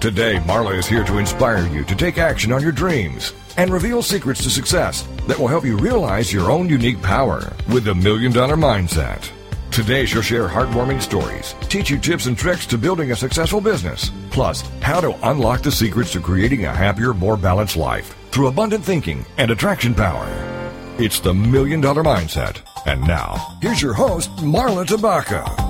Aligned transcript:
Today, 0.00 0.36
Marla 0.46 0.78
is 0.78 0.86
here 0.86 1.04
to 1.04 1.18
inspire 1.18 1.66
you 1.66 1.84
to 1.84 1.94
take 1.94 2.16
action 2.16 2.52
on 2.52 2.62
your 2.62 2.72
dreams 2.72 3.34
and 3.58 3.70
reveal 3.70 4.00
secrets 4.00 4.42
to 4.42 4.48
success 4.48 5.06
that 5.26 5.38
will 5.38 5.46
help 5.46 5.62
you 5.62 5.76
realize 5.76 6.32
your 6.32 6.50
own 6.50 6.70
unique 6.70 7.02
power 7.02 7.52
with 7.70 7.84
the 7.84 7.94
Million 7.94 8.32
Dollar 8.32 8.56
Mindset. 8.56 9.30
Today, 9.70 10.06
she'll 10.06 10.22
share 10.22 10.48
heartwarming 10.48 11.02
stories, 11.02 11.54
teach 11.68 11.90
you 11.90 11.98
tips 11.98 12.24
and 12.24 12.36
tricks 12.36 12.64
to 12.68 12.78
building 12.78 13.12
a 13.12 13.16
successful 13.16 13.60
business, 13.60 14.10
plus 14.30 14.62
how 14.80 15.02
to 15.02 15.14
unlock 15.28 15.60
the 15.60 15.70
secrets 15.70 16.12
to 16.12 16.20
creating 16.20 16.64
a 16.64 16.74
happier, 16.74 17.12
more 17.12 17.36
balanced 17.36 17.76
life 17.76 18.16
through 18.30 18.46
abundant 18.46 18.82
thinking 18.82 19.22
and 19.36 19.50
attraction 19.50 19.94
power. 19.94 20.26
It's 20.96 21.20
the 21.20 21.34
Million 21.34 21.82
Dollar 21.82 22.02
Mindset. 22.02 22.62
And 22.86 23.06
now, 23.06 23.58
here's 23.60 23.82
your 23.82 23.92
host, 23.92 24.34
Marla 24.36 24.86
Tabaka. 24.86 25.69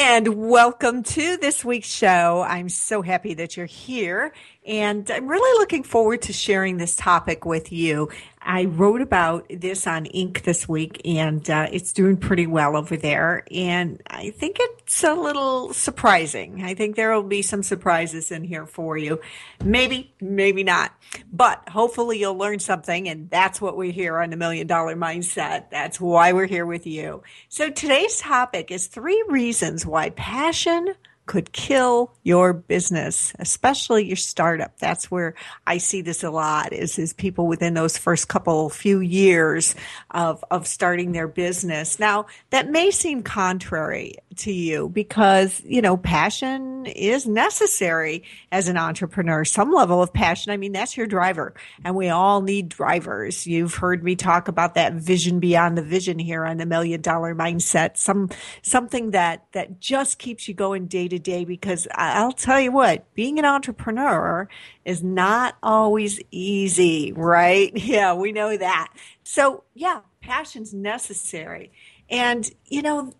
And 0.00 0.48
welcome 0.48 1.02
to 1.02 1.36
this 1.38 1.64
week's 1.64 1.92
show. 1.92 2.46
I'm 2.46 2.68
so 2.68 3.02
happy 3.02 3.34
that 3.34 3.56
you're 3.56 3.66
here. 3.66 4.32
And 4.68 5.10
I'm 5.10 5.26
really 5.26 5.58
looking 5.58 5.82
forward 5.82 6.20
to 6.22 6.34
sharing 6.34 6.76
this 6.76 6.94
topic 6.94 7.46
with 7.46 7.72
you. 7.72 8.10
I 8.42 8.66
wrote 8.66 9.00
about 9.00 9.46
this 9.48 9.86
on 9.86 10.04
Inc. 10.04 10.42
this 10.42 10.68
week, 10.68 11.00
and 11.06 11.48
uh, 11.48 11.68
it's 11.72 11.94
doing 11.94 12.18
pretty 12.18 12.46
well 12.46 12.76
over 12.76 12.94
there. 12.98 13.44
And 13.50 14.02
I 14.06 14.28
think 14.30 14.58
it's 14.60 15.02
a 15.02 15.14
little 15.14 15.72
surprising. 15.72 16.62
I 16.64 16.74
think 16.74 16.96
there 16.96 17.14
will 17.14 17.22
be 17.22 17.40
some 17.40 17.62
surprises 17.62 18.30
in 18.30 18.44
here 18.44 18.66
for 18.66 18.98
you. 18.98 19.20
Maybe, 19.64 20.12
maybe 20.20 20.64
not. 20.64 20.92
But 21.32 21.66
hopefully 21.70 22.18
you'll 22.18 22.36
learn 22.36 22.58
something, 22.58 23.08
and 23.08 23.30
that's 23.30 23.62
what 23.62 23.74
we're 23.74 23.92
here 23.92 24.18
on 24.18 24.28
the 24.28 24.36
Million 24.36 24.66
Dollar 24.66 24.96
Mindset. 24.96 25.70
That's 25.70 25.98
why 25.98 26.34
we're 26.34 26.46
here 26.46 26.66
with 26.66 26.86
you. 26.86 27.22
So 27.48 27.70
today's 27.70 28.18
topic 28.18 28.70
is 28.70 28.86
three 28.86 29.24
reasons 29.28 29.86
why 29.86 30.10
passion, 30.10 30.94
could 31.28 31.52
kill 31.52 32.10
your 32.22 32.54
business, 32.54 33.34
especially 33.38 34.06
your 34.06 34.16
startup. 34.16 34.76
That's 34.78 35.10
where 35.10 35.34
I 35.66 35.76
see 35.76 36.00
this 36.00 36.24
a 36.24 36.30
lot 36.30 36.72
is, 36.72 36.98
is 36.98 37.12
people 37.12 37.46
within 37.46 37.74
those 37.74 37.98
first 37.98 38.28
couple 38.28 38.70
few 38.70 39.00
years 39.00 39.76
of, 40.10 40.42
of 40.50 40.66
starting 40.66 41.12
their 41.12 41.28
business. 41.28 42.00
Now 42.00 42.26
that 42.50 42.70
may 42.70 42.90
seem 42.90 43.22
contrary 43.22 44.14
to 44.36 44.52
you 44.52 44.88
because, 44.88 45.62
you 45.64 45.82
know, 45.82 45.98
passion 45.98 46.86
is 46.86 47.26
necessary 47.26 48.24
as 48.50 48.68
an 48.68 48.78
entrepreneur. 48.78 49.44
Some 49.44 49.70
level 49.70 50.02
of 50.02 50.12
passion. 50.12 50.50
I 50.50 50.56
mean, 50.56 50.72
that's 50.72 50.96
your 50.96 51.06
driver 51.06 51.54
and 51.84 51.94
we 51.94 52.08
all 52.08 52.40
need 52.40 52.70
drivers. 52.70 53.46
You've 53.46 53.74
heard 53.74 54.02
me 54.02 54.16
talk 54.16 54.48
about 54.48 54.74
that 54.74 54.94
vision 54.94 55.40
beyond 55.40 55.76
the 55.76 55.82
vision 55.82 56.18
here 56.18 56.46
on 56.46 56.56
the 56.56 56.66
million 56.66 57.02
dollar 57.02 57.34
mindset. 57.34 57.98
Some, 57.98 58.30
something 58.62 59.10
that, 59.10 59.44
that 59.52 59.78
just 59.78 60.18
keeps 60.18 60.48
you 60.48 60.54
going 60.54 60.86
day 60.86 61.06
to 61.08 61.17
day 61.18 61.44
because 61.44 61.86
I'll 61.94 62.32
tell 62.32 62.60
you 62.60 62.72
what, 62.72 63.12
being 63.14 63.38
an 63.38 63.44
entrepreneur 63.44 64.48
is 64.84 65.02
not 65.02 65.56
always 65.62 66.20
easy, 66.30 67.12
right? 67.12 67.72
Yeah, 67.88 68.14
we 68.14 68.32
know 68.32 68.56
that. 68.56 68.92
So 69.22 69.64
yeah, 69.74 70.00
passion's 70.20 70.74
necessary. 70.74 71.72
And, 72.10 72.50
you 72.66 72.82
know, 72.82 73.12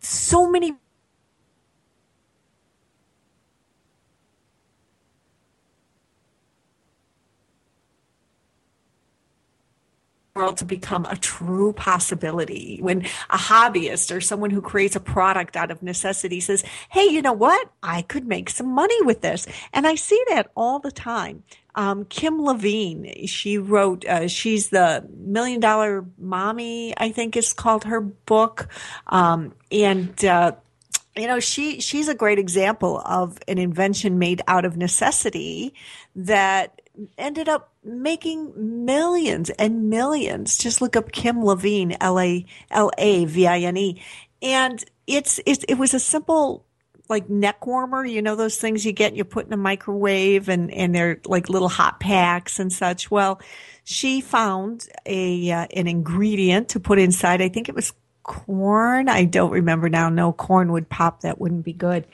so 0.00 0.50
many 0.50 0.74
world 10.40 10.56
to 10.56 10.64
become 10.64 11.04
a 11.06 11.16
true 11.16 11.72
possibility. 11.74 12.78
When 12.80 13.02
a 13.28 13.36
hobbyist 13.36 14.14
or 14.14 14.20
someone 14.20 14.50
who 14.50 14.62
creates 14.62 14.96
a 14.96 15.00
product 15.00 15.56
out 15.56 15.70
of 15.70 15.82
necessity 15.82 16.40
says, 16.40 16.64
Hey, 16.88 17.04
you 17.06 17.20
know 17.20 17.32
what? 17.32 17.70
I 17.82 18.02
could 18.02 18.26
make 18.26 18.48
some 18.48 18.68
money 18.68 19.02
with 19.02 19.20
this. 19.20 19.46
And 19.72 19.86
I 19.86 19.94
see 19.96 20.20
that 20.30 20.50
all 20.56 20.78
the 20.78 20.90
time. 20.90 21.44
Um, 21.74 22.04
Kim 22.06 22.38
Lavine, 22.38 23.28
she 23.28 23.58
wrote, 23.58 24.04
uh, 24.06 24.28
she's 24.28 24.70
the 24.70 25.06
million 25.16 25.60
dollar 25.60 26.04
mommy, 26.18 26.94
I 26.96 27.10
think 27.10 27.36
is 27.36 27.52
called 27.52 27.84
her 27.84 28.00
book. 28.00 28.68
Um, 29.06 29.54
and, 29.70 30.24
uh, 30.24 30.52
you 31.16 31.26
know, 31.26 31.38
she, 31.38 31.80
she's 31.80 32.08
a 32.08 32.14
great 32.14 32.38
example 32.38 33.02
of 33.04 33.38
an 33.46 33.58
invention 33.58 34.18
made 34.18 34.42
out 34.48 34.64
of 34.64 34.76
necessity 34.76 35.74
that 36.16 36.80
ended 37.18 37.48
up 37.48 37.69
making 37.84 38.84
millions 38.84 39.50
and 39.50 39.88
millions. 39.88 40.58
Just 40.58 40.80
look 40.80 40.96
up 40.96 41.12
Kim 41.12 41.36
Lavine, 41.38 41.96
L 42.00 42.18
A 42.18 42.44
L 42.70 42.90
A 42.98 43.24
V 43.24 43.46
I 43.46 43.60
N 43.60 43.76
E, 43.76 44.02
and 44.42 44.84
it's, 45.06 45.40
it's 45.46 45.64
it 45.64 45.74
was 45.74 45.94
a 45.94 46.00
simple 46.00 46.64
like 47.08 47.28
neck 47.28 47.66
warmer. 47.66 48.04
You 48.04 48.22
know 48.22 48.36
those 48.36 48.56
things 48.56 48.86
you 48.86 48.92
get 48.92 49.16
you 49.16 49.24
put 49.24 49.46
in 49.46 49.52
a 49.52 49.58
microwave 49.58 50.48
and 50.48 50.72
and 50.72 50.94
they're 50.94 51.20
like 51.26 51.48
little 51.48 51.68
hot 51.68 52.00
packs 52.00 52.58
and 52.58 52.72
such. 52.72 53.10
Well, 53.10 53.40
she 53.84 54.20
found 54.20 54.88
a 55.04 55.50
uh, 55.50 55.66
an 55.74 55.88
ingredient 55.88 56.70
to 56.70 56.80
put 56.80 56.98
inside. 56.98 57.42
I 57.42 57.48
think 57.48 57.68
it 57.68 57.74
was 57.74 57.92
corn. 58.22 59.08
I 59.08 59.24
don't 59.24 59.50
remember 59.50 59.88
now. 59.88 60.08
No, 60.08 60.32
corn 60.32 60.72
would 60.72 60.88
pop. 60.88 61.22
That 61.22 61.40
wouldn't 61.40 61.64
be 61.64 61.72
good. 61.72 62.06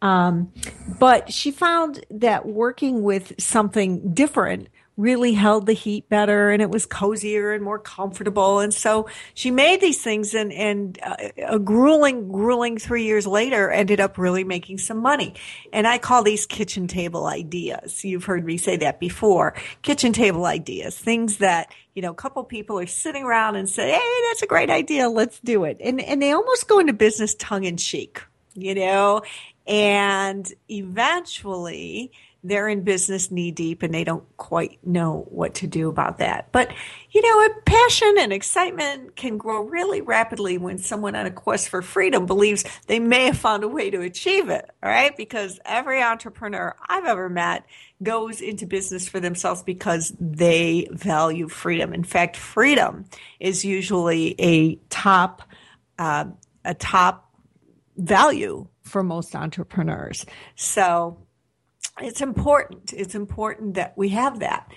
Um, 0.00 0.52
but 0.98 1.32
she 1.32 1.50
found 1.50 2.04
that 2.10 2.46
working 2.46 3.02
with 3.02 3.32
something 3.38 4.12
different 4.12 4.68
really 4.96 5.32
held 5.32 5.66
the 5.66 5.72
heat 5.72 6.08
better 6.08 6.50
and 6.50 6.62
it 6.62 6.70
was 6.70 6.86
cozier 6.86 7.52
and 7.52 7.64
more 7.64 7.78
comfortable. 7.78 8.60
And 8.60 8.72
so 8.72 9.08
she 9.34 9.50
made 9.50 9.80
these 9.80 10.00
things 10.00 10.34
and, 10.34 10.52
and 10.52 10.98
uh, 11.02 11.16
a 11.46 11.58
grueling, 11.58 12.28
grueling 12.28 12.78
three 12.78 13.04
years 13.04 13.26
later 13.26 13.70
ended 13.70 13.98
up 13.98 14.18
really 14.18 14.44
making 14.44 14.78
some 14.78 14.98
money. 14.98 15.34
And 15.72 15.86
I 15.86 15.98
call 15.98 16.22
these 16.22 16.46
kitchen 16.46 16.86
table 16.86 17.26
ideas. 17.26 18.04
You've 18.04 18.24
heard 18.24 18.44
me 18.44 18.56
say 18.56 18.76
that 18.78 19.00
before. 19.00 19.54
Kitchen 19.82 20.12
table 20.12 20.44
ideas, 20.44 20.96
things 20.96 21.38
that, 21.38 21.72
you 21.94 22.02
know, 22.02 22.12
a 22.12 22.14
couple 22.14 22.44
people 22.44 22.78
are 22.78 22.86
sitting 22.86 23.24
around 23.24 23.56
and 23.56 23.68
say, 23.68 23.90
Hey, 23.90 24.20
that's 24.28 24.42
a 24.42 24.46
great 24.46 24.70
idea. 24.70 25.08
Let's 25.08 25.40
do 25.40 25.64
it. 25.64 25.78
And, 25.80 26.00
and 26.00 26.22
they 26.22 26.30
almost 26.30 26.68
go 26.68 26.78
into 26.78 26.92
business 26.92 27.34
tongue 27.34 27.64
in 27.64 27.76
cheek, 27.76 28.22
you 28.54 28.76
know, 28.76 29.22
and 29.66 30.50
eventually 30.68 32.12
they're 32.46 32.68
in 32.68 32.82
business 32.82 33.30
knee 33.30 33.50
deep 33.50 33.82
and 33.82 33.94
they 33.94 34.04
don't 34.04 34.24
quite 34.36 34.78
know 34.86 35.26
what 35.30 35.54
to 35.54 35.66
do 35.66 35.88
about 35.88 36.18
that. 36.18 36.52
But, 36.52 36.70
you 37.10 37.22
know, 37.22 37.46
a 37.46 37.60
passion 37.62 38.16
and 38.18 38.34
excitement 38.34 39.16
can 39.16 39.38
grow 39.38 39.62
really 39.62 40.02
rapidly 40.02 40.58
when 40.58 40.76
someone 40.76 41.16
on 41.16 41.24
a 41.24 41.30
quest 41.30 41.70
for 41.70 41.80
freedom 41.80 42.26
believes 42.26 42.62
they 42.86 43.00
may 43.00 43.24
have 43.24 43.38
found 43.38 43.64
a 43.64 43.68
way 43.68 43.90
to 43.90 44.02
achieve 44.02 44.50
it, 44.50 44.70
all 44.82 44.90
right? 44.90 45.16
Because 45.16 45.58
every 45.64 46.02
entrepreneur 46.02 46.76
I've 46.86 47.06
ever 47.06 47.30
met 47.30 47.64
goes 48.02 48.42
into 48.42 48.66
business 48.66 49.08
for 49.08 49.20
themselves 49.20 49.62
because 49.62 50.12
they 50.20 50.86
value 50.90 51.48
freedom. 51.48 51.94
In 51.94 52.04
fact, 52.04 52.36
freedom 52.36 53.06
is 53.40 53.64
usually 53.64 54.34
a 54.38 54.74
top, 54.90 55.40
uh, 55.98 56.26
a 56.62 56.74
top 56.74 57.30
value 57.96 58.66
for 58.84 59.02
most 59.02 59.34
entrepreneurs. 59.34 60.24
So 60.54 61.18
it's 62.00 62.20
important. 62.20 62.92
It's 62.92 63.14
important 63.14 63.74
that 63.74 63.96
we 63.96 64.10
have 64.10 64.40
that. 64.40 64.70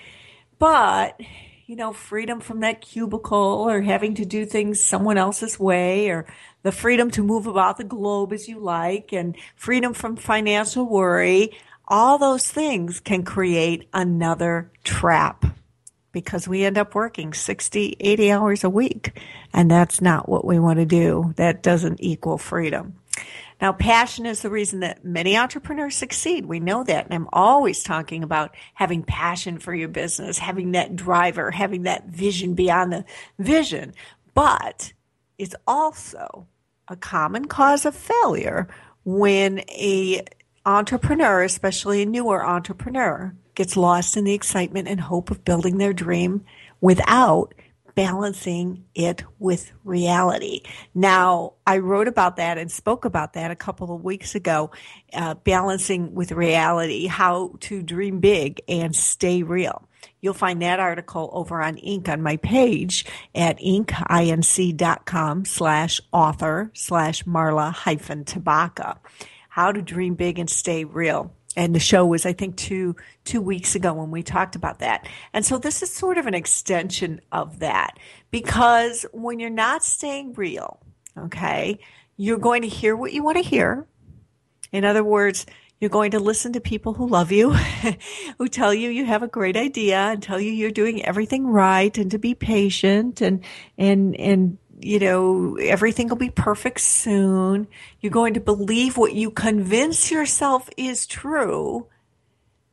But, 0.60 1.20
you 1.66 1.76
know, 1.76 1.94
freedom 1.94 2.40
from 2.40 2.62
that 2.62 2.82
cubicle 2.82 3.68
or 3.70 3.82
having 3.82 4.16
to 4.16 4.26
do 4.26 4.46
things 4.46 4.84
someone 4.84 5.18
else's 5.18 5.60
way 5.60 6.10
or 6.10 6.26
the 6.64 6.72
freedom 6.72 7.12
to 7.12 7.24
move 7.24 7.48
about 7.48 7.78
the 7.78 7.84
globe 7.84 8.34
as 8.34 8.48
you 8.48 8.60
like 8.60 9.14
and 9.14 9.36
freedom 9.56 9.94
from 9.94 10.16
financial 10.16 10.86
worry, 10.86 11.52
all 11.88 12.18
those 12.18 12.50
things 12.50 13.00
can 13.00 13.24
create 13.24 13.88
another 13.94 14.72
trap 14.84 15.46
because 16.12 16.48
we 16.48 16.66
end 16.66 16.78
up 16.78 16.96
working 16.96 17.34
60, 17.34 17.96
80 18.00 18.32
hours 18.32 18.64
a 18.64 18.70
week. 18.70 19.20
And 19.54 19.70
that's 19.70 20.02
not 20.02 20.28
what 20.28 20.46
we 20.46 20.58
want 20.58 20.80
to 20.80 20.86
do. 20.86 21.34
That 21.38 21.62
doesn't 21.62 22.02
equal 22.02 22.38
freedom. 22.38 22.96
Now, 23.60 23.74
passion 23.74 24.26
is 24.26 24.42
the 24.42 24.50
reason 24.50 24.82
that 24.82 25.04
many 25.04 25.36
entrepreneurs 25.36 25.96
succeed. 25.96 26.46
We 26.46 26.60
know 26.60 26.84
that. 26.84 27.06
And 27.06 27.14
I'm 27.14 27.30
always 27.34 27.84
talking 27.84 28.24
about 28.24 28.56
having 28.76 29.04
passion 29.04 29.58
for 29.58 29.74
your 29.74 29.88
business, 29.90 30.38
having 30.38 30.74
that 30.74 30.96
driver, 30.96 31.50
having 31.52 31.84
that 31.84 32.08
vision 32.08 32.54
beyond 32.54 32.94
the 32.94 33.06
vision. 33.40 33.94
But 34.34 34.94
it's 35.38 35.56
also 35.66 36.48
a 36.88 36.96
common 36.96 37.46
cause 37.46 37.86
of 37.86 37.96
failure 37.96 38.68
when 39.04 39.60
a 39.70 40.24
entrepreneur, 40.66 41.44
especially 41.44 42.02
a 42.02 42.06
newer 42.06 42.46
entrepreneur, 42.46 43.34
gets 43.56 43.76
lost 43.76 44.18
in 44.18 44.24
the 44.24 44.34
excitement 44.34 44.88
and 44.88 45.00
hope 45.00 45.32
of 45.32 45.44
building 45.44 45.78
their 45.78 45.94
dream 45.94 46.46
without 46.82 47.54
balancing 47.98 48.86
it 48.94 49.24
with 49.40 49.72
reality. 49.84 50.62
Now, 50.94 51.54
I 51.66 51.80
wrote 51.80 52.08
about 52.08 52.36
that 52.36 52.60
and 52.60 52.72
spoke 52.72 53.06
about 53.06 53.34
that 53.34 53.50
a 53.50 53.56
couple 53.56 53.92
of 53.92 54.04
weeks 54.04 54.36
ago, 54.36 54.70
uh, 55.14 55.34
balancing 55.34 56.14
with 56.14 56.32
reality, 56.32 57.08
how 57.08 57.56
to 57.62 57.82
dream 57.82 58.20
big 58.20 58.62
and 58.68 58.96
stay 58.96 59.42
real. 59.42 59.84
You'll 60.22 60.36
find 60.36 60.62
that 60.62 60.80
article 60.80 61.32
over 61.34 61.60
on 61.60 61.78
Inc. 61.78 62.08
on 62.08 62.22
my 62.22 62.38
page 62.38 63.04
at 63.34 63.58
inc.inc.com 63.58 65.46
slash 65.46 66.00
author 66.14 66.70
slash 66.76 67.24
Marla 67.24 67.74
hyphen 67.74 68.26
Tabaka. 68.26 68.98
How 69.50 69.72
to 69.72 69.82
dream 69.82 70.14
big 70.14 70.38
and 70.38 70.48
stay 70.48 70.84
real 70.84 71.34
and 71.58 71.76
the 71.76 71.80
show 71.80 72.06
was 72.06 72.26
i 72.26 72.32
think 72.32 72.56
two 72.56 72.96
two 73.26 73.42
weeks 73.42 73.76
ago 73.76 73.94
when 73.94 74.12
we 74.12 74.24
talked 74.24 74.56
about 74.56 74.80
that. 74.80 75.06
And 75.34 75.46
so 75.46 75.58
this 75.58 75.84
is 75.84 75.94
sort 75.94 76.18
of 76.18 76.28
an 76.28 76.34
extension 76.34 77.20
of 77.34 77.60
that 77.60 78.00
because 78.32 79.06
when 79.12 79.40
you're 79.40 79.50
not 79.50 79.84
staying 79.84 80.34
real 80.34 80.80
okay 81.18 81.80
you're 82.16 82.38
going 82.38 82.62
to 82.62 82.68
hear 82.68 82.96
what 82.96 83.12
you 83.12 83.24
want 83.24 83.38
to 83.38 83.44
hear. 83.44 83.86
In 84.72 84.86
other 84.86 85.04
words 85.04 85.46
you're 85.80 85.90
going 85.90 86.12
to 86.12 86.20
listen 86.20 86.54
to 86.54 86.60
people 86.60 86.94
who 86.96 87.08
love 87.08 87.32
you, 87.32 87.52
who 88.38 88.48
tell 88.48 88.74
you 88.74 88.90
you 88.90 89.06
have 89.06 89.22
a 89.22 89.28
great 89.28 89.56
idea 89.56 89.98
and 89.98 90.24
tell 90.24 90.40
you 90.40 90.52
you're 90.52 90.72
doing 90.72 91.06
everything 91.06 91.46
right 91.46 91.96
and 91.98 92.10
to 92.12 92.18
be 92.18 92.34
patient 92.34 93.22
and, 93.22 93.44
and, 93.78 94.16
and 94.16 94.58
you 94.80 95.00
know, 95.00 95.58
everything 95.58 96.08
will 96.08 96.18
be 96.18 96.30
perfect 96.30 96.82
soon. 96.82 97.68
You're 98.00 98.12
going 98.12 98.36
to 98.36 98.40
believe 98.40 98.98
what 98.98 99.14
you 99.14 99.32
convince 99.32 100.12
yourself 100.12 100.70
is 100.78 101.08
true. 101.08 101.88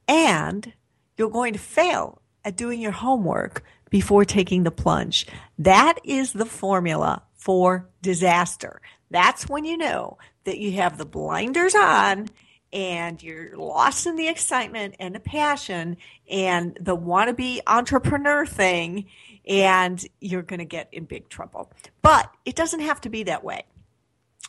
And 0.07 0.73
you're 1.17 1.31
going 1.31 1.55
to 1.55 1.59
fail 1.59 2.21
at 2.45 2.57
doing 2.57 2.81
your 2.81 2.93
homework 2.93 3.65
before 3.89 4.25
taking 4.25 4.65
the 4.65 4.71
plunge. 4.71 5.27
That 5.59 5.99
is 6.05 6.33
the 6.33 6.45
formula 6.45 7.23
for 7.35 7.89
disaster. 8.03 8.83
That's 9.11 9.49
when 9.49 9.65
you 9.65 9.77
know 9.79 10.19
that 10.45 10.59
you 10.59 10.73
have 10.73 10.99
the 10.99 11.07
blinders 11.07 11.75
on 11.75 12.29
and 12.73 13.23
you're 13.23 13.57
lost 13.57 14.07
in 14.07 14.17
the 14.17 14.29
excitement 14.29 14.97
and 14.99 15.15
the 15.15 15.21
passion 15.21 15.97
and 16.29 16.77
the 16.81 16.97
wannabe 16.97 17.61
entrepreneur 17.67 18.45
thing 18.45 19.07
and 19.47 20.05
you're 20.21 20.43
going 20.43 20.59
to 20.59 20.65
get 20.65 20.89
in 20.93 21.05
big 21.05 21.29
trouble. 21.29 21.71
But 22.03 22.31
it 22.45 22.57
doesn't 22.57 22.81
have 22.81 23.01
to 23.03 23.09
be 23.09 23.25
that 23.25 23.45
way. 23.45 23.65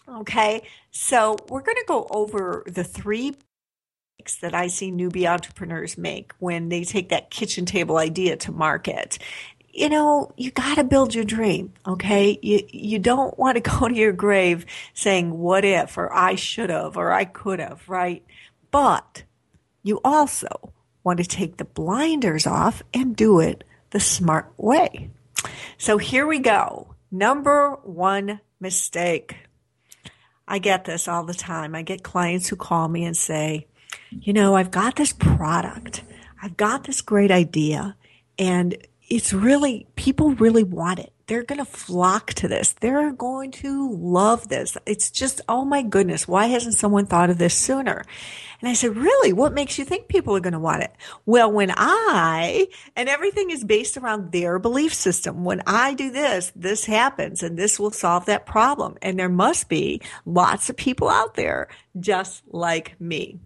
Okay, 0.07 0.61
so 0.91 1.35
we're 1.49 1.61
going 1.61 1.77
to 1.77 1.85
go 1.87 2.05
over 2.11 2.63
the 2.67 2.83
three 2.83 3.35
mistakes 4.25 4.41
that 4.41 4.53
I 4.53 4.67
see 4.67 4.91
newbie 4.91 5.29
entrepreneurs 5.29 5.97
make 5.97 6.33
when 6.39 6.69
they 6.69 6.83
take 6.83 7.09
that 7.09 7.31
kitchen 7.31 7.65
table 7.65 7.97
idea 7.97 8.37
to 8.37 8.51
market. 8.51 9.17
You 9.73 9.89
know, 9.89 10.31
you 10.37 10.51
got 10.51 10.75
to 10.75 10.83
build 10.83 11.15
your 11.15 11.25
dream, 11.25 11.73
okay? 11.87 12.37
You 12.41 12.61
you 12.69 12.99
don't 12.99 13.37
want 13.37 13.55
to 13.55 13.61
go 13.61 13.87
to 13.87 13.95
your 13.95 14.13
grave 14.13 14.65
saying 14.93 15.37
what 15.37 15.65
if 15.65 15.97
or 15.97 16.13
I 16.13 16.35
should 16.35 16.69
have 16.69 16.97
or 16.97 17.11
I 17.11 17.25
could 17.25 17.59
have, 17.59 17.87
right? 17.89 18.23
But 18.71 19.23
you 19.83 19.99
also 20.03 20.73
want 21.03 21.17
to 21.17 21.25
take 21.25 21.57
the 21.57 21.65
blinders 21.65 22.47
off 22.47 22.83
and 22.93 23.15
do 23.15 23.39
it 23.39 23.63
the 23.95 23.99
smart 24.01 24.51
way. 24.57 25.09
So 25.77 25.97
here 25.97 26.27
we 26.27 26.39
go. 26.39 26.95
Number 27.11 27.77
one 27.83 28.41
mistake. 28.59 29.37
I 30.45 30.59
get 30.59 30.83
this 30.83 31.07
all 31.07 31.23
the 31.23 31.33
time. 31.33 31.73
I 31.73 31.81
get 31.81 32.03
clients 32.03 32.49
who 32.49 32.57
call 32.57 32.89
me 32.89 33.05
and 33.05 33.15
say, 33.15 33.67
you 34.11 34.33
know, 34.33 34.53
I've 34.53 34.69
got 34.69 34.97
this 34.97 35.13
product. 35.13 36.03
I've 36.43 36.57
got 36.57 36.83
this 36.83 36.99
great 36.99 37.31
idea 37.31 37.95
and 38.37 38.75
it's 39.07 39.31
really, 39.31 39.87
people 39.95 40.35
really 40.35 40.65
want 40.65 40.99
it 40.99 41.13
they're 41.27 41.43
going 41.43 41.59
to 41.59 41.65
flock 41.65 42.33
to 42.35 42.47
this. 42.47 42.73
They're 42.73 43.11
going 43.11 43.51
to 43.51 43.91
love 43.91 44.47
this. 44.47 44.77
It's 44.85 45.09
just, 45.09 45.41
oh 45.49 45.65
my 45.65 45.81
goodness, 45.81 46.27
why 46.27 46.47
hasn't 46.47 46.75
someone 46.75 47.05
thought 47.05 47.29
of 47.29 47.37
this 47.37 47.55
sooner? 47.55 48.03
And 48.61 48.69
I 48.69 48.73
said, 48.73 48.95
really? 48.95 49.33
What 49.33 49.53
makes 49.53 49.77
you 49.77 49.85
think 49.85 50.07
people 50.07 50.35
are 50.35 50.39
going 50.39 50.53
to 50.53 50.59
want 50.59 50.83
it? 50.83 50.93
Well, 51.25 51.51
when 51.51 51.71
I, 51.75 52.67
and 52.95 53.09
everything 53.09 53.49
is 53.49 53.63
based 53.63 53.97
around 53.97 54.31
their 54.31 54.59
belief 54.59 54.93
system. 54.93 55.43
When 55.43 55.61
I 55.65 55.93
do 55.93 56.11
this, 56.11 56.51
this 56.55 56.85
happens 56.85 57.43
and 57.43 57.57
this 57.57 57.79
will 57.79 57.91
solve 57.91 58.25
that 58.25 58.45
problem. 58.45 58.97
And 59.01 59.19
there 59.19 59.29
must 59.29 59.67
be 59.67 60.01
lots 60.25 60.69
of 60.69 60.77
people 60.77 61.09
out 61.09 61.35
there 61.35 61.67
just 61.99 62.43
like 62.47 62.99
me. 62.99 63.39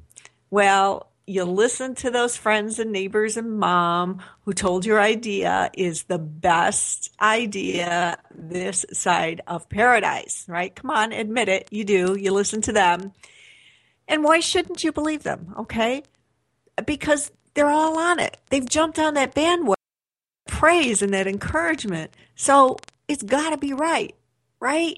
Well, 0.52 1.12
you 1.30 1.44
listen 1.44 1.94
to 1.94 2.10
those 2.10 2.36
friends 2.36 2.80
and 2.80 2.92
neighbors 2.92 3.38
and 3.38 3.60
mom 3.60 4.20
who 4.46 4.52
told 4.52 4.84
your 4.84 5.00
idea 5.00 5.70
is 5.76 6.04
the 6.04 6.18
best 6.18 7.12
idea 7.22 8.18
this 8.34 8.84
side 8.92 9.40
of 9.46 9.70
paradise, 9.70 10.46
right? 10.48 10.76
Come 10.76 10.90
on, 10.90 11.12
admit 11.12 11.48
it. 11.48 11.68
You 11.70 11.84
do. 11.84 12.18
You 12.18 12.32
listen 12.32 12.62
to 12.62 12.74
them. 12.74 13.14
And 14.08 14.24
why 14.24 14.40
shouldn't 14.40 14.84
you 14.84 14.92
believe 14.92 15.22
them? 15.22 15.54
Okay. 15.60 16.02
Because 16.84 17.32
they're 17.54 17.70
all 17.70 18.00
on 18.00 18.18
it. 18.20 18.38
They've 18.50 18.68
jumped 18.68 18.98
on 18.98 19.14
that 19.14 19.36
bandwagon, 19.36 19.76
praise 20.48 21.04
and 21.04 21.14
that 21.14 21.28
encouragement. 21.28 22.12
So 22.34 22.78
it's 23.08 23.22
got 23.22 23.52
to 23.52 23.58
be 23.58 23.74
right, 23.74 24.16
right? 24.60 24.98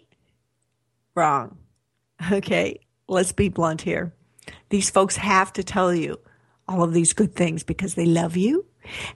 Wrong. 1.13 1.57
Okay. 2.31 2.79
Let's 3.09 3.33
be 3.33 3.49
blunt 3.49 3.81
here. 3.81 4.13
These 4.71 4.89
folks 4.89 5.17
have 5.17 5.53
to 5.53 5.63
tell 5.63 5.93
you 5.93 6.19
all 6.67 6.81
of 6.81 6.93
these 6.93 7.13
good 7.13 7.35
things 7.35 7.61
because 7.63 7.95
they 7.95 8.05
love 8.05 8.37
you 8.37 8.65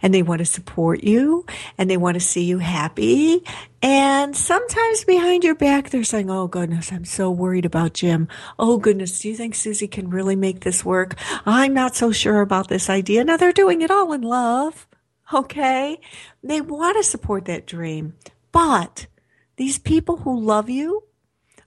and 0.01 0.13
they 0.13 0.21
want 0.21 0.39
to 0.39 0.45
support 0.45 1.03
you 1.03 1.45
and 1.77 1.89
they 1.89 1.97
want 1.97 2.15
to 2.15 2.19
see 2.19 2.43
you 2.43 2.59
happy. 2.59 3.41
And 3.81 4.35
sometimes 4.35 5.05
behind 5.05 5.43
your 5.43 5.55
back, 5.55 5.89
they're 5.89 6.03
saying, 6.03 6.29
Oh 6.29 6.47
goodness, 6.47 6.91
I'm 6.91 7.05
so 7.05 7.31
worried 7.31 7.65
about 7.65 7.93
Jim. 7.93 8.27
Oh 8.59 8.77
goodness, 8.77 9.21
do 9.21 9.29
you 9.29 9.35
think 9.35 9.55
Susie 9.55 9.87
can 9.87 10.09
really 10.09 10.35
make 10.35 10.59
this 10.59 10.83
work? 10.83 11.15
I'm 11.45 11.73
not 11.73 11.95
so 11.95 12.11
sure 12.11 12.41
about 12.41 12.67
this 12.67 12.89
idea. 12.89 13.23
Now 13.23 13.37
they're 13.37 13.53
doing 13.53 13.81
it 13.81 13.91
all 13.91 14.11
in 14.13 14.21
love. 14.21 14.87
Okay. 15.33 15.99
They 16.43 16.61
want 16.61 16.97
to 16.97 17.03
support 17.03 17.45
that 17.45 17.65
dream, 17.65 18.15
but 18.51 19.07
these 19.55 19.79
people 19.79 20.17
who 20.17 20.39
love 20.39 20.69
you 20.69 21.03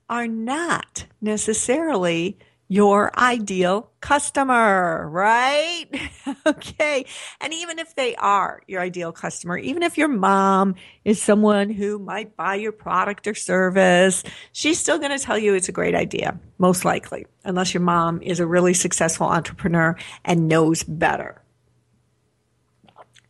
are 0.09 0.27
not 0.27 1.05
necessarily 1.21 2.37
your 2.71 3.11
ideal 3.17 3.89
customer, 3.99 5.09
right? 5.09 5.87
okay. 6.45 7.03
And 7.41 7.51
even 7.51 7.79
if 7.79 7.95
they 7.95 8.15
are 8.15 8.61
your 8.67 8.79
ideal 8.79 9.11
customer, 9.11 9.57
even 9.57 9.81
if 9.81 9.97
your 9.97 10.07
mom 10.07 10.75
is 11.03 11.19
someone 11.19 11.71
who 11.71 11.97
might 11.97 12.37
buy 12.37 12.55
your 12.55 12.71
product 12.71 13.25
or 13.25 13.33
service, 13.33 14.23
she's 14.51 14.79
still 14.79 14.99
going 14.99 15.17
to 15.17 15.23
tell 15.23 15.37
you 15.37 15.55
it's 15.55 15.67
a 15.67 15.73
great 15.73 15.95
idea, 15.95 16.39
most 16.59 16.85
likely, 16.85 17.25
unless 17.43 17.73
your 17.73 17.81
mom 17.81 18.21
is 18.21 18.39
a 18.39 18.45
really 18.45 18.75
successful 18.75 19.25
entrepreneur 19.25 19.97
and 20.23 20.47
knows 20.47 20.83
better. 20.83 21.41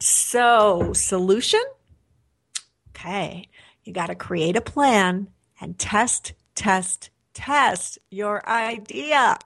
So, 0.01 0.91
solution? 0.91 1.63
Okay. 2.89 3.47
You 3.85 3.93
got 3.93 4.07
to 4.07 4.15
create 4.15 4.57
a 4.57 4.61
plan 4.61 5.29
and 5.61 5.79
test, 5.79 6.33
test, 6.55 7.09
test 7.39 7.99
your 8.11 8.47
idea. 8.47 9.37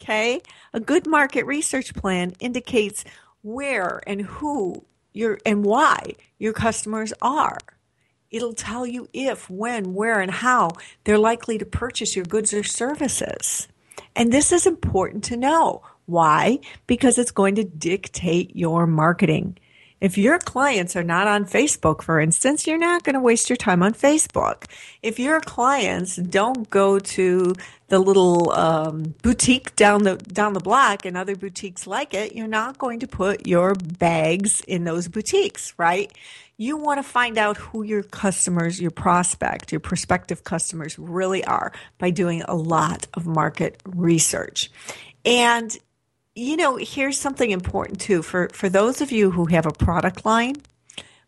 Okay. 0.00 0.40
A 0.72 0.80
good 0.80 1.06
market 1.06 1.46
research 1.46 1.94
plan 1.94 2.34
indicates 2.40 3.04
where 3.42 4.00
and 4.06 4.22
who 4.22 4.84
your 5.12 5.38
and 5.46 5.64
why 5.64 6.14
your 6.38 6.52
customers 6.52 7.12
are. 7.22 7.58
It'll 8.30 8.52
tell 8.52 8.86
you 8.86 9.08
if, 9.12 9.48
when, 9.48 9.94
where, 9.94 10.20
and 10.20 10.30
how 10.30 10.72
they're 11.04 11.18
likely 11.18 11.58
to 11.58 11.64
purchase 11.64 12.14
your 12.14 12.26
goods 12.26 12.52
or 12.52 12.62
services. 12.62 13.68
And 14.14 14.32
this 14.32 14.52
is 14.52 14.66
important 14.66 15.24
to 15.24 15.36
know. 15.36 15.82
Why? 16.06 16.58
Because 16.86 17.18
it's 17.18 17.30
going 17.30 17.54
to 17.54 17.64
dictate 17.64 18.54
your 18.54 18.86
marketing. 18.86 19.58
If 20.00 20.16
your 20.16 20.38
clients 20.38 20.94
are 20.94 21.02
not 21.02 21.26
on 21.26 21.44
Facebook, 21.44 22.02
for 22.02 22.20
instance, 22.20 22.66
you're 22.66 22.78
not 22.78 23.02
going 23.02 23.14
to 23.14 23.20
waste 23.20 23.50
your 23.50 23.56
time 23.56 23.82
on 23.82 23.94
Facebook. 23.94 24.64
If 25.02 25.18
your 25.18 25.40
clients 25.40 26.16
don't 26.16 26.70
go 26.70 26.98
to 26.98 27.54
the 27.88 27.98
little 27.98 28.52
um, 28.52 29.14
boutique 29.22 29.74
down 29.74 30.04
the 30.04 30.16
down 30.16 30.52
the 30.52 30.60
block 30.60 31.04
and 31.04 31.16
other 31.16 31.34
boutiques 31.34 31.86
like 31.86 32.14
it, 32.14 32.34
you're 32.36 32.46
not 32.46 32.78
going 32.78 33.00
to 33.00 33.08
put 33.08 33.46
your 33.46 33.74
bags 33.74 34.60
in 34.62 34.84
those 34.84 35.08
boutiques, 35.08 35.74
right? 35.78 36.12
You 36.56 36.76
want 36.76 36.98
to 36.98 37.04
find 37.04 37.38
out 37.38 37.56
who 37.56 37.82
your 37.82 38.02
customers, 38.02 38.80
your 38.80 38.90
prospect, 38.90 39.72
your 39.72 39.80
prospective 39.80 40.44
customers 40.44 40.98
really 40.98 41.44
are 41.44 41.72
by 41.98 42.10
doing 42.10 42.42
a 42.42 42.54
lot 42.54 43.06
of 43.14 43.26
market 43.26 43.80
research. 43.86 44.70
And 45.24 45.76
you 46.38 46.56
know, 46.56 46.76
here's 46.76 47.18
something 47.18 47.50
important 47.50 48.00
too 48.00 48.22
for 48.22 48.48
for 48.52 48.68
those 48.68 49.00
of 49.00 49.10
you 49.10 49.30
who 49.30 49.46
have 49.46 49.66
a 49.66 49.72
product 49.72 50.24
line. 50.24 50.54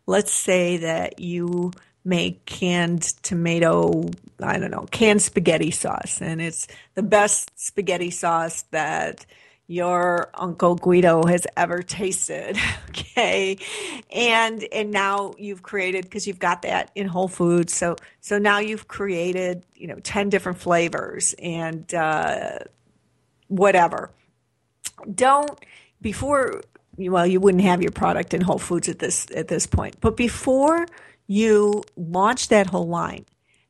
Let's 0.07 0.31
say 0.31 0.77
that 0.77 1.19
you 1.19 1.71
make 2.03 2.45
canned 2.45 3.01
tomato, 3.21 4.09
I 4.41 4.57
don't 4.57 4.71
know, 4.71 4.87
canned 4.89 5.21
spaghetti 5.21 5.69
sauce, 5.69 6.21
and 6.21 6.41
it's 6.41 6.67
the 6.95 7.03
best 7.03 7.51
spaghetti 7.59 8.09
sauce 8.09 8.63
that 8.71 9.25
your 9.67 10.29
uncle 10.33 10.75
Guido 10.75 11.23
has 11.25 11.45
ever 11.57 11.83
tasted. 11.83 12.57
Okay. 12.91 13.57
And 14.13 14.65
and 14.71 14.91
now 14.91 15.33
you've 15.37 15.63
created 15.63 16.03
because 16.03 16.27
you've 16.27 16.39
got 16.39 16.61
that 16.61 16.91
in 16.95 17.07
Whole 17.07 17.27
Foods. 17.27 17.73
So 17.73 17.95
so 18.19 18.37
now 18.37 18.59
you've 18.59 18.87
created, 18.87 19.63
you 19.75 19.87
know, 19.87 19.97
10 20.03 20.29
different 20.29 20.59
flavors 20.59 21.33
and 21.39 21.93
uh, 21.93 22.59
whatever. 23.47 24.11
Don't 25.13 25.59
before 26.01 26.61
well, 26.97 27.25
you 27.25 27.39
wouldn't 27.39 27.63
have 27.63 27.81
your 27.81 27.91
product 27.91 28.33
in 28.33 28.41
Whole 28.41 28.59
Foods 28.59 28.89
at 28.89 28.99
this 28.99 29.27
at 29.35 29.47
this 29.47 29.65
point. 29.65 29.95
But 30.01 30.17
before 30.17 30.85
you 31.27 31.83
launch 31.95 32.49
that 32.49 32.67
whole 32.67 32.87
line 32.87 33.25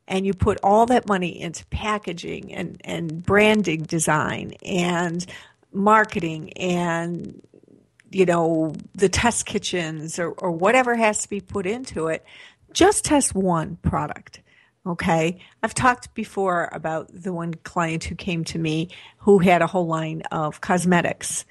and 0.07 0.25
you 0.25 0.33
put 0.33 0.57
all 0.63 0.85
that 0.87 1.07
money 1.07 1.39
into 1.39 1.65
packaging 1.67 2.53
and, 2.53 2.81
and 2.83 3.23
branding 3.23 3.83
design 3.83 4.53
and 4.65 5.25
marketing 5.71 6.51
and 6.53 7.41
you 8.09 8.25
know 8.25 8.73
the 8.93 9.07
test 9.07 9.45
kitchens 9.45 10.19
or, 10.19 10.31
or 10.31 10.51
whatever 10.51 10.95
has 10.95 11.21
to 11.21 11.29
be 11.29 11.39
put 11.39 11.65
into 11.65 12.07
it 12.07 12.25
just 12.73 13.05
test 13.05 13.33
one 13.33 13.77
product 13.77 14.41
okay. 14.85 15.39
I've 15.61 15.73
talked 15.73 16.13
before 16.13 16.69
about 16.71 17.09
the 17.13 17.33
one 17.33 17.53
client 17.53 18.03
who 18.03 18.15
came 18.15 18.43
to 18.45 18.59
me 18.59 18.89
who 19.17 19.39
had 19.39 19.61
a 19.61 19.67
whole 19.67 19.87
line 19.87 20.21
of 20.31 20.61
cosmetics. 20.61 21.45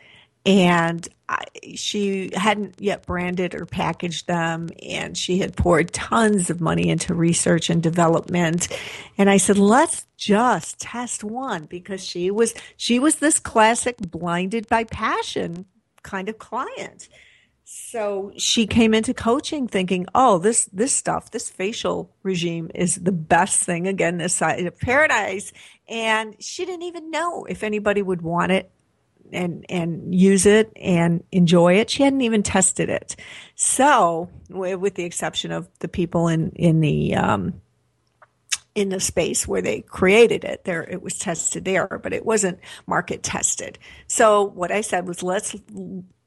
And 0.46 1.06
I, 1.28 1.44
she 1.74 2.30
hadn't 2.34 2.80
yet 2.80 3.04
branded 3.04 3.54
or 3.54 3.66
packaged 3.66 4.26
them 4.26 4.70
and 4.82 5.16
she 5.16 5.38
had 5.38 5.54
poured 5.54 5.92
tons 5.92 6.48
of 6.48 6.62
money 6.62 6.88
into 6.88 7.14
research 7.14 7.68
and 7.68 7.82
development. 7.82 8.68
And 9.18 9.28
i 9.28 9.36
said 9.36 9.58
let's 9.58 10.06
just 10.16 10.80
test 10.80 11.22
one 11.22 11.66
because 11.66 12.02
she 12.02 12.30
was 12.30 12.54
she 12.78 12.98
was 12.98 13.16
this 13.16 13.38
classic 13.38 13.98
blinded 13.98 14.66
by 14.66 14.84
passion 14.84 15.66
kind 16.02 16.30
of 16.30 16.38
client 16.38 17.08
so 17.64 18.32
she 18.36 18.66
came 18.66 18.94
into 18.94 19.14
coaching 19.14 19.68
thinking 19.68 20.06
oh 20.14 20.38
this 20.38 20.66
this 20.72 20.92
stuff 20.92 21.30
this 21.30 21.48
facial 21.48 22.10
regime 22.22 22.70
is 22.74 22.96
the 22.96 23.12
best 23.12 23.62
thing 23.62 23.86
again 23.86 24.18
this 24.18 24.34
side 24.34 24.64
of 24.66 24.78
paradise 24.78 25.52
and 25.88 26.34
she 26.40 26.64
didn't 26.64 26.82
even 26.82 27.10
know 27.10 27.44
if 27.44 27.62
anybody 27.62 28.02
would 28.02 28.22
want 28.22 28.52
it 28.52 28.70
and 29.32 29.64
and 29.68 30.14
use 30.14 30.46
it 30.46 30.72
and 30.76 31.22
enjoy 31.32 31.74
it. 31.74 31.90
She 31.90 32.02
hadn't 32.02 32.20
even 32.20 32.42
tested 32.42 32.88
it. 32.88 33.16
So, 33.54 34.28
with 34.48 34.94
the 34.94 35.04
exception 35.04 35.52
of 35.52 35.68
the 35.80 35.88
people 35.88 36.28
in 36.28 36.50
in 36.52 36.80
the 36.80 37.14
um, 37.14 37.60
in 38.74 38.88
the 38.88 39.00
space 39.00 39.46
where 39.46 39.62
they 39.62 39.80
created 39.82 40.44
it, 40.44 40.64
there 40.64 40.82
it 40.82 41.02
was 41.02 41.18
tested 41.18 41.64
there, 41.64 42.00
but 42.02 42.12
it 42.12 42.24
wasn't 42.24 42.58
market 42.86 43.22
tested. 43.22 43.78
So, 44.06 44.44
what 44.44 44.70
I 44.70 44.80
said 44.80 45.06
was 45.06 45.22
let's 45.22 45.56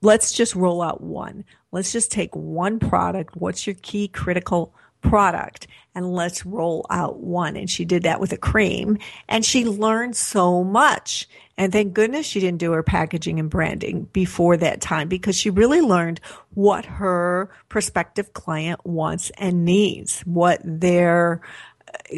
let's 0.04 0.32
just 0.32 0.54
roll 0.54 0.82
out 0.82 1.02
one. 1.02 1.46
Let's 1.72 1.92
just 1.92 2.12
take 2.12 2.36
one 2.36 2.80
product. 2.80 3.36
What's 3.36 3.66
your 3.66 3.76
key 3.82 4.08
critical 4.08 4.74
product 5.04 5.68
and 5.94 6.12
let's 6.12 6.46
roll 6.46 6.88
out 6.90 7.20
one. 7.20 7.56
And 7.56 7.70
she 7.70 7.86
did 7.86 8.04
that 8.04 8.20
with 8.20 8.32
a 8.34 8.38
cream 8.38 8.98
and 9.28 9.46
she 9.46 9.66
learned 9.66 10.16
so 10.16 10.64
much. 10.64 11.28
And 11.56 11.72
thank 11.72 11.94
goodness 11.94 12.26
she 12.26 12.40
didn't 12.40 12.58
do 12.58 12.72
her 12.72 12.82
packaging 12.82 13.40
and 13.40 13.50
branding 13.50 14.10
before 14.12 14.58
that 14.58 14.82
time 14.82 15.08
because 15.08 15.36
she 15.36 15.52
really 15.52 15.82
learned 15.82 16.20
what 16.56 16.86
her 16.86 17.52
prospective 17.70 18.34
client 18.34 18.84
wants 18.86 19.30
and 19.38 19.64
needs, 19.64 20.22
what 20.22 20.62
their 20.64 21.42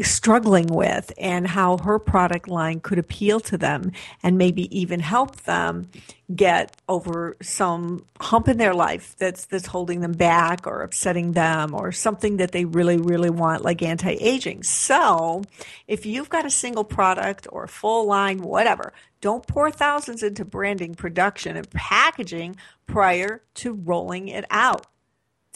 struggling 0.02 0.68
with 0.68 1.12
and 1.18 1.48
how 1.48 1.78
her 1.78 2.00
product 2.00 2.48
line 2.48 2.80
could 2.80 2.98
appeal 2.98 3.40
to 3.40 3.58
them 3.58 3.92
and 4.24 4.38
maybe 4.38 4.78
even 4.78 5.00
help 5.00 5.36
them 5.44 5.90
get 6.34 6.76
over 6.90 7.38
some 7.42 8.04
hump 8.20 8.48
in 8.48 8.58
their 8.58 8.74
life 8.74 9.16
that's 9.18 9.46
that's 9.46 9.68
holding 9.68 10.02
them 10.02 10.12
back 10.12 10.66
or 10.66 10.82
upsetting 10.82 11.34
them 11.34 11.74
or 11.74 11.92
something 11.92 12.38
that 12.38 12.52
they 12.52 12.66
really 12.66 12.98
really 12.98 13.30
want 13.30 13.64
like 13.64 13.82
anti-aging. 13.84 14.64
So, 14.64 15.44
if 15.88 16.06
you've 16.06 16.30
got 16.30 16.46
a 16.46 16.50
single 16.50 16.84
product 16.84 17.48
or 17.52 17.66
a 17.66 17.70
full 17.70 18.08
line 18.08 18.42
whatever, 18.42 18.92
don't 19.22 19.46
pour 19.46 19.70
thousands 19.70 20.24
into 20.24 20.46
branding, 20.46 20.96
production 20.96 21.58
and 21.58 21.70
packaging 21.70 22.56
prior 22.88 23.42
to 23.56 23.74
rolling 23.74 24.28
it 24.28 24.46
out 24.50 24.88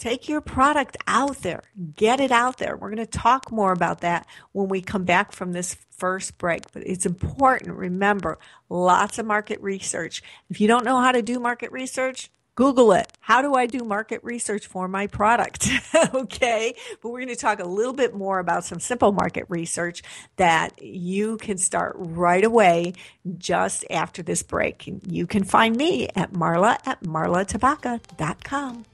Take 0.00 0.30
your 0.30 0.40
product 0.40 0.96
out 1.06 1.42
there. 1.42 1.62
Get 1.94 2.20
it 2.20 2.32
out 2.32 2.56
there. 2.56 2.74
We're 2.74 2.88
going 2.88 3.06
to 3.06 3.18
talk 3.18 3.52
more 3.52 3.70
about 3.70 4.00
that 4.00 4.26
when 4.52 4.68
we 4.68 4.80
come 4.80 5.04
back 5.04 5.30
from 5.30 5.52
this 5.52 5.76
first 5.90 6.38
break. 6.38 6.72
But 6.72 6.86
it's 6.86 7.04
important. 7.04 7.76
Remember, 7.76 8.38
lots 8.70 9.18
of 9.18 9.26
market 9.26 9.60
research. 9.60 10.22
If 10.48 10.58
you 10.58 10.68
don't 10.68 10.86
know 10.86 11.02
how 11.02 11.12
to 11.12 11.20
do 11.20 11.38
market 11.38 11.70
research, 11.70 12.30
Google 12.54 12.92
it. 12.92 13.12
How 13.20 13.42
do 13.42 13.54
I 13.54 13.66
do 13.66 13.84
market 13.84 14.24
research 14.24 14.66
for 14.66 14.88
my 14.88 15.06
product? 15.06 15.68
okay. 16.14 16.74
But 17.02 17.10
we're 17.10 17.20
going 17.20 17.28
to 17.28 17.36
talk 17.36 17.60
a 17.60 17.64
little 17.64 17.92
bit 17.92 18.14
more 18.14 18.38
about 18.38 18.64
some 18.64 18.80
simple 18.80 19.12
market 19.12 19.44
research 19.50 20.02
that 20.36 20.82
you 20.82 21.36
can 21.36 21.58
start 21.58 21.96
right 21.98 22.42
away 22.42 22.94
just 23.36 23.84
after 23.90 24.22
this 24.22 24.42
break. 24.42 24.90
You 25.06 25.26
can 25.26 25.44
find 25.44 25.76
me 25.76 26.08
at 26.16 26.32
marla 26.32 26.78
at 26.86 27.02
marlatabaka.com. 27.02 28.86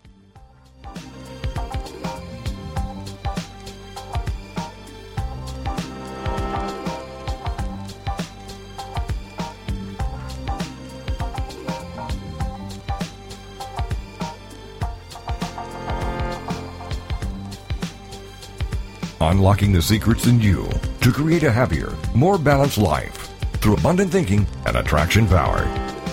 Unlocking 19.27 19.73
the 19.73 19.83
secrets 19.83 20.27
in 20.27 20.41
you 20.41 20.69
to 21.01 21.11
create 21.11 21.43
a 21.43 21.51
happier, 21.51 21.93
more 22.15 22.39
balanced 22.39 22.79
life 22.79 23.29
through 23.55 23.75
abundant 23.75 24.13
thinking 24.13 24.47
and 24.67 24.77
attraction 24.77 25.27
power. 25.27 25.65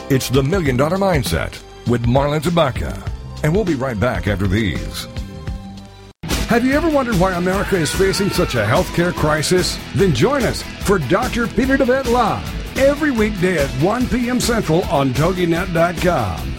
It's 0.09 0.29
the 0.29 0.41
Million 0.41 0.77
Dollar 0.77 0.97
Mindset 0.97 1.61
with 1.87 2.05
Marla 2.05 2.41
Tabaka. 2.41 3.12
And 3.43 3.53
we'll 3.53 3.65
be 3.65 3.75
right 3.75 3.99
back 3.99 4.27
after 4.27 4.47
these. 4.47 5.07
Have 6.47 6.63
you 6.63 6.73
ever 6.73 6.89
wondered 6.89 7.15
why 7.15 7.33
America 7.33 7.75
is 7.75 7.91
facing 7.93 8.29
such 8.29 8.55
a 8.55 8.63
healthcare 8.63 9.13
crisis? 9.13 9.77
Then 9.95 10.13
join 10.13 10.43
us 10.43 10.61
for 10.61 10.99
Dr. 10.99 11.47
Peter 11.47 11.77
DeVette 11.77 12.11
Live 12.11 12.77
every 12.77 13.11
weekday 13.11 13.57
at 13.57 13.69
1 13.81 14.07
p.m. 14.07 14.39
Central 14.39 14.83
on 14.85 15.13
TogiNet.com. 15.13 16.52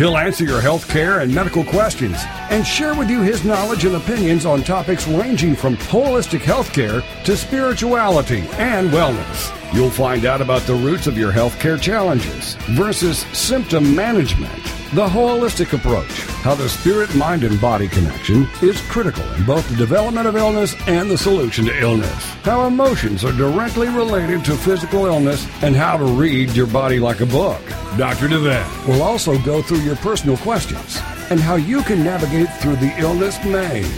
He'll 0.00 0.16
answer 0.16 0.44
your 0.44 0.62
health 0.62 0.88
care 0.88 1.20
and 1.20 1.34
medical 1.34 1.62
questions 1.62 2.16
and 2.48 2.66
share 2.66 2.94
with 2.94 3.10
you 3.10 3.20
his 3.20 3.44
knowledge 3.44 3.84
and 3.84 3.96
opinions 3.96 4.46
on 4.46 4.62
topics 4.62 5.06
ranging 5.06 5.54
from 5.54 5.76
holistic 5.76 6.40
health 6.40 6.72
care 6.72 7.02
to 7.24 7.36
spirituality 7.36 8.40
and 8.52 8.88
wellness. 8.88 9.74
You'll 9.74 9.90
find 9.90 10.24
out 10.24 10.40
about 10.40 10.62
the 10.62 10.72
roots 10.72 11.06
of 11.06 11.18
your 11.18 11.30
healthcare 11.30 11.78
challenges 11.78 12.54
versus 12.70 13.26
symptom 13.34 13.94
management, 13.94 14.56
the 14.94 15.06
holistic 15.06 15.74
approach, 15.74 16.22
how 16.44 16.54
the 16.54 16.70
spirit, 16.70 17.14
mind, 17.14 17.44
and 17.44 17.60
body 17.60 17.86
connection 17.86 18.48
is 18.62 18.80
critical 18.88 19.30
in 19.34 19.44
both 19.44 19.68
the 19.68 19.76
development 19.76 20.26
of 20.26 20.34
illness 20.34 20.74
and 20.88 21.10
the 21.10 21.18
solution 21.18 21.66
to 21.66 21.78
illness, 21.78 22.24
how 22.42 22.66
emotions 22.66 23.22
are 23.22 23.32
directly 23.32 23.90
related 23.90 24.46
to 24.46 24.56
physical 24.56 25.04
illness, 25.04 25.46
and 25.60 25.76
how 25.76 25.98
to 25.98 26.04
read 26.06 26.48
your 26.56 26.66
body 26.66 26.98
like 26.98 27.20
a 27.20 27.26
book. 27.26 27.60
Dr. 27.96 28.28
DeVette 28.28 28.86
will 28.86 29.02
also 29.02 29.36
go 29.40 29.60
through 29.62 29.80
your 29.80 29.96
personal 29.96 30.36
questions 30.38 31.00
and 31.30 31.40
how 31.40 31.56
you 31.56 31.82
can 31.82 32.04
navigate 32.04 32.48
through 32.56 32.76
the 32.76 32.94
illness 32.98 33.42
maze. 33.44 33.90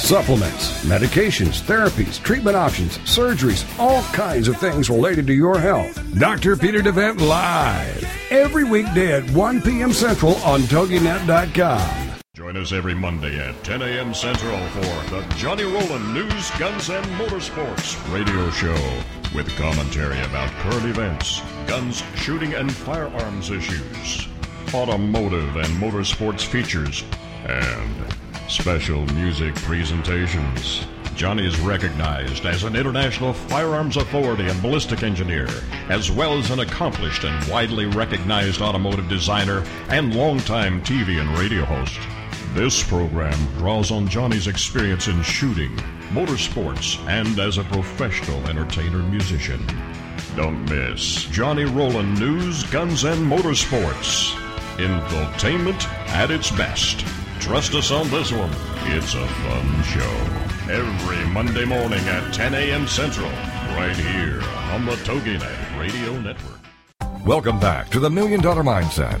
Supplements, 0.00 0.84
medications, 0.84 1.60
therapies, 1.60 2.22
treatment 2.22 2.56
options, 2.56 2.98
surgeries, 2.98 3.66
all 3.78 4.02
kinds 4.12 4.48
of 4.48 4.56
things 4.56 4.88
related 4.88 5.26
to 5.26 5.34
your 5.34 5.58
health. 5.58 6.00
Dr. 6.18 6.56
Peter 6.56 6.80
DeVette 6.80 7.20
Live. 7.20 8.04
Every 8.30 8.64
weekday 8.64 9.12
at 9.14 9.28
1 9.30 9.62
p.m. 9.62 9.92
Central 9.92 10.36
on 10.36 10.60
TogiNet.com. 10.62 12.10
Join 12.34 12.56
us 12.56 12.72
every 12.72 12.94
Monday 12.94 13.38
at 13.38 13.62
10 13.64 13.82
a.m. 13.82 14.14
Central 14.14 14.58
for 14.68 15.10
the 15.10 15.26
Johnny 15.36 15.64
Roland 15.64 16.14
News, 16.14 16.50
Guns, 16.52 16.88
and 16.88 17.04
Motorsports 17.18 18.12
radio 18.14 18.48
show 18.50 19.19
with 19.34 19.48
commentary 19.56 20.20
about 20.22 20.50
current 20.60 20.86
events, 20.86 21.40
guns, 21.66 22.02
shooting, 22.16 22.54
and 22.54 22.72
firearms 22.72 23.50
issues, 23.50 24.28
automotive 24.74 25.56
and 25.56 25.68
motorsports 25.80 26.44
features, 26.44 27.04
and 27.46 28.14
special 28.48 29.06
music 29.14 29.54
presentations. 29.56 30.86
Johnny 31.14 31.46
is 31.46 31.60
recognized 31.60 32.46
as 32.46 32.64
an 32.64 32.74
international 32.74 33.34
firearms 33.34 33.96
authority 33.96 34.48
and 34.48 34.62
ballistic 34.62 35.02
engineer, 35.02 35.48
as 35.88 36.10
well 36.10 36.38
as 36.38 36.50
an 36.50 36.60
accomplished 36.60 37.24
and 37.24 37.50
widely 37.50 37.86
recognized 37.86 38.62
automotive 38.62 39.08
designer 39.08 39.62
and 39.90 40.14
longtime 40.14 40.82
TV 40.82 41.20
and 41.20 41.38
radio 41.38 41.64
host. 41.64 42.00
This 42.54 42.82
program 42.82 43.38
draws 43.58 43.90
on 43.90 44.08
Johnny's 44.08 44.46
experience 44.46 45.08
in 45.08 45.22
shooting, 45.22 45.78
motorsports, 46.10 46.98
and 47.08 47.38
as 47.38 47.58
a 47.58 47.64
professional 47.64 48.44
entertainer 48.46 49.02
musician. 49.02 49.64
Don't 50.36 50.68
miss 50.68 51.24
Johnny 51.24 51.64
Roland 51.64 52.18
News, 52.18 52.64
Guns, 52.64 53.04
and 53.04 53.30
Motorsports. 53.30 54.32
Infotainment 54.76 55.84
at 56.08 56.30
its 56.30 56.50
best. 56.50 57.04
Trust 57.40 57.74
us 57.74 57.90
on 57.90 58.08
this 58.10 58.32
one. 58.32 58.50
It's 58.92 59.14
a 59.14 59.26
fun 59.26 59.82
show. 59.84 60.40
Every 60.70 61.26
Monday 61.32 61.64
morning 61.64 62.00
at 62.00 62.32
10 62.34 62.54
a.m. 62.54 62.86
Central, 62.86 63.30
right 63.76 63.96
here 63.96 64.42
on 64.72 64.86
the 64.86 64.92
TogiNet 65.04 65.78
Radio 65.78 66.20
Network. 66.20 66.60
Welcome 67.24 67.58
back 67.58 67.88
to 67.90 68.00
the 68.00 68.10
Million 68.10 68.40
Dollar 68.40 68.62
Mindset. 68.62 69.20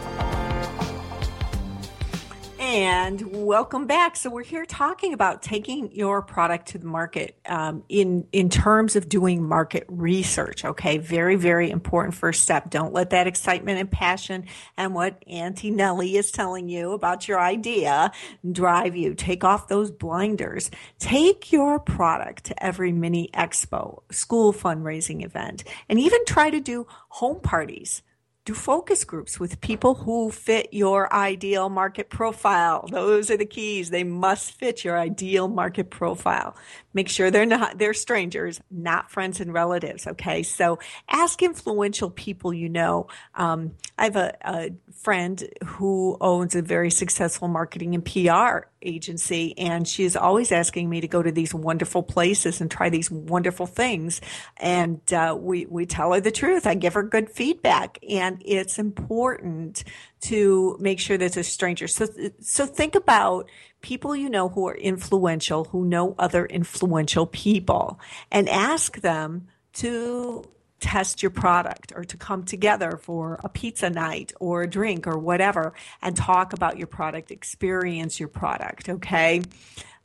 And 2.73 3.21
welcome 3.33 3.85
back. 3.85 4.15
So 4.15 4.29
we're 4.29 4.45
here 4.45 4.63
talking 4.63 5.11
about 5.11 5.41
taking 5.41 5.91
your 5.91 6.21
product 6.21 6.69
to 6.69 6.77
the 6.77 6.85
market 6.85 7.37
um, 7.45 7.83
in 7.89 8.25
in 8.31 8.49
terms 8.49 8.95
of 8.95 9.09
doing 9.09 9.43
market 9.43 9.83
research. 9.89 10.63
Okay, 10.63 10.97
very 10.97 11.35
very 11.35 11.69
important 11.69 12.15
first 12.15 12.43
step. 12.43 12.69
Don't 12.69 12.93
let 12.93 13.09
that 13.09 13.27
excitement 13.27 13.77
and 13.77 13.91
passion 13.91 14.45
and 14.77 14.95
what 14.95 15.21
Auntie 15.27 15.69
Nellie 15.69 16.15
is 16.15 16.31
telling 16.31 16.69
you 16.69 16.93
about 16.93 17.27
your 17.27 17.41
idea 17.41 18.09
drive 18.49 18.95
you. 18.95 19.15
Take 19.15 19.43
off 19.43 19.67
those 19.67 19.91
blinders. 19.91 20.71
Take 20.97 21.51
your 21.51 21.77
product 21.77 22.45
to 22.45 22.63
every 22.63 22.93
mini 22.93 23.29
expo, 23.33 24.01
school 24.13 24.53
fundraising 24.53 25.25
event, 25.25 25.65
and 25.89 25.99
even 25.99 26.23
try 26.23 26.49
to 26.49 26.61
do 26.61 26.87
home 27.09 27.41
parties 27.41 28.01
do 28.43 28.55
focus 28.55 29.03
groups 29.03 29.39
with 29.39 29.61
people 29.61 29.93
who 29.93 30.31
fit 30.31 30.69
your 30.71 31.13
ideal 31.13 31.69
market 31.69 32.09
profile. 32.09 32.87
Those 32.89 33.29
are 33.29 33.37
the 33.37 33.45
keys. 33.45 33.91
They 33.91 34.03
must 34.03 34.53
fit 34.53 34.83
your 34.83 34.97
ideal 34.97 35.47
market 35.47 35.91
profile. 35.91 36.55
Make 36.93 37.07
sure 37.07 37.29
they're 37.29 37.45
not, 37.45 37.77
they're 37.77 37.93
strangers, 37.93 38.59
not 38.71 39.11
friends 39.11 39.39
and 39.41 39.53
relatives. 39.53 40.07
Okay. 40.07 40.41
So 40.41 40.79
ask 41.07 41.43
influential 41.43 42.09
people 42.09 42.51
you 42.51 42.67
know. 42.67 43.07
Um, 43.35 43.73
I 43.97 44.05
have 44.05 44.15
a, 44.15 44.35
a 44.43 44.71
friend 44.91 45.43
who 45.65 46.17
owns 46.21 46.55
a 46.55 46.61
very 46.61 46.91
successful 46.91 47.47
marketing 47.47 47.95
and 47.95 48.05
PR 48.05 48.67
agency, 48.81 49.57
and 49.57 49.87
she 49.87 50.03
is 50.03 50.15
always 50.15 50.51
asking 50.51 50.89
me 50.89 51.01
to 51.01 51.07
go 51.07 51.21
to 51.21 51.31
these 51.31 51.53
wonderful 51.53 52.03
places 52.03 52.61
and 52.61 52.69
try 52.69 52.89
these 52.89 53.09
wonderful 53.11 53.65
things. 53.67 54.21
And 54.57 55.01
uh, 55.13 55.37
we 55.39 55.65
we 55.65 55.85
tell 55.85 56.13
her 56.13 56.21
the 56.21 56.31
truth. 56.31 56.67
I 56.67 56.75
give 56.75 56.93
her 56.93 57.03
good 57.03 57.29
feedback, 57.29 57.99
and 58.09 58.41
it's 58.45 58.79
important 58.79 59.83
to 60.21 60.77
make 60.79 60.99
sure 60.99 61.17
that 61.17 61.25
it's 61.25 61.37
a 61.37 61.43
stranger. 61.43 61.87
So 61.87 62.07
so 62.39 62.65
think 62.65 62.95
about 62.95 63.49
people 63.81 64.15
you 64.15 64.29
know 64.29 64.49
who 64.49 64.67
are 64.67 64.75
influential, 64.75 65.65
who 65.65 65.85
know 65.85 66.15
other 66.19 66.45
influential 66.45 67.25
people, 67.25 67.99
and 68.31 68.47
ask 68.49 69.01
them 69.01 69.47
to 69.73 70.43
test 70.81 71.21
your 71.21 71.29
product 71.29 71.93
or 71.95 72.03
to 72.03 72.17
come 72.17 72.43
together 72.43 72.97
for 72.97 73.39
a 73.43 73.49
pizza 73.49 73.89
night 73.89 74.33
or 74.39 74.63
a 74.63 74.69
drink 74.69 75.07
or 75.07 75.17
whatever 75.17 75.73
and 76.01 76.17
talk 76.17 76.53
about 76.53 76.77
your 76.77 76.87
product, 76.87 77.31
experience 77.31 78.19
your 78.19 78.27
product, 78.27 78.89
okay? 78.89 79.41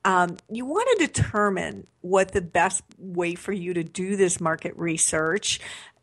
Um, 0.05 0.37
you 0.49 0.65
want 0.65 0.89
to 0.97 1.07
determine 1.07 1.87
what 2.03 2.31
the 2.31 2.43
best 2.43 2.85
way 2.99 3.35
for 3.35 3.53
you 3.53 3.75
to 3.75 3.83
do 3.83 4.15
this 4.15 4.41
market 4.41 4.77
research 4.77 5.59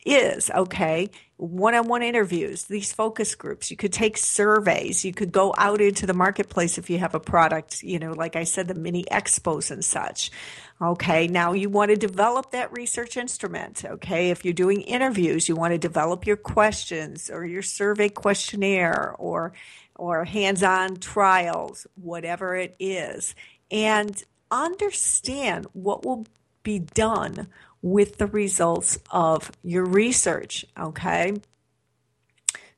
is 0.05 0.49
okay? 0.49 1.09
One-on-one 1.37 2.03
interviews 2.03 2.65
these 2.65 2.93
focus 2.93 3.35
groups. 3.35 3.71
You 3.71 3.77
could 3.77 3.93
take 3.93 4.17
surveys. 4.17 5.03
You 5.03 5.13
could 5.13 5.31
go 5.31 5.53
out 5.57 5.81
into 5.81 6.05
the 6.05 6.13
marketplace 6.13 6.77
if 6.77 6.89
you 6.89 6.99
have 6.99 7.15
a 7.15 7.19
product 7.19 7.83
you 7.83 7.99
know 7.99 8.11
like 8.11 8.35
i 8.35 8.43
said 8.43 8.67
the 8.67 8.73
mini 8.73 9.03
expos 9.05 9.71
and 9.71 9.83
such 9.83 10.31
okay? 10.81 11.27
Now 11.27 11.53
you 11.53 11.69
want 11.69 11.91
to 11.91 11.95
develop 11.95 12.51
that 12.51 12.71
research 12.73 13.15
instrument 13.15 13.85
okay? 13.85 14.31
If 14.31 14.43
you're 14.43 14.53
doing 14.53 14.81
interviews 14.81 15.47
you 15.47 15.55
want 15.55 15.73
to 15.73 15.77
develop 15.77 16.25
your 16.25 16.37
questions 16.37 17.29
or 17.29 17.45
your 17.45 17.61
survey 17.61 18.09
questionnaire 18.09 19.15
or 19.17 19.53
or 19.95 20.25
hands-on 20.25 20.97
trials 20.97 21.87
whatever 21.95 22.55
it 22.55 22.75
is 22.79 23.35
and 23.71 24.23
understand 24.51 25.67
what 25.73 26.05
will 26.05 26.25
be 26.63 26.79
done 26.79 27.47
with 27.83 28.17
the 28.17 28.25
results 28.25 28.97
of 29.11 29.51
your 29.61 29.85
research. 29.85 30.65
Okay. 30.79 31.33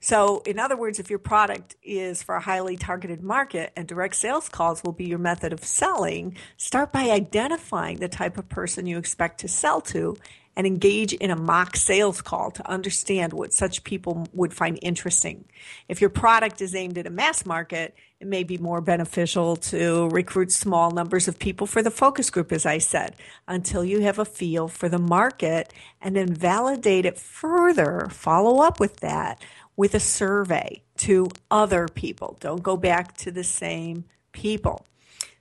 So, 0.02 0.44
in 0.46 0.60
other 0.60 0.76
words, 0.76 1.00
if 1.00 1.10
your 1.10 1.20
product 1.20 1.78
is 1.82 2.22
for 2.22 2.36
a 2.36 2.42
highly 2.42 2.76
targeted 2.76 3.24
market 3.24 3.72
and 3.76 3.88
direct 3.88 4.16
sales 4.16 4.50
calls 4.50 4.84
will 4.84 4.92
be 4.92 5.06
your 5.06 5.18
method 5.18 5.54
of 5.54 5.64
selling, 5.64 6.38
start 6.58 6.92
by 6.92 7.10
identifying 7.10 7.98
the 7.98 8.08
type 8.08 8.38
of 8.38 8.50
person 8.50 8.86
you 8.86 8.98
expect 9.00 9.40
to 9.40 9.48
sell 9.48 9.82
to 9.82 10.18
and 10.56 10.66
engage 10.66 11.14
in 11.14 11.32
a 11.32 11.36
mock 11.36 11.76
sales 11.76 12.22
call 12.22 12.52
to 12.52 12.70
understand 12.70 13.34
what 13.34 13.54
such 13.54 13.84
people 13.84 14.28
would 14.34 14.54
find 14.54 14.80
interesting. 14.82 15.46
If 15.90 16.02
your 16.02 16.10
product 16.10 16.62
is 16.62 16.76
aimed 16.76 16.98
at 16.98 17.08
a 17.08 17.10
mass 17.10 17.46
market, 17.46 17.96
it 18.20 18.28
may 18.28 18.44
be 18.44 18.58
more 18.58 18.80
beneficial 18.80 19.58
to 19.58 20.08
recruit 20.10 20.52
small 20.52 20.92
numbers 20.92 21.28
of 21.28 21.38
people 21.38 21.68
for 21.68 21.84
the 21.84 21.92
focus 21.92 22.30
group, 22.30 22.52
as 22.52 22.66
I 22.66 22.78
said, 22.78 23.16
until 23.48 23.84
you 23.84 24.02
have 24.02 24.20
a 24.20 24.26
feel 24.26 24.68
for 24.68 24.88
the 24.88 25.00
market 25.00 25.74
and 26.02 26.16
then 26.16 26.34
validate 26.34 27.06
it 27.06 27.18
further, 27.18 28.08
follow 28.10 28.64
up 28.64 28.80
with 28.80 28.98
that 29.02 29.42
with 29.76 29.94
a 29.94 30.00
survey 30.00 30.82
to 30.98 31.28
other 31.52 31.88
people. 31.88 32.38
Don't 32.40 32.64
go 32.64 32.78
back 32.78 33.16
to 33.18 33.32
the 33.32 33.44
same 33.44 34.06
people. 34.32 34.86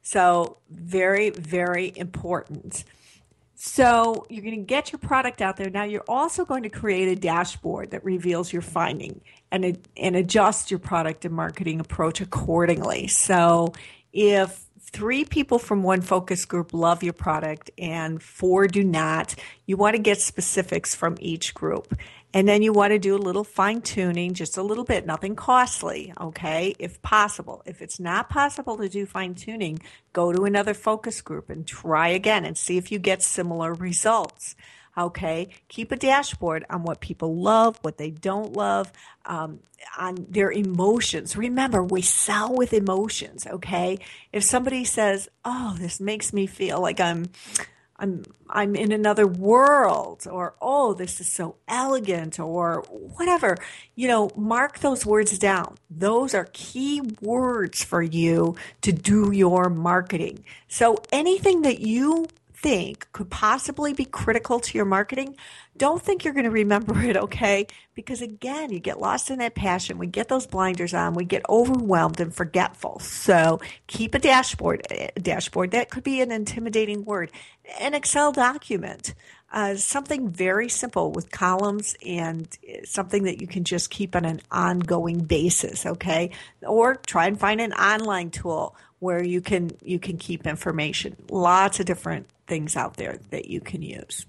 So, 0.03 0.59
very, 0.68 1.31
very 1.31 1.92
important. 1.96 2.85
So 3.66 4.27
you're 4.29 4.42
going 4.42 4.57
to 4.57 4.62
get 4.62 4.92
your 4.92 4.98
product 4.98 5.40
out 5.40 5.57
there. 5.57 5.70
Now 5.70 5.85
you're 5.85 6.05
also 6.07 6.44
going 6.44 6.64
to 6.64 6.68
create 6.68 7.09
a 7.09 7.16
dashboard 7.16 7.92
that 7.92 8.05
reveals 8.05 8.53
your 8.53 8.61
finding 8.61 9.22
and 9.50 9.88
and 9.96 10.14
adjust 10.14 10.70
your 10.70 10.79
product 10.79 11.24
and 11.24 11.35
marketing 11.35 11.81
approach 11.81 12.20
accordingly. 12.20 13.07
So 13.07 13.72
if 14.12 14.63
three 14.94 15.24
people 15.24 15.59
from 15.59 15.83
one 15.83 16.00
focus 16.00 16.44
group 16.44 16.72
love 16.72 17.02
your 17.02 17.12
product 17.12 17.68
and 17.76 18.22
four 18.22 18.68
do 18.68 18.85
not, 18.85 19.35
you 19.66 19.76
want 19.76 19.96
to 19.96 20.00
get 20.00 20.20
specifics 20.20 20.94
from 20.94 21.16
each 21.18 21.52
group. 21.52 21.98
And 22.33 22.46
then 22.48 22.62
you 22.62 22.72
want 22.72 22.92
to 22.92 23.00
do 23.00 23.16
a 23.16 23.18
little 23.18 23.42
fine 23.42 23.83
tuning, 23.83 24.35
just 24.35 24.57
a 24.57 24.62
little 24.62 24.85
bit, 24.85 25.04
nothing 25.04 25.35
costly, 25.35 26.12
okay, 26.20 26.76
if 26.78 27.02
possible. 27.02 27.61
If 27.66 27.83
it's 27.83 27.98
not 27.98 28.30
possible 28.30 28.76
to 28.76 28.88
do 28.88 29.04
fine 29.04 29.35
tuning, 29.35 29.80
go 30.12 30.33
to 30.33 30.44
another 30.44 30.74
focus 30.74 31.20
group 31.20 31.50
and 31.50 31.66
try 31.66 32.09
again 32.09 32.44
and 32.44 32.57
see 32.57 32.76
if 32.76 32.92
you 32.92 33.00
get 33.00 33.20
similar 33.20 33.74
results. 33.74 34.54
Okay, 34.96 35.48
keep 35.68 35.90
a 35.90 35.96
dashboard 35.96 36.64
on 36.70 36.85
what 36.85 37.00
people 37.00 37.37
love, 37.37 37.78
what 37.83 37.98
they 37.98 38.11
don't 38.11 38.52
love, 38.52 38.92
um, 39.26 39.61
on 39.98 40.26
their 40.28 40.52
emotions. 40.52 41.37
Remember, 41.37 41.83
we 41.83 42.00
sell 42.02 42.54
with 42.54 42.72
emotions. 42.72 43.46
Okay, 43.46 43.98
if 44.33 44.44
somebody 44.44 44.85
says, 44.85 45.28
"Oh, 45.44 45.74
this 45.78 46.00
makes 46.00 46.33
me 46.33 46.46
feel 46.46 46.80
like 46.80 47.00
I'm," 47.00 47.26
I'm 47.96 48.24
I'm 48.48 48.74
in 48.76 48.92
another 48.92 49.26
world 49.26 50.26
or 50.30 50.54
oh 50.61 50.94
this 50.94 51.20
is 51.20 51.28
so 51.30 51.57
elegant 51.68 52.38
or 52.40 52.85
whatever 52.90 53.57
you 53.94 54.09
know 54.09 54.30
mark 54.37 54.80
those 54.80 55.07
words 55.07 55.38
down 55.38 55.76
those 55.90 56.35
are 56.35 56.48
key 56.52 57.00
words 57.20 57.85
for 57.85 58.02
you 58.02 58.57
to 58.83 58.92
do 58.92 59.33
your 59.33 59.68
marketing 59.70 60.44
so 60.68 60.96
anything 61.12 61.62
that 61.62 61.80
you 61.80 62.26
think 62.64 63.12
could 63.12 63.29
possibly 63.29 63.92
be 63.92 64.07
critical 64.07 64.59
to 64.59 64.79
your 64.79 64.87
marketing, 64.87 65.37
don't 65.77 66.00
think 66.00 66.24
you're 66.24 66.33
going 66.33 66.44
to 66.44 66.50
remember 66.50 66.98
it, 67.03 67.14
okay? 67.14 67.66
Because 67.94 68.22
again, 68.22 68.72
you 68.72 68.81
get 68.81 68.98
lost 68.98 69.31
in 69.31 69.38
that 69.40 69.55
passion. 69.55 69.98
We 69.98 70.07
get 70.07 70.29
those 70.29 70.46
blinders 70.46 70.94
on. 70.94 71.12
We 71.12 71.27
get 71.27 71.42
overwhelmed 71.50 72.20
and 72.20 72.35
forgetful. 72.35 73.00
So 73.00 73.61
keep 73.87 74.14
a 74.14 74.18
dashboard. 74.18 74.81
A 74.90 75.11
dashboard 75.20 75.72
that 75.72 75.90
could 75.90 76.05
be 76.05 76.22
an 76.22 76.33
intimidating 76.33 77.05
word. 77.05 77.31
An 77.81 77.92
Excel 77.92 78.33
document. 78.33 79.12
Uh, 79.53 79.77
something 79.77 80.31
very 80.31 80.70
simple 80.70 81.12
with 81.12 81.31
columns 81.31 81.94
and 82.05 82.48
something 82.85 83.24
that 83.24 83.42
you 83.42 83.46
can 83.46 83.62
just 83.62 83.90
keep 83.90 84.16
on 84.16 84.24
an 84.24 84.40
ongoing 84.50 85.18
basis, 85.18 85.85
okay? 85.85 86.31
Or 86.66 86.94
try 86.94 87.27
and 87.27 87.38
find 87.38 87.61
an 87.61 87.74
online 87.74 88.31
tool 88.31 88.74
where 89.00 89.22
you 89.22 89.42
can 89.42 89.70
you 89.83 89.98
can 89.98 90.16
keep 90.16 90.46
information. 90.46 91.14
Lots 91.29 91.79
of 91.79 91.85
different 91.85 92.27
things 92.46 92.76
out 92.76 92.96
there 92.96 93.18
that 93.30 93.46
you 93.46 93.61
can 93.61 93.83
use. 93.83 94.26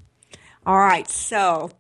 All 0.66 0.78
right, 0.78 1.08
so 1.10 1.72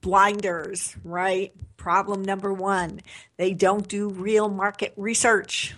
blinders, 0.00 0.94
right? 1.02 1.52
Problem 1.76 2.22
number 2.22 2.52
one, 2.52 3.00
they 3.36 3.54
don't 3.54 3.88
do 3.88 4.08
real 4.10 4.48
market 4.48 4.92
research. 4.96 5.74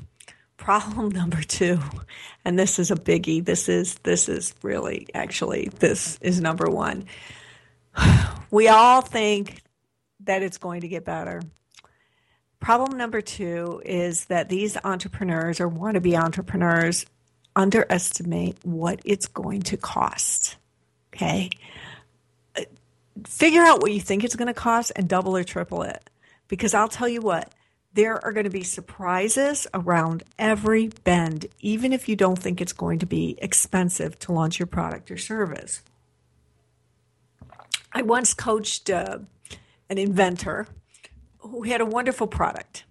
Problem 0.56 1.08
number 1.14 1.42
two, 1.42 1.78
and 2.44 2.58
this 2.58 2.78
is 2.78 2.90
a 2.90 2.96
biggie. 2.96 3.44
This 3.44 3.68
is 3.68 3.94
this 4.02 4.28
is 4.28 4.54
really 4.62 5.06
actually 5.14 5.70
this 5.78 6.18
is 6.20 6.40
number 6.40 6.68
one. 6.68 7.04
we 8.50 8.68
all 8.68 9.00
think 9.00 9.62
that 10.20 10.42
it's 10.42 10.58
going 10.58 10.80
to 10.80 10.88
get 10.88 11.04
better. 11.04 11.40
Problem 12.58 12.98
number 12.98 13.20
two 13.20 13.80
is 13.84 14.24
that 14.26 14.48
these 14.48 14.76
entrepreneurs 14.82 15.60
or 15.60 15.68
want 15.68 15.94
to 15.94 16.00
be 16.00 16.16
entrepreneurs 16.16 17.06
underestimate 17.56 18.58
what 18.64 19.00
it's 19.04 19.26
going 19.26 19.62
to 19.62 19.76
cost. 19.76 20.56
Okay. 21.14 21.50
Figure 23.26 23.62
out 23.62 23.80
what 23.80 23.92
you 23.92 24.00
think 24.00 24.22
it's 24.22 24.36
going 24.36 24.46
to 24.46 24.54
cost 24.54 24.92
and 24.94 25.08
double 25.08 25.36
or 25.36 25.42
triple 25.42 25.82
it. 25.82 26.08
Because 26.48 26.74
I'll 26.74 26.88
tell 26.88 27.08
you 27.08 27.22
what, 27.22 27.52
there 27.94 28.22
are 28.22 28.32
going 28.32 28.44
to 28.44 28.50
be 28.50 28.62
surprises 28.62 29.66
around 29.72 30.22
every 30.38 30.88
bend, 31.02 31.46
even 31.60 31.94
if 31.94 32.08
you 32.10 32.14
don't 32.14 32.38
think 32.38 32.60
it's 32.60 32.74
going 32.74 32.98
to 32.98 33.06
be 33.06 33.36
expensive 33.38 34.18
to 34.20 34.32
launch 34.32 34.58
your 34.58 34.66
product 34.66 35.10
or 35.10 35.16
service. 35.16 35.82
I 37.92 38.02
once 38.02 38.34
coached 38.34 38.90
uh, 38.90 39.20
an 39.88 39.96
inventor 39.96 40.66
who 41.38 41.62
had 41.62 41.80
a 41.80 41.86
wonderful 41.86 42.26
product, 42.26 42.84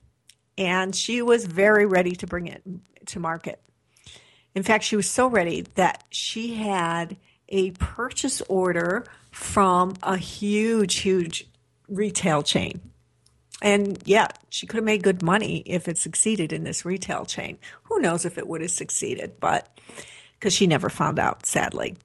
and 0.58 0.96
she 0.96 1.22
was 1.22 1.46
very 1.46 1.86
ready 1.86 2.16
to 2.16 2.26
bring 2.26 2.48
it 2.48 2.64
to 3.06 3.20
market. 3.20 3.62
In 4.56 4.64
fact, 4.64 4.86
she 4.86 4.96
was 4.96 5.10
so 5.10 5.28
ready 5.28 5.66
that 5.76 6.04
she 6.10 6.56
had 6.56 7.18
a 7.50 7.72
purchase 7.72 8.42
order 8.48 9.06
from 9.32 9.94
a 10.02 10.18
huge, 10.18 10.96
huge 10.96 11.48
retail 11.88 12.42
chain. 12.42 12.82
And 13.62 14.02
yeah, 14.06 14.28
she 14.50 14.66
could 14.66 14.78
have 14.78 14.84
made 14.86 15.04
good 15.04 15.22
money 15.22 15.58
if 15.66 15.88
it 15.88 15.98
succeeded 15.98 16.52
in 16.54 16.64
this 16.64 16.86
retail 16.86 17.26
chain. 17.26 17.58
Who 17.84 18.00
knows 18.00 18.26
if 18.26 18.38
it 18.38 18.48
would 18.48 18.62
have 18.62 18.72
succeeded, 18.72 19.40
but 19.40 19.80
because 20.40 20.54
she 20.54 20.68
never 20.68 20.90
found 20.90 21.20
out, 21.20 21.46
sadly. 21.46 21.96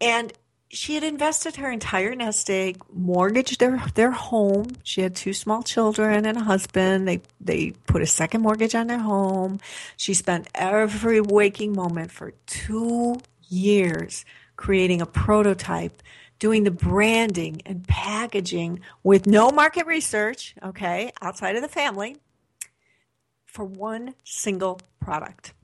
And 0.00 0.32
she 0.74 0.94
had 0.94 1.04
invested 1.04 1.56
her 1.56 1.70
entire 1.70 2.14
nest 2.14 2.50
egg, 2.50 2.82
mortgaged 2.92 3.60
their 3.60 3.82
their 3.94 4.10
home. 4.10 4.66
She 4.82 5.00
had 5.00 5.14
two 5.14 5.32
small 5.32 5.62
children 5.62 6.26
and 6.26 6.36
a 6.36 6.42
husband. 6.42 7.08
They 7.08 7.22
they 7.40 7.70
put 7.86 8.02
a 8.02 8.06
second 8.06 8.42
mortgage 8.42 8.74
on 8.74 8.88
their 8.88 8.98
home. 8.98 9.60
She 9.96 10.14
spent 10.14 10.48
every 10.54 11.20
waking 11.20 11.74
moment 11.74 12.10
for 12.10 12.32
two 12.46 13.20
years 13.48 14.24
creating 14.56 15.00
a 15.00 15.06
prototype, 15.06 16.02
doing 16.38 16.64
the 16.64 16.70
branding 16.70 17.62
and 17.64 17.86
packaging 17.86 18.80
with 19.02 19.26
no 19.26 19.50
market 19.50 19.86
research, 19.86 20.54
okay, 20.62 21.12
outside 21.22 21.56
of 21.56 21.62
the 21.62 21.68
family, 21.68 22.16
for 23.46 23.64
one 23.64 24.14
single 24.24 24.80
product. 25.00 25.54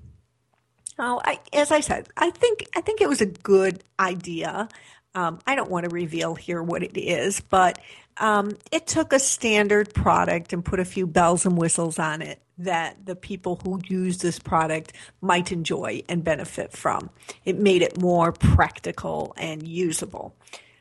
Oh, 1.02 1.20
I, 1.24 1.40
as 1.54 1.70
I 1.70 1.80
said, 1.80 2.08
I 2.16 2.30
think 2.30 2.66
I 2.76 2.82
think 2.82 3.00
it 3.00 3.08
was 3.08 3.22
a 3.22 3.26
good 3.26 3.82
idea. 3.98 4.68
Um, 5.14 5.40
I 5.46 5.54
don't 5.54 5.70
want 5.70 5.88
to 5.88 5.94
reveal 5.94 6.34
here 6.34 6.62
what 6.62 6.82
it 6.82 6.96
is, 6.96 7.40
but 7.40 7.78
um, 8.18 8.50
it 8.70 8.86
took 8.86 9.12
a 9.12 9.18
standard 9.18 9.92
product 9.94 10.52
and 10.52 10.64
put 10.64 10.78
a 10.78 10.84
few 10.84 11.06
bells 11.06 11.46
and 11.46 11.56
whistles 11.56 11.98
on 11.98 12.22
it 12.22 12.40
that 12.58 13.06
the 13.06 13.16
people 13.16 13.58
who 13.64 13.80
use 13.88 14.18
this 14.18 14.38
product 14.38 14.92
might 15.20 15.50
enjoy 15.50 16.02
and 16.08 16.22
benefit 16.22 16.72
from. 16.72 17.10
It 17.44 17.58
made 17.58 17.82
it 17.82 18.00
more 18.00 18.32
practical 18.32 19.32
and 19.36 19.66
usable. 19.66 20.34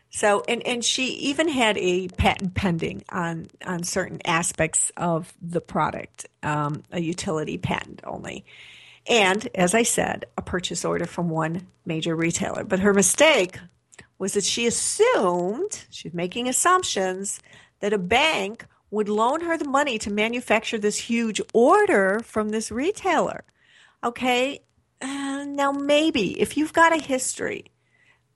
So, 0.09 0.43
and, 0.47 0.65
and 0.65 0.83
she 0.83 1.05
even 1.13 1.47
had 1.47 1.77
a 1.77 2.07
patent 2.09 2.55
pending 2.55 3.03
on, 3.09 3.47
on 3.65 3.83
certain 3.83 4.19
aspects 4.25 4.91
of 4.97 5.31
the 5.41 5.61
product, 5.61 6.27
um, 6.43 6.83
a 6.91 6.99
utility 6.99 7.57
patent 7.57 8.01
only. 8.03 8.43
And 9.07 9.47
as 9.55 9.73
I 9.73 9.83
said, 9.83 10.25
a 10.37 10.41
purchase 10.41 10.83
order 10.83 11.05
from 11.05 11.29
one 11.29 11.67
major 11.85 12.15
retailer. 12.15 12.63
But 12.63 12.79
her 12.79 12.93
mistake 12.93 13.57
was 14.19 14.33
that 14.33 14.43
she 14.43 14.67
assumed, 14.67 15.85
she's 15.89 16.13
making 16.13 16.47
assumptions, 16.47 17.39
that 17.79 17.93
a 17.93 17.97
bank 17.97 18.67
would 18.91 19.07
loan 19.07 19.41
her 19.41 19.57
the 19.57 19.65
money 19.65 19.97
to 19.97 20.11
manufacture 20.11 20.77
this 20.77 20.97
huge 20.97 21.41
order 21.53 22.19
from 22.23 22.49
this 22.49 22.69
retailer. 22.69 23.43
Okay, 24.03 24.59
uh, 25.01 25.45
now 25.47 25.71
maybe 25.71 26.39
if 26.39 26.57
you've 26.57 26.73
got 26.73 26.93
a 26.93 27.01
history 27.01 27.71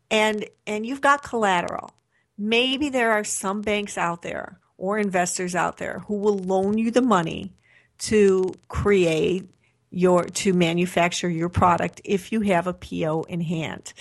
and 0.09 0.45
and 0.65 0.85
you've 0.85 1.01
got 1.01 1.23
collateral, 1.23 1.91
maybe 2.37 2.89
there 2.89 3.11
are 3.11 3.23
some 3.23 3.61
banks 3.61 3.97
out 3.97 4.21
there 4.21 4.59
or 4.77 4.97
investors 4.97 5.55
out 5.55 5.77
there 5.77 5.99
who 6.07 6.15
will 6.15 6.37
loan 6.37 6.77
you 6.77 6.91
the 6.91 7.01
money 7.01 7.53
to 7.97 8.53
create 8.67 9.49
your 9.89 10.23
to 10.23 10.53
manufacture 10.53 11.29
your 11.29 11.49
product 11.49 12.01
if 12.03 12.31
you 12.31 12.41
have 12.41 12.67
a 12.67 12.73
PO 12.73 13.23
in 13.23 13.41
hand 13.41 13.93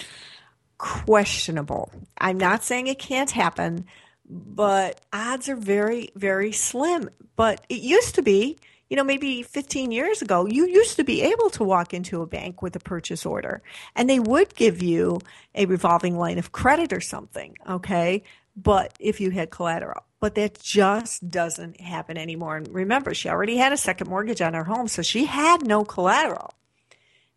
questionable. 0.82 1.92
I'm 2.18 2.38
not 2.38 2.64
saying 2.64 2.88
it 2.88 2.98
can't 2.98 3.30
happen, 3.30 3.86
but 4.28 5.00
odds 5.12 5.48
are 5.48 5.54
very, 5.54 6.10
very 6.16 6.50
slim. 6.50 7.08
But 7.36 7.64
it 7.68 7.82
used 7.82 8.16
to 8.16 8.22
be, 8.22 8.58
you 8.90 8.96
know, 8.96 9.04
maybe 9.04 9.44
15 9.44 9.92
years 9.92 10.22
ago, 10.22 10.44
you 10.44 10.66
used 10.66 10.96
to 10.96 11.04
be 11.04 11.22
able 11.22 11.50
to 11.50 11.62
walk 11.62 11.94
into 11.94 12.20
a 12.20 12.26
bank 12.26 12.62
with 12.62 12.74
a 12.74 12.80
purchase 12.80 13.24
order 13.24 13.62
and 13.94 14.10
they 14.10 14.18
would 14.18 14.56
give 14.56 14.82
you 14.82 15.20
a 15.54 15.66
revolving 15.66 16.18
line 16.18 16.38
of 16.38 16.50
credit 16.50 16.92
or 16.92 17.00
something, 17.00 17.56
okay? 17.68 18.24
But 18.56 18.92
if 18.98 19.20
you 19.20 19.30
had 19.30 19.52
collateral. 19.52 20.02
But 20.18 20.34
that 20.34 20.60
just 20.60 21.30
doesn't 21.30 21.80
happen 21.80 22.18
anymore. 22.18 22.56
And 22.56 22.68
remember, 22.68 23.14
she 23.14 23.28
already 23.28 23.56
had 23.56 23.72
a 23.72 23.76
second 23.76 24.10
mortgage 24.10 24.42
on 24.42 24.54
her 24.54 24.64
home, 24.64 24.88
so 24.88 25.02
she 25.02 25.26
had 25.26 25.64
no 25.64 25.84
collateral. 25.84 26.52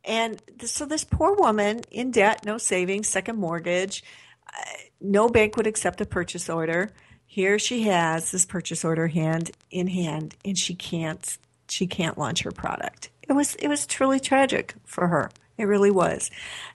And 0.06 0.42
so 0.64 0.86
this 0.86 1.04
poor 1.04 1.36
woman 1.36 1.82
in 1.92 2.12
debt, 2.12 2.46
no 2.46 2.58
savings, 2.58 3.08
second 3.08 3.38
mortgage, 3.38 4.04
uh, 4.48 4.62
no 5.02 5.28
bank 5.30 5.58
would 5.58 5.68
accept 5.68 6.00
a 6.02 6.06
purchase 6.06 6.50
order. 6.50 6.92
Here 7.26 7.58
she 7.60 7.84
has 7.84 8.32
this 8.32 8.46
purchase 8.46 8.86
order 8.86 9.08
hand 9.08 9.52
in 9.72 9.88
hand, 9.88 10.36
and 10.46 10.58
she 10.58 10.76
can't 10.76 11.38
she 11.68 11.88
can't 11.88 12.18
launch 12.18 12.44
her 12.44 12.52
product. 12.52 13.10
It 13.28 13.34
was 13.34 13.56
it 13.56 13.68
was 13.68 13.86
truly 13.86 14.20
tragic 14.20 14.76
for 14.86 15.08
her. 15.08 15.32
It 15.58 15.66
really 15.66 15.92
was. 15.92 16.30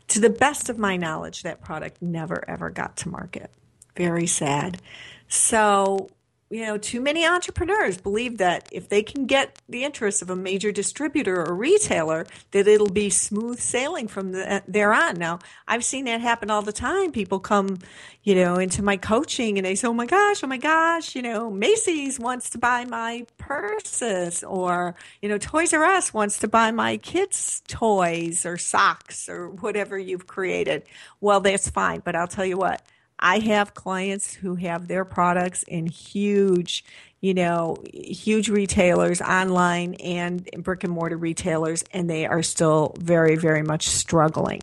To 0.09 0.21
the 0.21 0.31
best 0.31 0.69
of 0.69 0.79
my 0.79 0.97
knowledge, 0.97 1.43
that 1.43 1.63
product 1.63 2.03
never 2.03 2.45
ever 2.49 2.71
got 2.71 2.97
to 2.99 3.09
market. 3.09 3.51
Very 3.97 4.27
sad. 4.27 4.81
So 5.29 6.11
you 6.51 6.67
know, 6.67 6.77
too 6.77 7.01
many 7.01 7.25
entrepreneurs 7.25 7.97
believe 7.97 8.39
that 8.39 8.69
if 8.73 8.89
they 8.89 9.05
can 9.05 9.27
get 9.27 9.57
the 9.69 9.85
interest 9.85 10.21
of 10.21 10.31
a 10.31 10.37
major 10.37 10.73
distributor 10.73 11.47
or 11.47 11.55
retailer, 11.55 12.27
that 12.51 12.67
it'll 12.67 12.91
be 12.91 13.09
smooth 13.09 13.61
sailing 13.61 14.09
from 14.09 14.33
the, 14.33 14.55
uh, 14.55 14.61
there 14.67 14.93
on. 14.93 15.15
Now, 15.15 15.39
I've 15.69 15.85
seen 15.85 16.07
that 16.07 16.21
happen 16.21 16.51
all 16.51 16.63
the 16.63 16.73
time. 16.73 17.13
People 17.13 17.39
come, 17.39 17.79
you 18.25 18.35
know, 18.35 18.57
into 18.57 18.83
my 18.83 18.97
coaching 18.97 19.59
and 19.59 19.65
they 19.65 19.77
say, 19.77 19.87
"Oh 19.87 19.95
my 19.95 20.07
gosh, 20.07 20.43
oh 20.43 20.49
my 20.49 20.57
gosh, 20.57 21.15
you 21.15 21.23
know, 21.23 21.53
Macy's 21.53 22.19
wants 22.19 22.51
to 22.51 22.59
buy 22.59 22.85
my 22.85 23.27
purses, 23.39 24.43
or 24.43 24.97
you 25.23 25.29
know, 25.29 25.39
Toys 25.39 25.73
R 25.73 25.85
Us 25.85 26.13
wants 26.13 26.39
to 26.41 26.49
buy 26.49 26.73
my 26.73 26.97
kids' 26.97 27.63
toys 27.69 28.45
or 28.45 28.59
socks 28.59 29.29
or 29.29 29.51
whatever 29.51 29.97
you've 29.97 30.27
created." 30.27 30.83
Well, 31.21 31.41
that's 31.41 31.71
fine, 31.71 32.03
but 32.05 32.17
I'll 32.17 32.27
tell 32.27 32.45
you 32.45 32.57
what 32.57 32.83
I 33.21 33.39
have 33.41 33.75
clients 33.75 34.35
who 34.35 34.55
have 34.57 34.89
their 34.89 35.05
products 35.05 35.63
in 35.65 35.87
huge, 35.87 36.85
you 37.21 37.35
know, 37.35 37.77
huge 37.93 38.49
retailers 38.49 39.21
online 39.21 39.95
and 39.95 40.49
brick 40.59 40.85
and 40.85 40.93
mortar 40.93 41.19
retailers, 41.19 41.85
and 41.93 42.09
they 42.09 42.27
are 42.27 42.43
still 42.43 42.95
very, 42.99 43.37
very 43.37 43.63
much 43.63 43.89
struggling. 43.89 44.63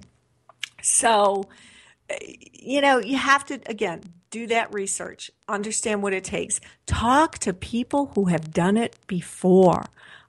So, 0.81 1.45
eh, 2.09 2.33
you 2.51 2.81
know, 2.81 2.97
you 2.97 3.17
have 3.17 3.45
to, 3.45 3.59
again, 3.67 4.01
do 4.31 4.47
that 4.47 4.73
research, 4.73 5.31
understand 5.47 6.01
what 6.01 6.13
it 6.13 6.23
takes, 6.23 6.59
talk 6.85 7.37
to 7.39 7.53
people 7.53 8.11
who 8.15 8.25
have 8.25 8.51
done 8.51 8.75
it 8.75 8.95
before, 9.05 9.85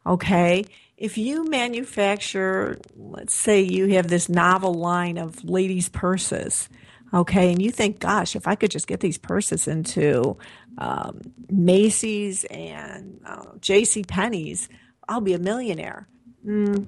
okay? 0.07 0.65
If 0.97 1.17
you 1.17 1.45
manufacture, 1.45 2.79
let's 2.97 3.35
say 3.35 3.63
you 3.63 3.89
have 3.95 4.09
this 4.09 4.29
novel 4.29 4.75
line 4.75 5.17
of 5.17 5.45
ladies' 5.45 5.89
purses, 5.89 6.69
Okay, 7.13 7.51
and 7.53 7.63
you 7.63 7.71
think, 7.71 8.01
gosh, 8.01 8.37
if 8.37 8.47
I 8.47 8.55
could 8.55 8.71
just 8.71 8.87
get 8.87 9.01
these 9.01 9.17
purses 9.17 9.67
into 9.67 10.37
um, 10.77 11.21
Macy's 11.51 12.45
and 12.45 13.21
uh, 13.25 13.47
J.C. 13.61 14.05
Penney's, 14.05 14.69
I'll 15.09 15.23
be 15.23 15.33
a 15.33 15.39
millionaire. 15.39 16.07
Mm, 16.47 16.87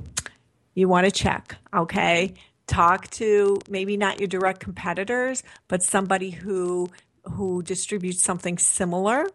you 0.75 0.89
want 0.89 1.07
to 1.07 1.11
check, 1.11 1.57
okay? 1.75 2.35
Talk 2.67 3.09
to 3.13 3.59
maybe 3.69 3.97
not 3.97 4.21
your 4.21 4.29
direct 4.29 4.61
competitors, 4.61 5.43
but 5.69 5.83
somebody 5.83 6.31
who 6.31 6.89
who 7.25 7.63
distributes 7.63 8.23
something 8.23 8.57
similar, 8.57 9.27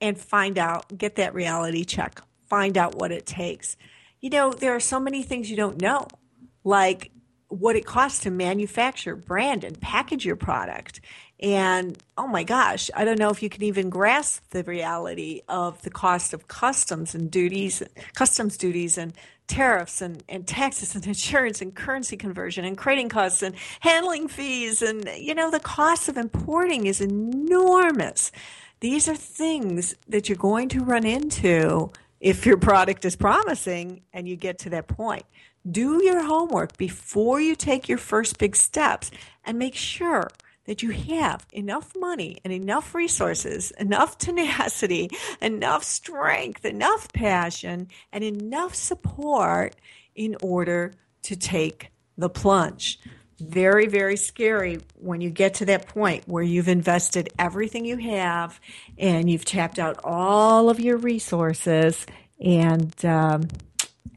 and 0.00 0.18
find 0.18 0.58
out, 0.58 0.98
get 0.98 1.16
that 1.16 1.32
reality 1.32 1.84
check, 1.84 2.20
find 2.48 2.76
out 2.76 2.96
what 2.96 3.12
it 3.12 3.24
takes. 3.24 3.76
You 4.20 4.30
know, 4.30 4.52
there 4.52 4.74
are 4.74 4.80
so 4.80 4.98
many 4.98 5.22
things 5.22 5.50
you 5.50 5.56
don't 5.56 5.80
know, 5.80 6.06
like 6.64 7.10
what 7.60 7.76
it 7.76 7.86
costs 7.86 8.20
to 8.20 8.30
manufacture, 8.30 9.16
brand, 9.16 9.64
and 9.64 9.80
package 9.80 10.24
your 10.24 10.36
product. 10.36 11.00
And 11.40 11.98
oh 12.16 12.26
my 12.26 12.42
gosh, 12.44 12.90
I 12.94 13.04
don't 13.04 13.18
know 13.18 13.30
if 13.30 13.42
you 13.42 13.48
can 13.48 13.62
even 13.62 13.90
grasp 13.90 14.50
the 14.50 14.62
reality 14.64 15.42
of 15.48 15.82
the 15.82 15.90
cost 15.90 16.32
of 16.32 16.48
customs 16.48 17.14
and 17.14 17.30
duties, 17.30 17.82
customs 18.14 18.56
duties, 18.56 18.96
and 18.96 19.12
tariffs 19.46 20.00
and, 20.00 20.22
and 20.28 20.46
taxes 20.46 20.94
and 20.94 21.06
insurance 21.14 21.60
and 21.60 21.74
currency 21.74 22.16
conversion 22.16 22.64
and 22.64 22.78
credit 22.78 23.10
costs 23.10 23.42
and 23.42 23.54
handling 23.80 24.28
fees. 24.28 24.80
And, 24.82 25.08
you 25.18 25.34
know, 25.34 25.50
the 25.50 25.60
cost 25.60 26.08
of 26.08 26.16
importing 26.16 26.86
is 26.86 27.00
enormous. 27.00 28.32
These 28.80 29.08
are 29.08 29.16
things 29.16 29.94
that 30.08 30.28
you're 30.28 30.36
going 30.36 30.68
to 30.70 30.84
run 30.84 31.06
into 31.06 31.90
if 32.20 32.46
your 32.46 32.56
product 32.56 33.04
is 33.04 33.16
promising 33.16 34.02
and 34.12 34.28
you 34.28 34.36
get 34.36 34.58
to 34.60 34.70
that 34.70 34.88
point. 34.88 35.24
Do 35.68 36.04
your 36.04 36.22
homework 36.22 36.76
before 36.76 37.40
you 37.40 37.56
take 37.56 37.88
your 37.88 37.98
first 37.98 38.38
big 38.38 38.54
steps 38.54 39.10
and 39.44 39.58
make 39.58 39.74
sure 39.74 40.28
that 40.66 40.82
you 40.82 40.90
have 40.90 41.46
enough 41.52 41.92
money 41.96 42.38
and 42.44 42.52
enough 42.52 42.94
resources, 42.94 43.70
enough 43.72 44.18
tenacity, 44.18 45.10
enough 45.40 45.84
strength, 45.84 46.64
enough 46.64 47.12
passion, 47.12 47.88
and 48.12 48.24
enough 48.24 48.74
support 48.74 49.76
in 50.14 50.36
order 50.42 50.92
to 51.22 51.36
take 51.36 51.88
the 52.16 52.28
plunge. 52.28 53.00
Very, 53.40 53.86
very 53.86 54.16
scary 54.16 54.78
when 54.94 55.20
you 55.20 55.28
get 55.28 55.54
to 55.54 55.66
that 55.66 55.88
point 55.88 56.28
where 56.28 56.42
you've 56.42 56.68
invested 56.68 57.30
everything 57.38 57.84
you 57.84 57.96
have 57.96 58.60
and 58.96 59.28
you've 59.28 59.44
tapped 59.44 59.78
out 59.78 59.98
all 60.04 60.70
of 60.70 60.78
your 60.78 60.96
resources 60.96 62.06
and 62.40 63.04
um, 63.04 63.48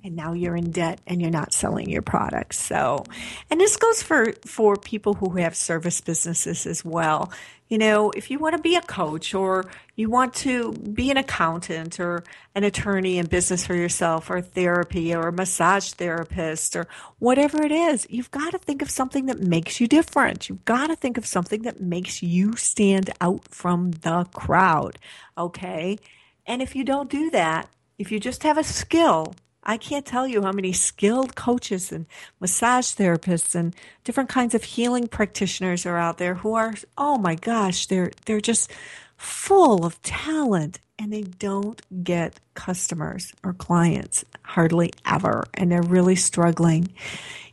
and 0.04 0.16
now 0.16 0.34
you're 0.34 0.56
in 0.56 0.72
debt 0.72 1.02
and 1.06 1.22
you're 1.22 1.30
not 1.30 1.54
selling 1.54 1.90
your 1.90 2.02
products. 2.02 2.58
So, 2.60 3.04
and 3.50 3.60
this 3.60 3.76
goes 3.76 4.02
for, 4.02 4.34
for 4.46 4.76
people 4.76 5.14
who 5.14 5.32
have 5.38 5.56
service 5.56 6.02
businesses 6.02 6.66
as 6.66 6.86
well. 6.86 7.32
You 7.68 7.78
know, 7.78 8.12
if 8.12 8.32
you 8.32 8.40
want 8.40 8.56
to 8.56 8.62
be 8.62 8.78
a 8.78 8.82
coach 8.82 9.34
or 9.34 9.66
you 9.98 10.10
want 10.10 10.34
to 10.36 10.72
be 10.72 11.12
an 11.12 11.18
accountant 11.18 12.00
or 12.00 12.24
an 12.56 12.64
attorney 12.64 13.18
in 13.18 13.26
business 13.26 13.68
for 13.68 13.76
yourself 13.76 14.30
or 14.30 14.40
therapy 14.40 15.14
or 15.14 15.28
a 15.28 15.34
massage 15.34 15.92
therapist 15.92 16.78
or 16.78 16.88
whatever 17.20 17.62
it 17.62 17.74
is, 17.74 18.08
you've 18.10 18.32
got 18.32 18.52
to 18.52 18.58
think 18.58 18.82
of 18.82 18.90
something 18.90 19.26
that 19.26 19.42
makes 19.42 19.82
you 19.82 19.88
different. 19.88 20.48
You've 20.48 20.64
got 20.64 20.88
to 20.88 20.96
think 20.96 21.18
of 21.18 21.26
something 21.26 21.64
that 21.64 21.82
makes 21.82 22.24
you 22.24 22.56
stand 22.56 23.10
out 23.20 23.44
from 23.50 23.92
the 23.92 24.24
crowd. 24.34 24.98
Okay. 25.38 25.98
And 26.46 26.62
if 26.62 26.74
you 26.74 26.86
don't 26.86 27.10
do 27.10 27.30
that, 27.32 27.68
if 27.98 28.14
you 28.14 28.20
just 28.22 28.44
have 28.44 28.58
a 28.58 28.64
skill 28.64 29.34
I 29.70 29.76
can't 29.76 30.06
tell 30.06 30.26
you 30.26 30.44
how 30.44 30.54
many 30.54 30.72
skilled 30.72 31.36
coaches 31.36 31.92
and 31.92 32.06
massage 32.40 32.94
therapists 32.94 33.54
and 33.54 33.76
different 34.06 34.30
kinds 34.30 34.56
of 34.56 34.64
healing 34.64 35.08
practitioners 35.08 35.86
are 35.86 35.98
out 35.98 36.18
there 36.20 36.36
who 36.36 36.54
are, 36.54 36.74
oh 36.98 37.18
my 37.18 37.36
gosh, 37.36 37.86
they're, 37.88 38.12
they're 38.26 38.40
just 38.40 38.72
full 39.18 39.86
of 39.86 40.02
talent 40.02 40.80
and 40.98 41.12
they 41.12 41.24
don't 41.24 41.82
get 42.04 42.40
customers 42.54 43.34
or 43.44 43.54
clients 43.54 44.24
hardly 44.44 44.92
ever. 45.06 45.44
And 45.54 45.70
they're 45.70 45.82
really 45.82 46.16
struggling. 46.16 46.88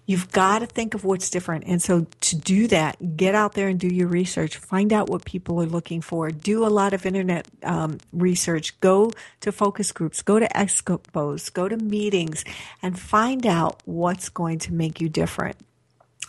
You've 0.07 0.31
got 0.33 0.59
to 0.59 0.67
think 0.67 0.95
of 0.95 1.05
what's 1.05 1.31
different. 1.31 1.65
And 1.67 1.81
so 1.81 2.07
to 2.21 2.37
do 2.37 2.67
that, 2.69 3.17
get 3.17 3.35
out 3.35 3.55
there 3.55 3.69
and 3.69 3.81
do 3.81 3.89
your 3.89 4.09
research. 4.09 4.59
Find 4.59 4.93
out 4.93 5.09
what 5.09 5.25
people 5.25 5.63
are 5.63 5.67
looking 5.67 6.03
for. 6.03 6.31
Do 6.31 6.67
a 6.67 6.69
lot 6.69 6.93
of 6.93 7.07
internet 7.07 7.47
um, 7.63 7.99
research. 8.13 8.79
Go 8.81 9.13
to 9.41 9.51
focus 9.51 9.93
groups. 9.93 10.21
Go 10.21 10.39
to 10.39 10.49
expos. 10.49 11.53
Go 11.53 11.69
to 11.69 11.77
meetings 11.79 12.45
and 12.83 12.99
find 12.99 13.47
out 13.47 13.83
what's 13.87 14.29
going 14.29 14.59
to 14.61 14.75
make 14.75 15.01
you 15.01 15.09
different. 15.09 15.57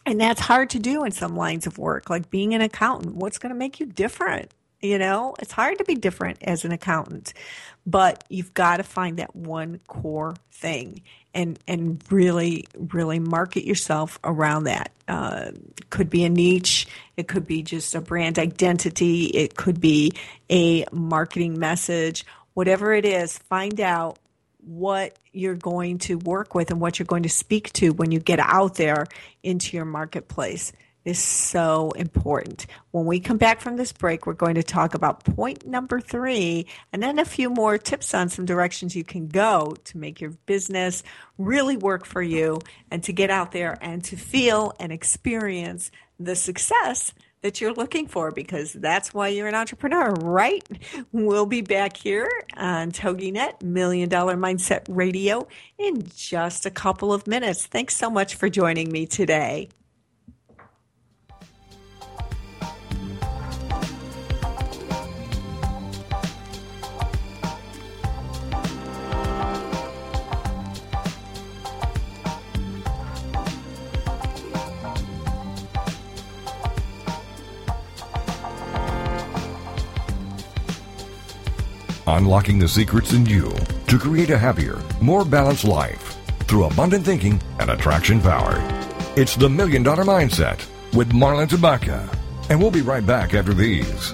And 0.06 0.22
that's 0.22 0.40
hard 0.40 0.70
to 0.70 0.80
do 0.80 1.04
in 1.04 1.12
some 1.12 1.36
lines 1.36 1.68
of 1.68 1.78
work, 1.78 2.10
like 2.10 2.30
being 2.30 2.54
an 2.54 2.62
accountant. 2.62 3.16
What's 3.16 3.40
going 3.40 3.54
to 3.54 3.58
make 3.58 3.80
you 3.80 3.88
different? 3.88 4.54
You 4.82 5.00
know, 5.00 5.34
it's 5.40 5.52
hard 5.52 5.80
to 5.80 5.84
be 5.84 5.96
different 5.96 6.38
as 6.44 6.64
an 6.64 6.72
accountant, 6.72 7.34
but 7.88 8.24
you've 8.30 8.54
got 8.54 8.78
to 8.78 8.84
find 8.84 9.18
that 9.18 9.36
one 9.36 9.80
core 9.88 10.36
thing 10.52 11.02
and 11.36 11.60
and 11.68 12.02
really 12.10 12.66
really 12.78 13.20
market 13.20 13.66
yourself 13.66 14.18
around 14.24 14.64
that. 14.64 14.92
Uh, 15.08 15.52
could 15.92 16.10
be 16.10 16.24
a 16.24 16.30
niche, 16.30 16.88
it 17.16 17.28
could 17.28 17.46
be 17.46 17.62
just 17.62 17.94
a 17.94 18.02
brand 18.02 18.40
identity, 18.40 19.26
it 19.26 19.56
could 19.56 19.80
be 19.80 20.12
a 20.50 20.86
marketing 20.92 21.60
message. 21.60 22.26
Whatever 22.56 22.94
it 22.94 23.06
is, 23.06 23.38
find 23.38 23.80
out 23.80 24.18
what 24.62 25.20
you're 25.32 25.54
going 25.54 26.00
to 26.00 26.18
work 26.20 26.56
with 26.56 26.72
and 26.72 26.80
what 26.80 26.98
you're 26.98 27.06
going 27.06 27.24
to 27.24 27.30
speak 27.30 27.72
to 27.74 27.90
when 27.90 28.12
you 28.12 28.20
get 28.20 28.40
out 28.40 28.76
there 28.76 29.06
into 29.44 29.76
your 29.78 29.86
marketplace 29.86 30.74
is 31.06 31.20
so 31.20 31.92
important. 31.92 32.66
When 32.92 33.06
we 33.06 33.20
come 33.20 33.38
back 33.38 33.62
from 33.62 33.78
this 33.78 33.94
break, 33.94 34.26
we're 34.26 34.34
going 34.34 34.56
to 34.56 34.64
talk 34.64 34.96
about 34.96 35.24
point 35.24 35.66
number 35.66 36.02
three 36.02 36.66
and 36.92 37.02
then 37.02 37.20
a 37.20 37.26
few 37.26 37.50
more 37.50 37.78
tips 37.78 38.14
on 38.14 38.30
some 38.30 38.46
directions 38.46 38.96
you 38.96 39.04
can 39.04 39.28
go 39.28 39.76
to 39.86 39.98
make 39.98 40.20
your 40.20 40.32
business 40.48 41.04
really 41.38 41.78
work 41.78 42.06
for 42.06 42.22
you 42.22 42.60
and 42.90 43.04
to 43.04 43.14
get 43.14 43.30
out 43.30 43.52
there 43.52 43.78
and 43.82 44.04
to 44.06 44.18
feel 44.18 44.74
and 44.80 44.92
experience 44.92 45.92
the 46.20 46.36
success 46.36 47.14
that 47.46 47.62
you're 47.62 47.74
looking 47.74 48.08
for 48.08 48.32
because 48.32 48.74
that's 48.74 49.14
why 49.14 49.28
you're 49.28 49.48
an 49.48 49.54
entrepreneur, 49.54 50.10
right? 50.14 50.68
We'll 51.12 51.46
be 51.46 51.62
back 51.62 51.96
here 51.96 52.28
on 52.58 52.92
TogiNet 52.92 53.62
Million 53.62 54.10
Dollar 54.10 54.36
Mindset 54.36 54.84
Radio 54.90 55.48
in 55.78 56.08
just 56.16 56.66
a 56.66 56.72
couple 56.72 57.14
of 57.14 57.28
minutes. 57.28 57.68
Thanks 57.68 57.96
so 57.96 58.10
much 58.10 58.34
for 58.34 58.50
joining 58.50 58.92
me 58.92 59.06
today. 59.06 59.70
Unlocking 82.08 82.60
the 82.60 82.68
secrets 82.68 83.14
in 83.14 83.26
you 83.26 83.52
to 83.88 83.98
create 83.98 84.30
a 84.30 84.38
happier, 84.38 84.80
more 85.02 85.26
balanced 85.26 85.64
life 85.64 86.18
through 86.44 86.66
abundant 86.66 87.04
thinking 87.04 87.42
and 87.60 87.72
attraction 87.72 88.22
power. 88.22 88.56
It's 89.16 89.36
the 89.36 89.50
Million 89.50 89.82
Dollar 89.82 90.04
Mindset 90.04 90.64
with 90.94 91.14
Marla 91.14 91.48
Tabaka. 91.48 92.08
And 92.52 92.62
we'll 92.62 92.70
be 92.70 92.82
right 92.84 93.04
back 93.04 93.34
after 93.34 93.56
these. 93.56 94.14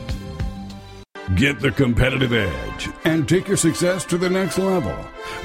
Get 1.35 1.59
the 1.59 1.71
competitive 1.71 2.31
edge 2.31 2.89
and 3.03 3.27
take 3.27 3.49
your 3.49 3.57
success 3.57 4.05
to 4.05 4.17
the 4.17 4.29
next 4.29 4.57
level 4.57 4.95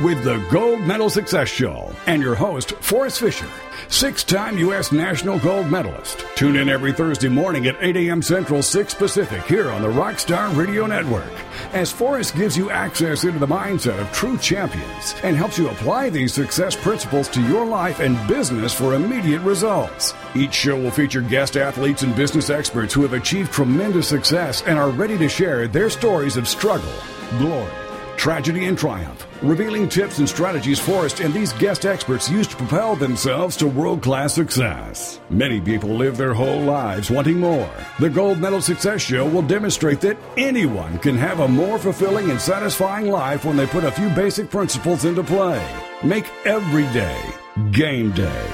with 0.03 0.25
the 0.25 0.39
Gold 0.51 0.81
Medal 0.81 1.11
Success 1.11 1.49
Show 1.49 1.95
and 2.07 2.23
your 2.23 2.35
host, 2.35 2.73
Forrest 2.73 3.21
Fisher 3.21 3.49
six 3.89 4.25
time 4.25 4.59
U.S. 4.59 4.93
national 4.93 5.39
gold 5.39 5.71
medalist. 5.71 6.25
Tune 6.35 6.57
in 6.57 6.69
every 6.69 6.93
Thursday 6.93 7.29
morning 7.29 7.67
at 7.67 7.77
8 7.81 7.97
a.m. 7.97 8.23
Central, 8.23 8.63
6 8.63 8.95
Pacific, 8.95 9.43
here 9.45 9.71
on 9.71 9.83
the 9.83 9.89
Rockstar 9.89 10.55
Radio 10.57 10.87
Network. 10.87 11.31
As 11.73 11.93
Forrest 11.93 12.37
gives 12.37 12.57
you 12.57 12.71
access 12.71 13.25
into 13.25 13.39
the 13.39 13.47
mindset 13.47 13.99
of 14.01 14.11
true 14.13 14.39
champions 14.39 15.15
and 15.23 15.37
helps 15.37 15.59
you 15.59 15.69
apply 15.69 16.11
these 16.11 16.33
success 16.35 16.77
principles 16.77 17.29
to 17.29 17.43
your 17.49 17.65
life 17.65 18.01
and 18.01 18.29
business 18.29 18.73
for 18.73 18.95
immediate 18.95 19.43
results. 19.43 20.15
Each 20.35 20.55
show 20.55 20.77
will 20.81 20.91
feature 20.91 21.23
guest 21.23 21.57
athletes 21.57 22.03
and 22.03 22.15
business 22.15 22.51
experts 22.51 22.93
who 22.93 23.03
have 23.03 23.13
achieved 23.13 23.53
tremendous 23.53 24.09
success 24.09 24.63
and 24.67 24.79
are 24.79 24.91
ready 24.91 25.19
to 25.19 25.29
share 25.29 25.69
their 25.69 25.91
stories 25.91 26.37
of 26.37 26.49
struggle, 26.49 26.93
glory, 27.39 27.73
tragedy, 28.17 28.67
and 28.67 28.79
triumph, 28.79 29.27
revealing 29.43 29.89
tips 29.89 30.19
and 30.19 30.29
strategies 30.29 30.79
Forrest 30.79 31.21
and 31.21 31.33
these 31.33 31.53
guest 31.55 31.87
experts 31.87 32.31
use 32.31 32.47
to 32.47 32.57
propel 32.57 32.97
themselves 32.97 33.57
to 33.57 33.67
world 33.67 34.03
class 34.03 34.35
success. 34.35 35.21
Many 35.31 35.61
people 35.61 35.91
live 35.91 36.17
their 36.17 36.35
whole 36.35 36.61
lives 36.61 37.11
wanting 37.11 37.39
more. 37.39 37.71
The 37.99 38.11
Gold 38.11 38.39
Medal 38.39 38.61
Success 38.61 39.03
Show 39.03 39.29
will 39.29 39.43
demonstrate 39.43 40.01
that 40.01 40.19
anyone 40.37 40.99
can 40.99 41.17
have 41.17 41.41
a 41.41 41.49
more 41.49 41.79
fulfilling 41.79 42.31
and 42.31 42.41
satisfying 42.41 43.11
life 43.11 43.45
when 43.45 43.57
they 43.57 43.67
put 43.67 43.85
a 43.85 43.93
few 43.93 44.09
basic 44.11 44.51
principles 44.51 45.05
into 45.05 45.23
play. 45.23 45.67
Make 46.03 46.27
every 46.45 46.85
day 46.93 47.21
game 47.73 48.13
day 48.13 48.47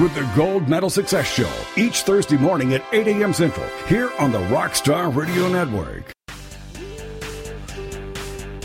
with 0.00 0.14
the 0.14 0.28
Gold 0.34 0.68
Medal 0.68 0.90
Success 0.90 1.26
Show 1.26 1.52
each 1.76 2.02
Thursday 2.02 2.36
morning 2.36 2.74
at 2.74 2.84
8 2.92 3.06
a.m. 3.08 3.32
Central 3.32 3.66
here 3.86 4.10
on 4.18 4.32
the 4.32 4.38
Rockstar 4.38 5.14
Radio 5.14 5.48
Network. 5.48 6.15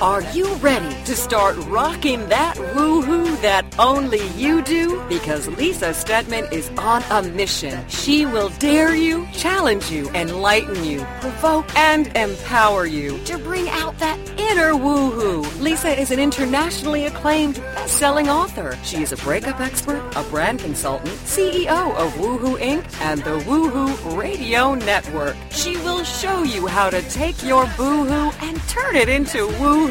Are 0.02 0.24
you 0.34 0.52
ready 0.56 0.96
to 1.04 1.16
start 1.16 1.56
rocking 1.68 2.28
that 2.30 2.56
woohoo 2.56 3.40
that 3.44 3.64
only 3.78 4.28
you 4.30 4.64
do? 4.64 5.00
Because 5.08 5.48
Lisa 5.48 5.94
Steadman 5.94 6.52
is 6.52 6.72
on 6.76 7.04
a 7.12 7.22
mission. 7.22 7.88
She 7.88 8.26
will 8.26 8.50
dare 8.58 8.96
you, 8.96 9.28
challenge 9.32 9.92
you, 9.92 10.10
enlighten 10.16 10.84
you, 10.84 11.06
provoke, 11.20 11.68
and 11.78 12.08
empower 12.18 12.88
you 12.88 13.20
to 13.26 13.38
bring 13.38 13.70
out 13.70 13.96
that 14.00 14.18
inner 14.40 14.74
woohoo. 14.74 15.46
Lisa 15.62 15.90
is 15.90 16.10
an 16.10 16.20
internationally 16.20 17.06
acclaimed 17.06 17.58
best-selling 17.76 18.28
author. 18.28 18.76
She 18.84 19.04
is 19.04 19.12
a 19.12 19.18
breakup 19.18 19.60
expert, 19.60 20.02
a 20.16 20.24
brand 20.32 20.62
consultant, 20.62 21.14
CEO 21.26 21.96
of 21.96 22.12
Woohoo 22.14 22.58
Inc. 22.58 22.84
and 23.02 23.24
the 23.24 23.38
Woohoo 23.42 24.18
Radio 24.18 24.74
Network. 24.74 25.36
She 25.52 25.78
will 25.78 26.04
show 26.04 26.42
you 26.42 26.66
how 26.66 26.90
to 26.90 27.04
take 27.12 27.44
your 27.44 27.68
boohoo 27.78 28.32
and 28.42 28.60
turn 28.68 28.96
it 28.96 29.08
into 29.08 29.46
woohoo. 29.60 29.91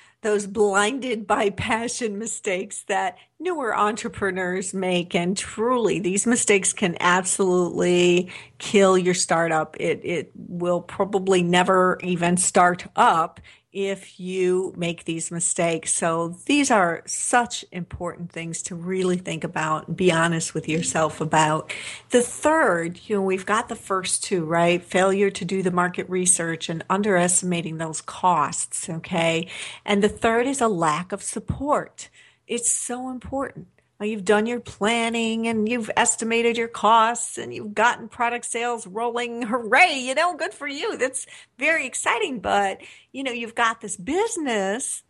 those 0.21 0.45
blinded 0.45 1.25
by 1.25 1.49
passion 1.49 2.17
mistakes 2.17 2.83
that 2.83 3.17
newer 3.39 3.75
entrepreneurs 3.75 4.73
make. 4.73 5.15
And 5.15 5.35
truly 5.35 5.99
these 5.99 6.27
mistakes 6.27 6.73
can 6.73 6.95
absolutely 6.99 8.31
kill 8.59 8.97
your 8.97 9.13
startup. 9.15 9.75
It 9.79 10.01
it 10.03 10.31
will 10.35 10.81
probably 10.81 11.41
never 11.43 11.97
even 12.03 12.37
start 12.37 12.85
up 12.95 13.39
if 13.71 14.19
you 14.19 14.73
make 14.75 15.05
these 15.05 15.31
mistakes. 15.31 15.93
So 15.93 16.35
these 16.45 16.69
are 16.69 17.03
such 17.05 17.63
important 17.71 18.31
things 18.31 18.61
to 18.63 18.75
really 18.75 19.17
think 19.17 19.43
about 19.43 19.87
and 19.87 19.95
be 19.95 20.11
honest 20.11 20.53
with 20.53 20.67
yourself 20.67 21.21
about. 21.21 21.73
The 22.09 22.21
third, 22.21 22.99
you 23.05 23.15
know, 23.15 23.21
we've 23.21 23.45
got 23.45 23.69
the 23.69 23.75
first 23.75 24.23
two, 24.23 24.43
right? 24.43 24.83
Failure 24.83 25.29
to 25.31 25.45
do 25.45 25.63
the 25.63 25.71
market 25.71 26.09
research 26.09 26.67
and 26.67 26.83
underestimating 26.89 27.77
those 27.77 28.01
costs, 28.01 28.89
okay? 28.89 29.47
And 29.85 30.03
the 30.03 30.09
third 30.09 30.47
is 30.47 30.59
a 30.59 30.67
lack 30.67 31.11
of 31.11 31.23
support. 31.23 32.09
It's 32.47 32.71
so 32.71 33.09
important 33.09 33.67
you've 34.05 34.25
done 34.25 34.45
your 34.45 34.59
planning 34.59 35.47
and 35.47 35.69
you've 35.69 35.91
estimated 35.95 36.57
your 36.57 36.67
costs 36.67 37.37
and 37.37 37.53
you've 37.53 37.73
gotten 37.73 38.07
product 38.07 38.45
sales 38.45 38.87
rolling. 38.87 39.43
Hooray, 39.43 39.97
you 39.97 40.15
know, 40.15 40.35
good 40.35 40.53
for 40.53 40.67
you. 40.67 40.97
That's 40.97 41.27
very 41.57 41.85
exciting. 41.85 42.39
But, 42.39 42.81
you 43.11 43.23
know, 43.23 43.31
you've 43.31 43.55
got 43.55 43.81
this 43.81 43.97
business 43.97 45.03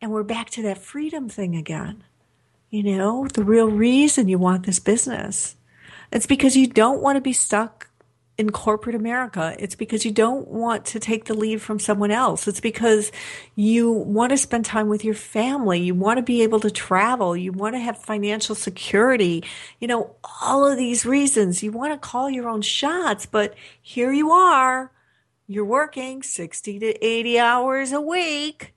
and 0.00 0.10
we're 0.10 0.24
back 0.24 0.50
to 0.50 0.62
that 0.62 0.78
freedom 0.78 1.28
thing 1.28 1.54
again. 1.54 2.04
You 2.70 2.82
know, 2.82 3.28
the 3.28 3.44
real 3.44 3.70
reason 3.70 4.28
you 4.28 4.38
want 4.38 4.66
this 4.66 4.80
business. 4.80 5.56
It's 6.10 6.26
because 6.26 6.56
you 6.56 6.66
don't 6.66 7.00
want 7.00 7.16
to 7.16 7.20
be 7.20 7.32
stuck 7.32 7.88
in 8.38 8.50
corporate 8.50 8.94
America. 8.94 9.54
It's 9.58 9.74
because 9.74 10.04
you 10.04 10.10
don't 10.10 10.48
want 10.48 10.86
to 10.86 10.98
take 10.98 11.26
the 11.26 11.34
lead 11.34 11.60
from 11.60 11.78
someone 11.78 12.10
else. 12.10 12.48
It's 12.48 12.60
because 12.60 13.12
you 13.54 13.92
want 13.92 14.30
to 14.30 14.38
spend 14.38 14.64
time 14.64 14.88
with 14.88 15.04
your 15.04 15.14
family. 15.14 15.80
You 15.80 15.94
want 15.94 16.16
to 16.16 16.22
be 16.22 16.42
able 16.42 16.60
to 16.60 16.70
travel. 16.70 17.36
You 17.36 17.52
want 17.52 17.74
to 17.74 17.78
have 17.78 17.98
financial 17.98 18.54
security. 18.54 19.44
You 19.80 19.88
know, 19.88 20.16
all 20.42 20.66
of 20.66 20.78
these 20.78 21.04
reasons. 21.04 21.62
You 21.62 21.72
want 21.72 21.92
to 21.92 21.98
call 21.98 22.30
your 22.30 22.48
own 22.48 22.62
shots, 22.62 23.26
but 23.26 23.54
here 23.80 24.12
you 24.12 24.30
are. 24.30 24.92
You're 25.46 25.64
working 25.64 26.22
60 26.22 26.78
to 26.78 27.06
80 27.06 27.38
hours 27.38 27.92
a 27.92 28.00
week. 28.00 28.72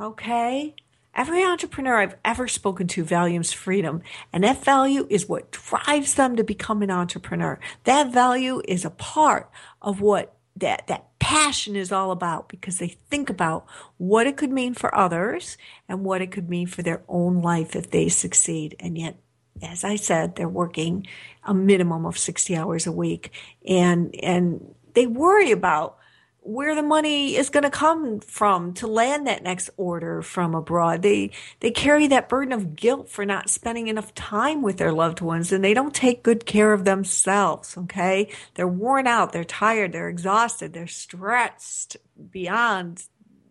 Okay. 0.00 0.74
Every 1.16 1.42
entrepreneur 1.42 1.96
I've 1.96 2.16
ever 2.26 2.46
spoken 2.46 2.88
to 2.88 3.02
values 3.02 3.50
freedom, 3.50 4.02
and 4.34 4.44
that 4.44 4.62
value 4.62 5.06
is 5.08 5.26
what 5.26 5.50
drives 5.50 6.14
them 6.14 6.36
to 6.36 6.44
become 6.44 6.82
an 6.82 6.90
entrepreneur. 6.90 7.58
That 7.84 8.12
value 8.12 8.60
is 8.68 8.84
a 8.84 8.90
part 8.90 9.50
of 9.80 10.02
what 10.02 10.36
that, 10.56 10.86
that 10.88 11.18
passion 11.18 11.74
is 11.74 11.90
all 11.90 12.10
about 12.10 12.50
because 12.50 12.76
they 12.78 12.88
think 13.10 13.30
about 13.30 13.66
what 13.96 14.26
it 14.26 14.36
could 14.36 14.50
mean 14.50 14.74
for 14.74 14.94
others 14.94 15.56
and 15.88 16.04
what 16.04 16.20
it 16.20 16.30
could 16.30 16.50
mean 16.50 16.66
for 16.66 16.82
their 16.82 17.02
own 17.08 17.40
life 17.40 17.74
if 17.74 17.90
they 17.90 18.10
succeed. 18.10 18.76
And 18.78 18.98
yet, 18.98 19.16
as 19.62 19.84
I 19.84 19.96
said, 19.96 20.36
they're 20.36 20.48
working 20.48 21.06
a 21.44 21.54
minimum 21.54 22.04
of 22.04 22.18
60 22.18 22.54
hours 22.54 22.86
a 22.86 22.92
week 22.92 23.32
and, 23.66 24.14
and 24.22 24.74
they 24.94 25.06
worry 25.06 25.50
about 25.50 25.98
where 26.46 26.76
the 26.76 26.82
money 26.82 27.34
is 27.34 27.50
going 27.50 27.64
to 27.64 27.70
come 27.70 28.20
from 28.20 28.72
to 28.74 28.86
land 28.86 29.26
that 29.26 29.42
next 29.42 29.68
order 29.76 30.22
from 30.22 30.54
abroad. 30.54 31.02
They 31.02 31.32
they 31.60 31.70
carry 31.70 32.06
that 32.08 32.28
burden 32.28 32.52
of 32.52 32.76
guilt 32.76 33.08
for 33.08 33.26
not 33.26 33.50
spending 33.50 33.88
enough 33.88 34.14
time 34.14 34.62
with 34.62 34.76
their 34.76 34.92
loved 34.92 35.20
ones 35.20 35.50
and 35.50 35.64
they 35.64 35.74
don't 35.74 35.94
take 35.94 36.22
good 36.22 36.46
care 36.46 36.72
of 36.72 36.84
themselves, 36.84 37.76
okay? 37.76 38.28
They're 38.54 38.68
worn 38.68 39.06
out, 39.06 39.32
they're 39.32 39.44
tired, 39.44 39.92
they're 39.92 40.08
exhausted, 40.08 40.72
they're 40.72 40.86
stressed 40.86 41.96
beyond 42.30 43.04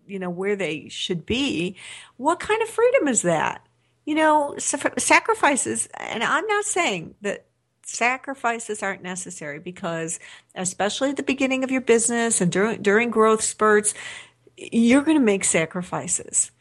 you 0.08 0.20
know 0.20 0.30
where 0.30 0.56
they 0.56 0.88
should 0.90 1.26
be. 1.26 1.76
What 2.18 2.40
kind 2.40 2.62
of 2.62 2.70
freedom 2.70 3.08
is 3.08 3.24
that? 3.24 3.68
You 4.06 4.16
know, 4.16 4.56
sacrifices 4.58 5.88
and 6.00 6.24
I'm 6.24 6.48
not 6.48 6.66
saying 6.66 7.16
that 7.22 7.46
sacrifices 7.86 8.82
aren't 8.82 9.04
necessary 9.04 9.60
because 9.60 10.20
especially 10.56 11.12
at 11.12 11.18
the 11.18 11.24
beginning 11.24 11.64
of 11.64 11.70
your 11.70 11.82
business 11.82 12.42
and 12.42 12.52
during 12.52 12.82
during 12.82 13.12
growth 13.12 13.44
spurts 13.44 13.94
you're 14.58 15.04
going 15.04 15.18
to 15.18 15.24
make 15.24 15.44
sacrifices. 15.44 16.52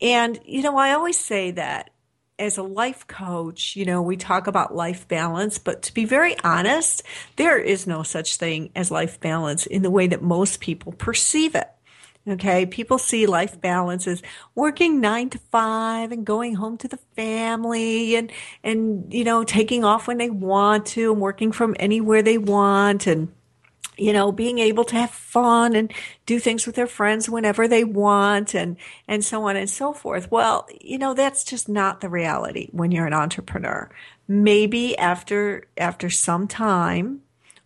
And 0.00 0.38
you 0.44 0.62
know 0.62 0.76
i 0.76 0.92
always 0.92 1.18
say 1.18 1.50
that 1.52 1.90
as 2.38 2.58
a 2.58 2.62
life 2.62 3.06
coach 3.06 3.74
you 3.74 3.84
know 3.84 4.02
we 4.02 4.16
talk 4.16 4.46
about 4.46 4.74
life 4.74 5.08
balance 5.08 5.58
but 5.58 5.82
to 5.82 5.94
be 5.94 6.04
very 6.04 6.38
honest 6.44 7.02
there 7.36 7.58
is 7.58 7.86
no 7.86 8.02
such 8.02 8.36
thing 8.36 8.70
as 8.76 8.90
life 8.90 9.18
balance 9.20 9.66
in 9.66 9.82
the 9.82 9.90
way 9.90 10.06
that 10.06 10.22
most 10.22 10.60
people 10.60 10.92
perceive 10.92 11.54
it 11.54 11.68
Okay. 12.28 12.66
People 12.66 12.98
see 12.98 13.26
life 13.26 13.58
balance 13.58 14.06
as 14.06 14.22
working 14.54 15.00
nine 15.00 15.30
to 15.30 15.38
five 15.38 16.12
and 16.12 16.26
going 16.26 16.56
home 16.56 16.76
to 16.78 16.88
the 16.88 16.98
family 17.16 18.16
and, 18.16 18.30
and, 18.62 19.12
you 19.12 19.24
know, 19.24 19.44
taking 19.44 19.82
off 19.82 20.06
when 20.06 20.18
they 20.18 20.28
want 20.28 20.84
to 20.86 21.12
and 21.12 21.20
working 21.22 21.52
from 21.52 21.74
anywhere 21.78 22.20
they 22.20 22.36
want 22.36 23.06
and, 23.06 23.32
you 23.96 24.12
know, 24.12 24.30
being 24.30 24.58
able 24.58 24.84
to 24.84 24.96
have 24.96 25.10
fun 25.10 25.74
and 25.74 25.92
do 26.26 26.38
things 26.38 26.66
with 26.66 26.74
their 26.74 26.86
friends 26.86 27.30
whenever 27.30 27.66
they 27.66 27.82
want 27.82 28.54
and, 28.54 28.76
and 29.06 29.24
so 29.24 29.48
on 29.48 29.56
and 29.56 29.70
so 29.70 29.94
forth. 29.94 30.30
Well, 30.30 30.68
you 30.80 30.98
know, 30.98 31.14
that's 31.14 31.44
just 31.44 31.68
not 31.68 32.00
the 32.02 32.10
reality 32.10 32.68
when 32.72 32.90
you're 32.90 33.06
an 33.06 33.14
entrepreneur. 33.14 33.90
Maybe 34.26 34.98
after, 34.98 35.66
after 35.78 36.10
some 36.10 36.46
time, 36.46 37.22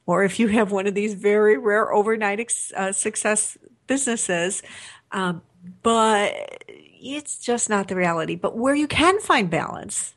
or 0.07 0.25
if 0.25 0.39
you 0.39 0.49
have 0.49 0.73
one 0.73 0.87
of 0.87 0.95
these 0.95 1.15
very 1.15 1.59
rare 1.59 1.93
overnight 1.93 2.53
uh, 2.77 2.93
success 2.93 3.59
businesses. 3.87 4.63
Um, 5.11 5.43
but 5.83 6.65
it's 6.69 7.39
just 7.39 7.69
not 7.69 7.89
the 7.89 7.97
reality. 7.97 8.37
But 8.37 8.57
where 8.57 8.75
you 8.75 8.89
can 8.89 9.21
find 9.21 9.51
balance 9.51 10.15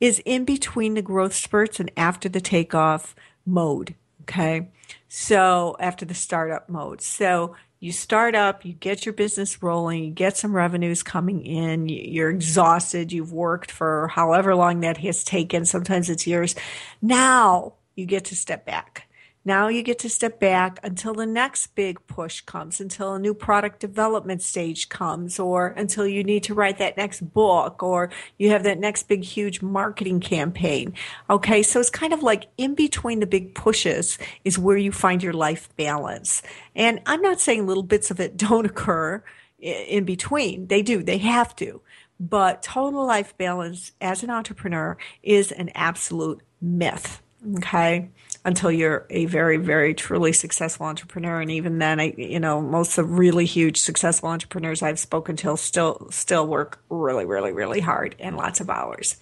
is 0.00 0.20
in 0.24 0.44
between 0.44 0.94
the 0.94 1.02
growth 1.02 1.34
spurts 1.34 1.78
and 1.80 1.90
after 1.96 2.28
the 2.28 2.40
takeoff 2.40 3.14
mode. 3.46 3.94
Okay. 4.22 4.68
So 5.08 5.76
after 5.78 6.04
the 6.04 6.14
startup 6.14 6.68
mode. 6.68 7.02
So 7.02 7.56
you 7.80 7.90
start 7.92 8.34
up, 8.34 8.64
you 8.64 8.72
get 8.72 9.04
your 9.04 9.12
business 9.12 9.62
rolling, 9.62 10.04
you 10.04 10.10
get 10.10 10.36
some 10.36 10.54
revenues 10.54 11.02
coming 11.02 11.44
in, 11.44 11.88
you're 11.88 12.30
exhausted, 12.30 13.10
you've 13.12 13.32
worked 13.32 13.72
for 13.72 14.06
however 14.08 14.54
long 14.54 14.80
that 14.80 14.98
has 14.98 15.24
taken. 15.24 15.64
Sometimes 15.64 16.08
it's 16.08 16.26
years. 16.26 16.54
Now 17.00 17.74
you 17.96 18.06
get 18.06 18.26
to 18.26 18.36
step 18.36 18.64
back 18.64 19.08
now 19.44 19.68
you 19.68 19.82
get 19.82 19.98
to 20.00 20.08
step 20.08 20.38
back 20.38 20.78
until 20.82 21.14
the 21.14 21.26
next 21.26 21.74
big 21.74 22.06
push 22.06 22.40
comes, 22.42 22.80
until 22.80 23.14
a 23.14 23.18
new 23.18 23.34
product 23.34 23.80
development 23.80 24.42
stage 24.42 24.88
comes, 24.88 25.38
or 25.38 25.68
until 25.68 26.06
you 26.06 26.22
need 26.22 26.44
to 26.44 26.54
write 26.54 26.78
that 26.78 26.96
next 26.96 27.20
book, 27.32 27.82
or 27.82 28.10
you 28.38 28.50
have 28.50 28.62
that 28.62 28.78
next 28.78 29.08
big, 29.08 29.24
huge 29.24 29.60
marketing 29.60 30.20
campaign. 30.20 30.94
Okay, 31.28 31.62
so 31.62 31.80
it's 31.80 31.90
kind 31.90 32.12
of 32.12 32.22
like 32.22 32.48
in 32.56 32.74
between 32.74 33.20
the 33.20 33.26
big 33.26 33.54
pushes 33.54 34.18
is 34.44 34.58
where 34.58 34.76
you 34.76 34.92
find 34.92 35.22
your 35.22 35.32
life 35.32 35.68
balance. 35.76 36.42
And 36.76 37.00
I'm 37.06 37.22
not 37.22 37.40
saying 37.40 37.66
little 37.66 37.82
bits 37.82 38.10
of 38.10 38.20
it 38.20 38.36
don't 38.36 38.66
occur 38.66 39.24
in 39.58 40.04
between. 40.04 40.68
They 40.68 40.82
do, 40.82 41.02
they 41.02 41.18
have 41.18 41.56
to. 41.56 41.80
But 42.20 42.62
total 42.62 43.04
life 43.04 43.36
balance 43.36 43.92
as 44.00 44.22
an 44.22 44.30
entrepreneur 44.30 44.96
is 45.24 45.50
an 45.50 45.70
absolute 45.74 46.40
myth. 46.60 47.20
Okay. 47.56 48.10
Until 48.44 48.70
you're 48.72 49.06
a 49.10 49.26
very, 49.26 49.56
very 49.56 49.94
truly 49.94 50.32
successful 50.32 50.86
entrepreneur. 50.86 51.40
And 51.40 51.50
even 51.50 51.78
then, 51.78 52.00
I, 52.00 52.14
you 52.16 52.40
know, 52.40 52.60
most 52.60 52.98
of 52.98 53.18
really 53.18 53.44
huge 53.44 53.80
successful 53.80 54.28
entrepreneurs 54.28 54.82
I've 54.82 54.98
spoken 54.98 55.36
to 55.36 55.56
still, 55.56 56.08
still 56.10 56.46
work 56.46 56.82
really, 56.88 57.24
really, 57.24 57.52
really 57.52 57.80
hard 57.80 58.16
and 58.18 58.36
lots 58.36 58.60
of 58.60 58.68
hours. 58.68 59.16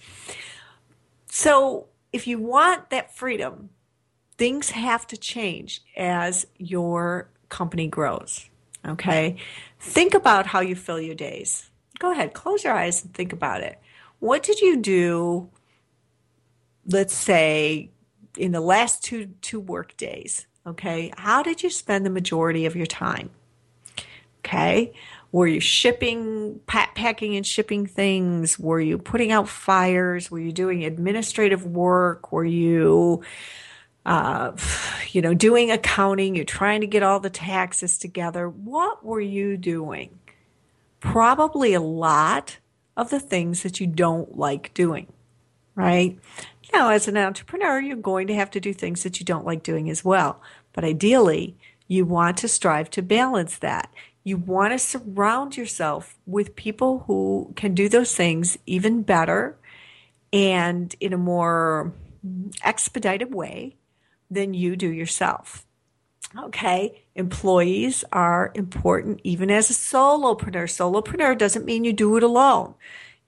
So 1.27 1.87
if 2.11 2.25
you 2.27 2.39
want 2.39 2.89
that 2.89 3.15
freedom, 3.15 3.69
things 4.37 4.71
have 4.71 5.05
to 5.07 5.17
change 5.17 5.81
as 5.95 6.47
your 6.57 7.29
company 7.49 7.87
grows. 7.87 8.49
Okay. 8.87 9.37
Think 9.79 10.15
about 10.15 10.47
how 10.47 10.61
you 10.61 10.75
fill 10.75 10.99
your 10.99 11.15
days. 11.15 11.69
Go 11.99 12.11
ahead, 12.11 12.33
close 12.33 12.63
your 12.63 12.73
eyes 12.73 13.03
and 13.03 13.13
think 13.13 13.31
about 13.31 13.61
it. 13.61 13.79
What 14.17 14.41
did 14.41 14.59
you 14.59 14.77
do, 14.77 15.49
let's 16.87 17.13
say, 17.13 17.91
in 18.37 18.51
the 18.51 18.61
last 18.61 19.03
two, 19.03 19.27
two 19.41 19.59
work 19.59 19.95
days? 19.97 20.47
Okay. 20.65 21.11
How 21.17 21.41
did 21.41 21.63
you 21.63 21.69
spend 21.69 22.05
the 22.05 22.09
majority 22.09 22.65
of 22.65 22.75
your 22.75 22.85
time? 22.85 23.31
Okay. 24.39 24.93
Were 25.31 25.47
you 25.47 25.59
shipping, 25.59 26.59
packing 26.67 27.35
and 27.35 27.45
shipping 27.45 27.85
things? 27.85 28.59
Were 28.59 28.81
you 28.81 28.97
putting 28.97 29.31
out 29.31 29.47
fires? 29.47 30.29
Were 30.29 30.39
you 30.39 30.51
doing 30.51 30.83
administrative 30.83 31.65
work? 31.65 32.31
Were 32.31 32.45
you, 32.45 33.23
uh, 34.05 34.51
you 35.11 35.21
know, 35.21 35.33
doing 35.33 35.71
accounting? 35.71 36.35
You're 36.35 36.45
trying 36.45 36.81
to 36.81 36.87
get 36.87 37.03
all 37.03 37.19
the 37.19 37.29
taxes 37.29 37.97
together. 37.97 38.49
What 38.49 39.05
were 39.05 39.21
you 39.21 39.57
doing? 39.57 40.19
Probably 40.99 41.73
a 41.73 41.81
lot 41.81 42.57
of 42.97 43.09
the 43.09 43.19
things 43.19 43.63
that 43.63 43.79
you 43.79 43.87
don't 43.87 44.37
like 44.37 44.73
doing, 44.73 45.07
right? 45.75 46.19
Now, 46.73 46.89
as 46.89 47.07
an 47.07 47.17
entrepreneur, 47.17 47.79
you're 47.79 47.97
going 47.97 48.27
to 48.27 48.35
have 48.35 48.51
to 48.51 48.59
do 48.59 48.73
things 48.73 49.03
that 49.03 49.19
you 49.19 49.25
don't 49.25 49.45
like 49.45 49.63
doing 49.63 49.89
as 49.89 50.05
well. 50.05 50.41
But 50.73 50.83
ideally, 50.83 51.57
you 51.87 52.05
want 52.05 52.37
to 52.37 52.47
strive 52.47 52.89
to 52.91 53.01
balance 53.01 53.57
that. 53.57 53.91
You 54.23 54.37
want 54.37 54.71
to 54.73 54.79
surround 54.79 55.57
yourself 55.57 56.17
with 56.25 56.55
people 56.55 57.03
who 57.07 57.53
can 57.55 57.73
do 57.73 57.89
those 57.89 58.15
things 58.15 58.57
even 58.65 59.01
better 59.03 59.57
and 60.31 60.95
in 60.99 61.11
a 61.11 61.17
more 61.17 61.93
expedited 62.63 63.33
way 63.33 63.75
than 64.29 64.53
you 64.53 64.75
do 64.75 64.89
yourself. 64.89 65.65
Okay, 66.37 67.03
employees 67.15 68.05
are 68.13 68.51
important 68.55 69.19
even 69.23 69.51
as 69.51 69.69
a 69.69 69.73
solopreneur. 69.73 70.63
Solopreneur 70.63 71.37
doesn't 71.37 71.65
mean 71.65 71.83
you 71.83 71.91
do 71.91 72.15
it 72.15 72.23
alone. 72.23 72.75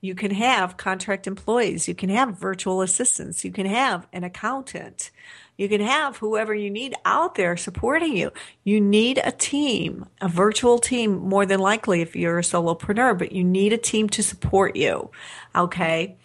You 0.04 0.14
can 0.14 0.32
have 0.32 0.76
contract 0.76 1.26
employees, 1.26 1.88
you 1.88 1.94
can 1.94 2.10
have 2.10 2.36
virtual 2.36 2.82
assistants, 2.82 3.42
you 3.42 3.50
can 3.50 3.64
have 3.64 4.06
an 4.12 4.22
accountant, 4.22 5.10
you 5.56 5.66
can 5.66 5.80
have 5.80 6.18
whoever 6.18 6.54
you 6.54 6.68
need 6.68 6.94
out 7.06 7.36
there 7.36 7.56
supporting 7.56 8.14
you. 8.14 8.30
You 8.64 8.82
need 8.82 9.18
a 9.24 9.32
team, 9.32 10.04
a 10.20 10.28
virtual 10.28 10.78
team, 10.78 11.16
more 11.16 11.46
than 11.46 11.58
likely 11.58 12.02
if 12.02 12.14
you're 12.14 12.38
a 12.38 12.42
solopreneur, 12.42 13.18
but 13.18 13.32
you 13.32 13.42
need 13.44 13.72
a 13.72 13.78
team 13.78 14.10
to 14.10 14.22
support 14.22 14.76
you. 14.76 15.10
Okay. 15.56 16.18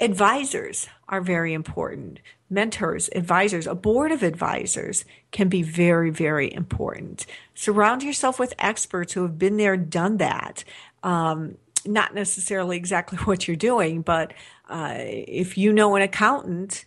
Advisors 0.00 0.88
are 1.08 1.20
very 1.20 1.54
important. 1.54 2.20
Mentors, 2.48 3.10
advisors, 3.16 3.66
a 3.66 3.74
board 3.74 4.12
of 4.12 4.22
advisors 4.22 5.04
can 5.32 5.48
be 5.48 5.62
very, 5.62 6.10
very 6.10 6.54
important. 6.54 7.26
Surround 7.52 8.04
yourself 8.04 8.38
with 8.38 8.54
experts 8.60 9.14
who 9.14 9.22
have 9.22 9.40
been 9.40 9.56
there, 9.56 9.76
done 9.76 10.18
that. 10.18 10.62
Um, 11.02 11.56
not 11.88 12.14
necessarily 12.14 12.76
exactly 12.76 13.18
what 13.24 13.48
you're 13.48 13.56
doing, 13.56 14.02
but 14.02 14.32
uh, 14.68 14.94
if 14.98 15.58
you 15.58 15.72
know 15.72 15.96
an 15.96 16.02
accountant 16.02 16.84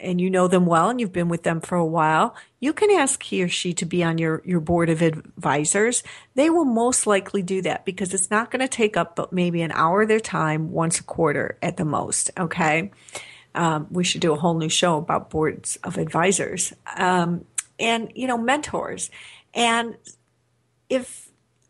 and 0.00 0.20
you 0.20 0.28
know 0.28 0.48
them 0.48 0.66
well 0.66 0.90
and 0.90 1.00
you've 1.00 1.12
been 1.12 1.28
with 1.28 1.44
them 1.44 1.60
for 1.60 1.76
a 1.76 1.86
while, 1.86 2.34
you 2.60 2.72
can 2.72 2.90
ask 2.90 3.22
he 3.22 3.42
or 3.42 3.48
she 3.48 3.72
to 3.74 3.86
be 3.86 4.02
on 4.02 4.18
your, 4.18 4.42
your 4.44 4.60
board 4.60 4.90
of 4.90 5.02
advisors. 5.02 6.02
They 6.34 6.50
will 6.50 6.64
most 6.64 7.06
likely 7.06 7.42
do 7.42 7.62
that 7.62 7.84
because 7.84 8.12
it's 8.12 8.30
not 8.30 8.50
going 8.50 8.60
to 8.60 8.68
take 8.68 8.96
up 8.96 9.16
but 9.16 9.32
maybe 9.32 9.62
an 9.62 9.72
hour 9.72 10.02
of 10.02 10.08
their 10.08 10.20
time 10.20 10.72
once 10.72 11.00
a 11.00 11.04
quarter 11.04 11.58
at 11.62 11.76
the 11.76 11.84
most. 11.84 12.30
Okay. 12.38 12.90
Um, 13.54 13.86
we 13.90 14.02
should 14.02 14.20
do 14.20 14.32
a 14.32 14.36
whole 14.36 14.54
new 14.54 14.68
show 14.68 14.98
about 14.98 15.30
boards 15.30 15.76
of 15.84 15.96
advisors 15.96 16.72
um, 16.96 17.44
and, 17.78 18.10
you 18.14 18.26
know, 18.26 18.36
mentors. 18.36 19.10
And 19.54 19.96
if 20.88 21.23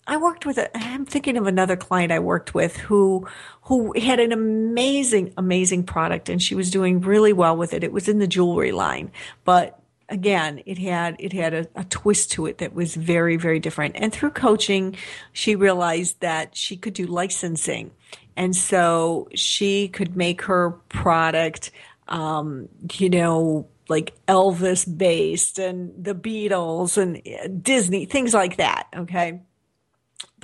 I 0.06 0.16
worked 0.16 0.44
with 0.44 0.58
a, 0.58 0.76
I'm 0.76 1.06
thinking 1.06 1.36
of 1.36 1.46
another 1.46 1.76
client 1.76 2.12
I 2.12 2.18
worked 2.18 2.54
with 2.54 2.76
who, 2.76 3.26
who 3.62 3.98
had 3.98 4.20
an 4.20 4.32
amazing, 4.32 5.32
amazing 5.36 5.84
product 5.84 6.28
and 6.28 6.42
she 6.42 6.54
was 6.54 6.70
doing 6.70 7.00
really 7.00 7.32
well 7.32 7.56
with 7.56 7.72
it. 7.72 7.84
It 7.84 7.92
was 7.92 8.08
in 8.08 8.18
the 8.18 8.26
jewelry 8.26 8.72
line, 8.72 9.10
but 9.44 9.80
again, 10.08 10.62
it 10.66 10.78
had, 10.78 11.16
it 11.18 11.32
had 11.32 11.54
a, 11.54 11.66
a 11.74 11.84
twist 11.84 12.32
to 12.32 12.46
it 12.46 12.58
that 12.58 12.74
was 12.74 12.94
very, 12.94 13.36
very 13.36 13.58
different. 13.58 13.96
And 13.96 14.12
through 14.12 14.32
coaching, 14.32 14.96
she 15.32 15.56
realized 15.56 16.20
that 16.20 16.54
she 16.56 16.76
could 16.76 16.94
do 16.94 17.06
licensing. 17.06 17.90
And 18.36 18.54
so 18.54 19.28
she 19.34 19.88
could 19.88 20.16
make 20.16 20.42
her 20.42 20.72
product, 20.90 21.70
um, 22.08 22.68
you 22.92 23.08
know, 23.08 23.68
like 23.88 24.14
Elvis 24.26 24.84
based 24.98 25.58
and 25.58 25.92
the 26.02 26.14
Beatles 26.14 26.98
and 26.98 27.62
Disney, 27.62 28.04
things 28.04 28.34
like 28.34 28.56
that. 28.58 28.88
Okay 28.94 29.40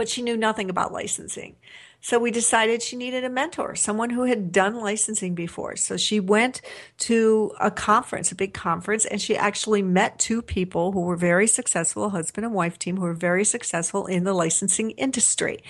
but 0.00 0.08
she 0.08 0.22
knew 0.22 0.34
nothing 0.34 0.70
about 0.70 0.94
licensing. 0.94 1.56
So 2.00 2.18
we 2.18 2.30
decided 2.30 2.80
she 2.80 2.96
needed 2.96 3.22
a 3.22 3.28
mentor, 3.28 3.74
someone 3.74 4.08
who 4.08 4.24
had 4.24 4.50
done 4.50 4.76
licensing 4.76 5.34
before. 5.34 5.76
So 5.76 5.98
she 5.98 6.20
went 6.20 6.62
to 7.00 7.52
a 7.60 7.70
conference, 7.70 8.32
a 8.32 8.34
big 8.34 8.54
conference, 8.54 9.04
and 9.04 9.20
she 9.20 9.36
actually 9.36 9.82
met 9.82 10.18
two 10.18 10.40
people 10.40 10.92
who 10.92 11.02
were 11.02 11.16
very 11.16 11.46
successful, 11.46 12.08
husband 12.08 12.46
and 12.46 12.54
wife 12.54 12.78
team 12.78 12.96
who 12.96 13.02
were 13.02 13.12
very 13.12 13.44
successful 13.44 14.06
in 14.06 14.24
the 14.24 14.32
licensing 14.32 14.92
industry. 14.92 15.62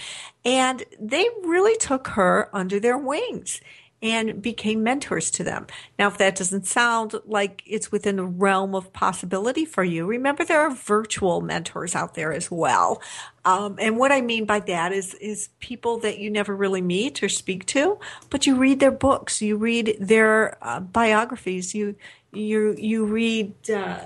And 0.45 0.85
they 1.01 1.27
really 1.43 1.77
took 1.79 2.07
her 2.07 2.51
under 2.53 2.79
their 2.79 2.99
wings 2.99 3.61
and 4.03 4.41
became 4.41 4.83
mentors 4.83 5.31
to 5.31 5.45
them. 5.45 5.67
Now, 5.99 6.09
if 6.09 6.17
that 6.19 6.37
doesn't 6.37 6.67
sound 6.67 7.15
like 7.27 7.63
it's 7.67 7.93
within 7.93 8.17
the 8.17 8.25
realm 8.25 8.75
of 8.75 8.93
possibility 8.93 9.65
for 9.65 9.85
you, 9.85 10.07
remember 10.07 10.45
there 10.45 10.61
are 10.61 10.75
virtual 10.75 11.41
mentors 11.43 11.95
out 11.95 12.15
there 12.15 12.33
as 12.33 12.51
well. 12.51 13.03
Um, 13.45 13.77
and 13.79 13.99
what 13.99 14.11
I 14.13 14.21
mean 14.21 14.45
by 14.47 14.61
that 14.61 14.93
is 14.93 15.15
is 15.15 15.49
people 15.61 15.99
that 16.01 16.19
you 16.19 16.31
never 16.31 16.55
really 16.57 16.83
meet 16.83 17.23
or 17.23 17.29
speak 17.29 17.67
to, 17.67 17.99
but 18.31 18.47
you 18.47 18.57
read 18.57 18.81
their 18.81 18.91
books, 18.91 19.43
you 19.43 19.57
read 19.57 19.97
their 20.01 20.57
uh, 20.63 20.81
biographies, 20.81 21.75
you 21.75 21.97
you 22.33 22.75
you 22.79 23.05
read. 23.05 23.53
Uh, 23.71 23.99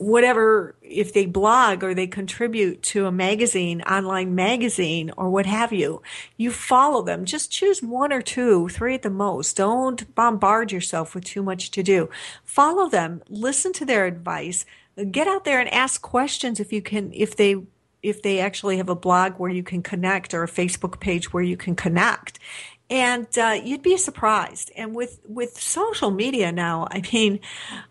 whatever, 0.00 0.74
if 0.80 1.12
they 1.12 1.26
blog 1.26 1.84
or 1.84 1.92
they 1.92 2.06
contribute 2.06 2.82
to 2.82 3.04
a 3.04 3.12
magazine, 3.12 3.82
online 3.82 4.34
magazine 4.34 5.10
or 5.18 5.28
what 5.28 5.44
have 5.44 5.74
you, 5.74 6.00
you 6.38 6.50
follow 6.50 7.02
them. 7.02 7.26
Just 7.26 7.50
choose 7.50 7.82
one 7.82 8.10
or 8.10 8.22
two, 8.22 8.70
three 8.70 8.94
at 8.94 9.02
the 9.02 9.10
most. 9.10 9.58
Don't 9.58 10.12
bombard 10.14 10.72
yourself 10.72 11.14
with 11.14 11.24
too 11.24 11.42
much 11.42 11.70
to 11.72 11.82
do. 11.82 12.08
Follow 12.44 12.88
them, 12.88 13.22
listen 13.28 13.74
to 13.74 13.84
their 13.84 14.06
advice, 14.06 14.64
get 15.10 15.28
out 15.28 15.44
there 15.44 15.60
and 15.60 15.68
ask 15.68 16.00
questions 16.00 16.60
if 16.60 16.72
you 16.72 16.80
can, 16.80 17.12
if 17.12 17.36
they 17.36 17.56
if 18.02 18.22
they 18.22 18.40
actually 18.40 18.78
have 18.78 18.88
a 18.88 18.94
blog 18.94 19.34
where 19.34 19.50
you 19.50 19.62
can 19.62 19.82
connect 19.82 20.32
or 20.32 20.42
a 20.42 20.48
Facebook 20.48 21.00
page 21.00 21.34
where 21.34 21.42
you 21.42 21.58
can 21.58 21.76
connect 21.76 22.38
and 22.90 23.26
uh, 23.38 23.56
you'd 23.62 23.82
be 23.82 23.96
surprised. 23.96 24.72
And 24.76 24.94
with 24.94 25.20
with 25.24 25.58
social 25.58 26.10
media 26.10 26.50
now, 26.50 26.88
I 26.90 27.02
mean, 27.12 27.38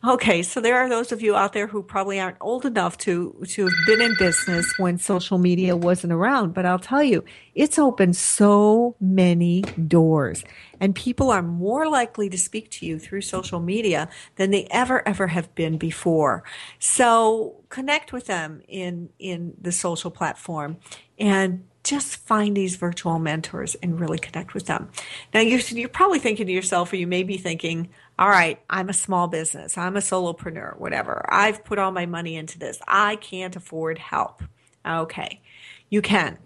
okay, 0.06 0.44
so 0.44 0.60
there 0.60 0.78
are 0.78 0.90
those 0.90 1.14
of 1.14 1.22
you 1.22 1.36
out 1.36 1.54
there 1.54 1.68
who 1.68 1.82
probably 1.82 2.20
aren't 2.20 2.38
old 2.42 2.66
enough 2.66 2.98
to 3.00 3.34
to 3.48 3.64
have 3.64 3.74
been 3.88 4.02
in 4.02 4.16
business 4.20 4.78
when 4.78 4.98
social 4.98 5.38
media 5.38 5.78
wasn't 5.78 6.12
around. 6.12 6.54
But 6.54 6.66
I'll 6.66 6.80
tell 6.80 7.02
you, 7.02 7.24
it's 7.56 7.80
opened 7.80 8.18
so 8.18 8.98
many 9.00 9.62
doors, 9.88 10.44
and 10.82 10.94
people 10.94 11.32
are 11.32 11.44
more 11.44 11.88
likely 11.88 12.30
to 12.30 12.38
speak 12.38 12.70
to 12.72 12.86
you 12.86 13.00
through 13.00 13.22
social 13.22 13.62
media 13.62 14.10
than 14.36 14.52
they 14.52 14.68
ever 14.70 15.08
ever 15.08 15.28
have 15.28 15.56
been 15.56 15.78
before. 15.78 16.44
So 16.80 17.56
connect 17.70 18.12
with 18.12 18.26
them 18.26 18.62
in 18.68 19.10
in 19.18 19.54
the 19.62 19.72
social 19.72 20.12
platform 20.12 20.78
and 21.18 21.64
just 21.84 22.18
find 22.18 22.56
these 22.56 22.76
virtual 22.76 23.20
mentors 23.20 23.76
and 23.76 24.00
really 24.00 24.18
connect 24.18 24.54
with 24.54 24.66
them. 24.66 24.90
Now, 25.34 25.40
you're, 25.40 25.60
you're 25.60 25.90
probably 25.90 26.20
thinking 26.20 26.48
to 26.48 26.52
yourself, 26.52 26.92
or 26.92 26.98
you 26.98 27.08
may 27.08 27.24
be 27.24 27.38
thinking, 27.38 27.90
all 28.18 28.30
right, 28.30 28.60
I'm 28.70 28.90
a 28.90 28.94
small 28.94 29.28
business, 29.28 29.78
I'm 29.78 29.96
a 29.96 30.02
solopreneur, 30.02 30.78
whatever. 30.78 31.26
I've 31.30 31.64
put 31.64 31.80
all 31.80 31.92
my 31.92 32.06
money 32.06 32.36
into 32.36 32.60
this. 32.60 32.80
I 32.88 33.16
can't 33.16 33.56
afford 33.56 33.98
help. 33.98 34.44
Okay, 34.86 35.42
you 35.90 36.02
can. 36.02 36.38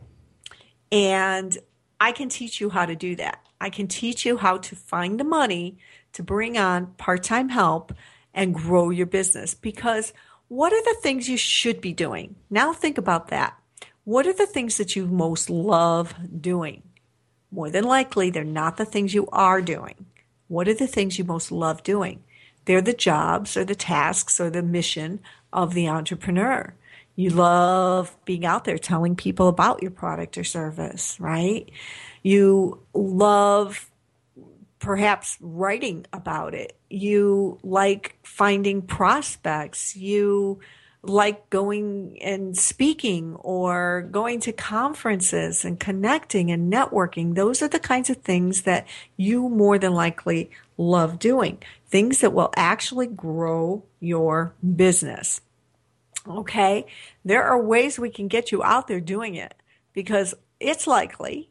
And 0.91 1.57
I 1.99 2.11
can 2.11 2.29
teach 2.29 2.61
you 2.61 2.69
how 2.69 2.85
to 2.85 2.95
do 2.95 3.15
that. 3.15 3.39
I 3.59 3.69
can 3.69 3.87
teach 3.87 4.25
you 4.25 4.37
how 4.37 4.57
to 4.57 4.75
find 4.75 5.19
the 5.19 5.23
money 5.23 5.77
to 6.13 6.21
bring 6.21 6.57
on 6.57 6.87
part 6.97 7.23
time 7.23 7.49
help 7.49 7.93
and 8.33 8.53
grow 8.53 8.89
your 8.89 9.05
business. 9.05 9.53
Because 9.53 10.13
what 10.47 10.73
are 10.73 10.83
the 10.83 10.97
things 11.01 11.29
you 11.29 11.37
should 11.37 11.81
be 11.81 11.93
doing? 11.93 12.35
Now, 12.49 12.73
think 12.73 12.97
about 12.97 13.29
that. 13.29 13.57
What 14.05 14.27
are 14.27 14.33
the 14.33 14.45
things 14.45 14.77
that 14.77 14.95
you 14.95 15.07
most 15.07 15.49
love 15.49 16.13
doing? 16.41 16.83
More 17.51 17.69
than 17.69 17.85
likely, 17.85 18.29
they're 18.29 18.43
not 18.43 18.77
the 18.77 18.85
things 18.85 19.13
you 19.13 19.27
are 19.31 19.61
doing. 19.61 20.07
What 20.47 20.67
are 20.67 20.73
the 20.73 20.87
things 20.87 21.17
you 21.17 21.23
most 21.23 21.51
love 21.51 21.83
doing? 21.83 22.23
They're 22.65 22.81
the 22.81 22.93
jobs 22.93 23.55
or 23.55 23.63
the 23.63 23.75
tasks 23.75 24.39
or 24.39 24.49
the 24.49 24.63
mission 24.63 25.19
of 25.51 25.73
the 25.73 25.87
entrepreneur. 25.87 26.73
You 27.15 27.29
love 27.29 28.15
being 28.25 28.45
out 28.45 28.65
there 28.65 28.77
telling 28.77 29.15
people 29.15 29.47
about 29.47 29.81
your 29.81 29.91
product 29.91 30.37
or 30.37 30.43
service, 30.43 31.19
right? 31.19 31.69
You 32.23 32.79
love 32.93 33.89
perhaps 34.79 35.37
writing 35.39 36.05
about 36.11 36.53
it. 36.53 36.75
You 36.89 37.59
like 37.63 38.17
finding 38.23 38.81
prospects. 38.81 39.95
You 39.95 40.59
like 41.03 41.49
going 41.49 42.17
and 42.21 42.57
speaking 42.57 43.35
or 43.35 44.07
going 44.09 44.39
to 44.39 44.53
conferences 44.53 45.65
and 45.65 45.79
connecting 45.79 46.49
and 46.49 46.71
networking. 46.71 47.35
Those 47.35 47.61
are 47.61 47.67
the 47.67 47.79
kinds 47.79 48.09
of 48.09 48.17
things 48.17 48.61
that 48.61 48.87
you 49.17 49.49
more 49.49 49.77
than 49.77 49.93
likely 49.93 50.49
love 50.77 51.19
doing. 51.19 51.61
Things 51.89 52.19
that 52.19 52.33
will 52.33 52.53
actually 52.55 53.07
grow 53.07 53.83
your 53.99 54.55
business. 54.75 55.41
Okay. 56.25 56.85
There 57.25 57.43
are 57.43 57.61
ways 57.61 57.99
we 57.99 58.09
can 58.09 58.29
get 58.29 58.53
you 58.53 58.63
out 58.63 58.87
there 58.87 59.01
doing 59.01 59.35
it 59.35 59.53
because 59.91 60.33
it's 60.61 60.87
likely 60.87 61.49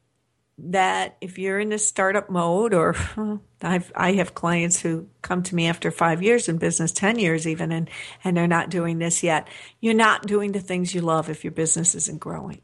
that 0.58 1.16
if 1.20 1.38
you're 1.38 1.60
in 1.60 1.72
a 1.72 1.78
startup 1.78 2.30
mode 2.30 2.72
or 2.72 2.96
I've, 3.64 3.92
I 3.94 4.12
have 4.12 4.34
clients 4.34 4.80
who 4.80 5.08
come 5.22 5.42
to 5.44 5.54
me 5.54 5.66
after 5.66 5.90
five 5.90 6.22
years 6.22 6.48
in 6.48 6.58
business, 6.58 6.92
10 6.92 7.18
years 7.18 7.46
even, 7.46 7.72
and, 7.72 7.88
and 8.24 8.36
they're 8.36 8.46
not 8.46 8.70
doing 8.70 8.98
this 8.98 9.22
yet. 9.22 9.48
You're 9.80 9.94
not 9.94 10.26
doing 10.26 10.52
the 10.52 10.60
things 10.60 10.94
you 10.94 11.00
love 11.00 11.28
if 11.28 11.44
your 11.44 11.52
business 11.52 11.94
isn't 11.94 12.20
growing. 12.20 12.60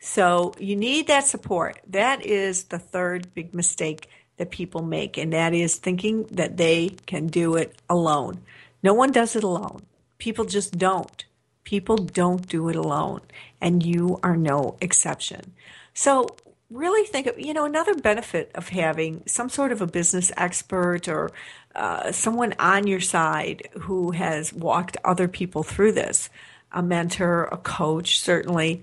So 0.00 0.52
you 0.58 0.74
need 0.76 1.06
that 1.06 1.26
support. 1.26 1.78
That 1.86 2.26
is 2.26 2.64
the 2.64 2.78
third 2.78 3.32
big 3.34 3.54
mistake 3.54 4.08
that 4.36 4.50
people 4.50 4.82
make, 4.82 5.16
and 5.16 5.32
that 5.32 5.54
is 5.54 5.76
thinking 5.76 6.24
that 6.32 6.56
they 6.56 6.90
can 7.06 7.28
do 7.28 7.54
it 7.54 7.76
alone. 7.88 8.40
No 8.82 8.94
one 8.94 9.12
does 9.12 9.36
it 9.36 9.44
alone. 9.44 9.82
People 10.18 10.44
just 10.44 10.76
don't. 10.76 11.24
People 11.64 11.96
don't 11.96 12.48
do 12.48 12.68
it 12.68 12.76
alone, 12.76 13.20
and 13.60 13.84
you 13.84 14.18
are 14.22 14.36
no 14.36 14.76
exception. 14.80 15.52
So 15.94 16.26
really 16.72 17.06
think 17.06 17.26
of, 17.26 17.38
you 17.38 17.54
know, 17.54 17.64
another 17.64 17.94
benefit 17.94 18.50
of 18.54 18.68
having 18.68 19.22
some 19.26 19.48
sort 19.48 19.72
of 19.72 19.80
a 19.80 19.86
business 19.86 20.32
expert 20.36 21.08
or 21.08 21.30
uh, 21.74 22.12
someone 22.12 22.54
on 22.58 22.86
your 22.86 23.00
side 23.00 23.68
who 23.80 24.10
has 24.12 24.52
walked 24.52 24.96
other 25.04 25.28
people 25.28 25.62
through 25.62 25.92
this, 25.92 26.30
a 26.72 26.82
mentor, 26.82 27.44
a 27.44 27.56
coach, 27.56 28.20
certainly, 28.20 28.82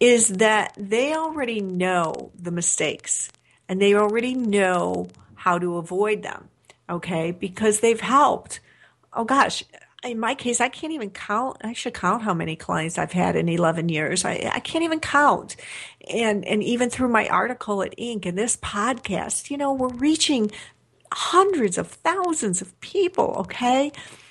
is 0.00 0.28
that 0.28 0.72
they 0.76 1.14
already 1.14 1.60
know 1.60 2.30
the 2.38 2.50
mistakes 2.50 3.30
and 3.68 3.80
they 3.80 3.94
already 3.94 4.34
know 4.34 5.08
how 5.34 5.58
to 5.58 5.76
avoid 5.76 6.22
them. 6.22 6.48
Okay. 6.88 7.32
Because 7.32 7.80
they've 7.80 8.00
helped. 8.00 8.60
Oh 9.12 9.24
gosh, 9.24 9.64
in 10.04 10.18
my 10.20 10.34
case, 10.34 10.60
I 10.60 10.68
can't 10.68 10.92
even 10.92 11.10
count. 11.10 11.58
I 11.62 11.72
should 11.72 11.94
count 11.94 12.22
how 12.22 12.32
many 12.32 12.54
clients 12.54 12.98
I've 12.98 13.12
had 13.12 13.34
in 13.34 13.48
11 13.48 13.88
years. 13.88 14.24
I, 14.24 14.50
I 14.52 14.60
can't 14.60 14.84
even 14.84 15.00
count. 15.00 15.56
And, 16.08 16.44
and 16.44 16.62
even 16.62 16.88
through 16.88 17.08
my 17.08 17.26
article 17.28 17.82
at 17.82 17.96
Inc. 17.96 18.24
and 18.24 18.38
this 18.38 18.56
podcast, 18.56 19.50
you 19.50 19.56
know, 19.56 19.72
we're 19.72 19.88
reaching 19.88 20.52
hundreds 21.12 21.78
of 21.78 21.88
thousands 21.88 22.62
of 22.62 22.78
people. 22.80 23.34
Okay. 23.40 23.90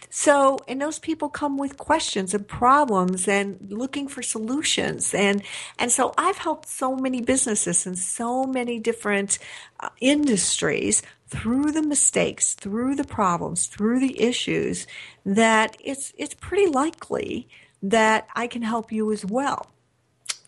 So, 0.10 0.58
and 0.70 0.82
those 0.82 1.00
people 1.00 1.28
come 1.28 1.58
with 1.58 1.78
questions 1.78 2.34
and 2.34 2.48
problems 2.48 3.28
and 3.28 3.58
looking 3.70 4.08
for 4.08 4.22
solutions. 4.22 5.14
And, 5.14 5.44
and 5.78 5.92
so 5.92 6.14
I've 6.18 6.38
helped 6.38 6.70
so 6.70 6.96
many 6.96 7.22
businesses 7.22 7.86
in 7.86 7.98
so 7.98 8.46
many 8.46 8.80
different 8.80 9.38
uh, 9.82 9.90
industries 10.00 11.04
through 11.28 11.72
the 11.72 11.82
mistakes, 11.82 12.54
through 12.54 12.96
the 12.96 13.04
problems, 13.04 13.68
through 13.68 14.00
the 14.00 14.22
issues 14.22 14.88
that 15.26 15.76
it's, 15.84 16.14
it's 16.18 16.34
pretty 16.34 16.68
likely 16.68 17.48
that 17.82 18.28
I 18.36 18.48
can 18.48 18.62
help 18.62 18.92
you 18.92 19.12
as 19.12 19.26
well. 19.26 19.68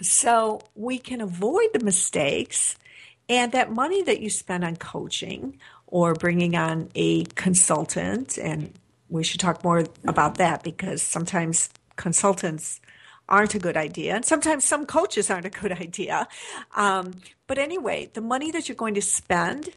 So 0.01 0.61
we 0.75 0.97
can 0.97 1.21
avoid 1.21 1.69
the 1.73 1.83
mistakes 1.83 2.75
and 3.27 3.51
that 3.51 3.71
money 3.71 4.01
that 4.03 4.21
you 4.21 4.29
spend 4.29 4.63
on 4.63 4.77
coaching 4.77 5.59
or 5.87 6.13
bringing 6.13 6.55
on 6.55 6.89
a 6.95 7.25
consultant 7.25 8.37
and 8.37 8.73
we 9.09 9.23
should 9.23 9.39
talk 9.39 9.63
more 9.63 9.85
about 10.05 10.35
that 10.37 10.63
because 10.63 11.01
sometimes 11.01 11.69
consultants 11.95 12.79
aren't 13.27 13.53
a 13.53 13.59
good 13.59 13.77
idea, 13.77 14.15
and 14.15 14.25
sometimes 14.25 14.65
some 14.65 14.85
coaches 14.85 15.29
aren't 15.29 15.45
a 15.45 15.49
good 15.49 15.71
idea. 15.81 16.27
Um, 16.75 17.13
but 17.47 17.57
anyway, 17.57 18.09
the 18.13 18.21
money 18.21 18.51
that 18.51 18.67
you're 18.67 18.75
going 18.75 18.95
to 18.95 19.01
spend 19.01 19.69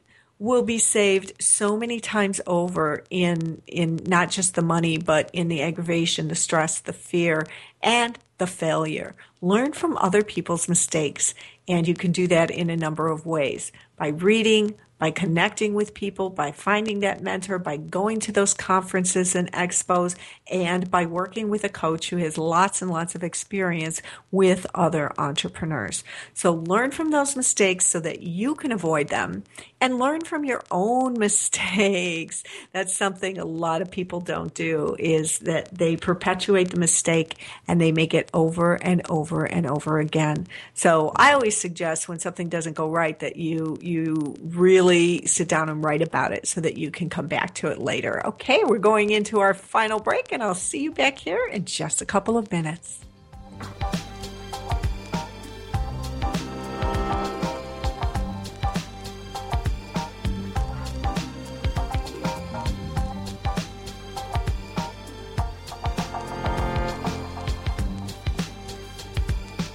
will 0.43 0.65
be 0.65 0.79
saved 0.79 1.33
so 1.41 1.77
many 1.77 2.01
times 2.01 2.41
over 2.49 3.05
in 3.11 3.63
in 3.69 4.01
not 4.07 4.29
just 4.29 4.57
the 4.57 4.63
money 4.63 4.99
but 4.99 5.31
in 5.33 5.47
the 5.47 5.63
aggravation 5.63 6.27
the 6.27 6.35
stress 6.35 6.81
the 6.81 6.93
fear 6.93 7.47
and 7.81 8.19
the 8.39 8.47
failure 8.47 9.15
learn 9.41 9.73
from 9.73 9.97
other 9.99 10.25
people's 10.25 10.69
mistakes 10.69 11.33
and 11.69 11.87
you 11.87 11.95
can 11.95 12.11
do 12.11 12.27
that 12.27 12.51
in 12.51 12.71
a 12.71 12.77
number 12.77 13.07
of 13.07 13.25
ways 13.25 13.71
by 13.97 14.09
reading 14.09 14.75
by 15.03 15.11
connecting 15.11 15.75
with 15.75 15.95
people, 15.95 16.31
by 16.31 16.53
finding 16.53 17.01
that 17.01 17.21
mentor, 17.21 17.59
by 17.59 17.77
going 17.77 18.21
to 18.21 18.31
those 18.31 18.55
conferences 18.55 19.35
and 19.35 19.51
expos, 19.51 20.15
and 20.49 20.89
by 20.93 21.05
working 21.05 21.49
with 21.49 21.65
a 21.65 21.69
coach 21.69 22.11
who 22.11 22.19
has 22.19 22.39
lots 22.39 22.81
and 22.81 22.89
lots 22.89 23.17
of 23.17 23.25
experience 23.25 24.01
with 24.31 24.65
other 24.77 25.11
entrepreneurs. 25.19 26.05
So 26.35 26.53
learn 26.55 26.93
from 26.93 27.11
those 27.11 27.35
mistakes 27.35 27.85
so 27.85 27.99
that 27.99 28.23
you 28.23 28.55
can 28.55 28.71
avoid 28.71 29.09
them 29.09 29.43
and 29.83 29.99
learn 29.99 30.21
from 30.21 30.45
your 30.45 30.63
own 30.71 31.19
mistakes. 31.19 32.45
That's 32.71 32.95
something 32.95 33.37
a 33.37 33.45
lot 33.45 33.83
of 33.83 33.91
people 33.91 34.21
don't 34.21 34.55
do 34.55 34.97
is 34.99 35.41
that 35.41 35.77
they 35.77 35.97
perpetuate 35.97 36.71
the 36.71 36.79
mistake 36.79 37.37
and 37.67 37.81
they 37.81 37.91
make 37.91 38.15
it 38.15 38.31
over 38.33 38.75
and 38.77 39.03
over 39.11 39.45
and 39.45 39.67
over 39.67 39.99
again. 39.99 40.47
So 40.75 41.13
I 41.17 41.33
always 41.33 41.57
suggest 41.57 42.09
when 42.09 42.21
something 42.21 42.49
doesn't 42.49 42.75
go 42.75 42.89
right 42.89 43.19
that 43.19 43.37
you 43.37 43.77
you 43.81 44.37
really 44.41 45.27
sit 45.27 45.49
down 45.49 45.69
and 45.69 45.85
write 45.85 46.01
about 46.01 46.33
it 46.33 46.47
so 46.47 46.61
that 46.61 46.79
you 46.79 46.93
can 46.93 47.11
come 47.11 47.27
back 47.27 47.55
to 47.57 47.67
it 47.67 47.79
later. 47.79 48.25
Okay, 48.27 48.63
we're 48.65 48.79
going 48.79 49.11
into 49.11 49.41
our 49.41 49.53
final 49.53 49.99
break, 49.99 50.31
and 50.31 50.43
I'll 50.43 50.55
see 50.55 50.83
you 50.83 50.93
back 50.93 51.19
here 51.19 51.45
in 51.51 51.65
just 51.65 52.01
a 52.01 52.07
couple 52.07 52.39
of 52.39 52.53
minutes. 52.53 53.01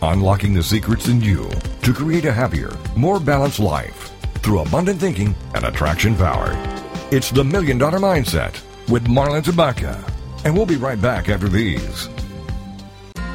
Unlocking 0.08 0.53
the 0.53 0.64
secrets 0.64 1.10
in 1.10 1.20
you 1.20 1.49
to 1.82 1.93
create 1.93 2.24
a 2.24 2.32
happier, 2.32 2.72
more 2.95 3.20
balanced 3.20 3.60
life 3.60 4.14
through 4.36 4.60
abundant 4.62 5.01
thinking 5.01 5.36
and 5.53 5.66
attraction 5.66 6.16
power. 6.16 6.53
It's 7.12 7.30
the 7.30 7.43
Million 7.43 7.78
Dollar 7.78 7.99
Mindset 7.99 8.58
with 8.88 9.08
Marla 9.08 9.43
Tabaka. 9.43 10.01
And 10.45 10.55
we'll 10.55 10.66
be 10.66 10.78
right 10.78 10.99
back 11.01 11.28
after 11.28 11.49
these. 11.49 12.08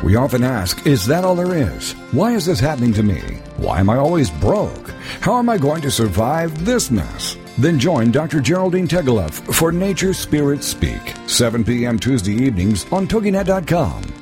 We 0.03 0.17
often 0.17 0.43
ask, 0.43 0.87
is 0.87 1.07
that 1.09 1.25
all 1.25 1.37
there 1.37 1.55
is? 1.55 1.93
Why 2.11 2.33
is 2.33 2.47
this 2.47 2.59
happening 2.59 2.95
to 2.95 3.03
me? 3.03 3.21
Why 3.59 3.79
am 3.79 3.91
I 3.91 3.99
always 3.99 4.31
broke? 4.31 4.89
How 5.21 5.39
am 5.39 5.51
I 5.51 5.59
going 5.59 5.83
to 5.83 5.91
survive 5.91 6.65
this 6.65 6.91
mess? 6.91 7.37
Then 7.59 7.79
join 7.79 8.11
Dr. 8.11 8.41
Geraldine 8.41 8.89
Tegeloff 8.89 9.55
for 9.55 9.73
Nature 9.73 10.15
Spirits 10.15 10.69
Speak, 10.69 11.03
7 11.27 11.65
p.m. 11.65 11.99
Tuesday 11.99 12.33
evenings 12.33 12.91
on 12.91 13.07
TogiNet.com. 13.07 14.22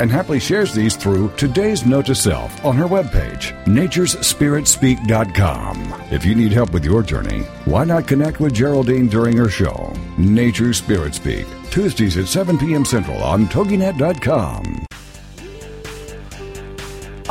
and 0.01 0.11
happily 0.11 0.39
shares 0.39 0.73
these 0.73 0.95
through 0.95 1.31
today's 1.37 1.85
note 1.85 2.07
to 2.07 2.15
self 2.15 2.65
on 2.65 2.75
her 2.75 2.85
webpage, 2.85 3.53
naturespiritspeak.com. 3.65 6.01
If 6.09 6.25
you 6.25 6.33
need 6.33 6.51
help 6.51 6.73
with 6.73 6.83
your 6.83 7.03
journey, 7.03 7.41
why 7.65 7.85
not 7.85 8.07
connect 8.07 8.39
with 8.39 8.53
Geraldine 8.53 9.05
during 9.07 9.37
her 9.37 9.49
show, 9.49 9.93
Nature 10.17 10.73
Spirit 10.73 11.13
Speak, 11.13 11.45
Tuesdays 11.69 12.17
at 12.17 12.27
7 12.27 12.57
p.m. 12.57 12.83
Central 12.83 13.21
on 13.23 13.45
TogiNet.com. 13.45 14.90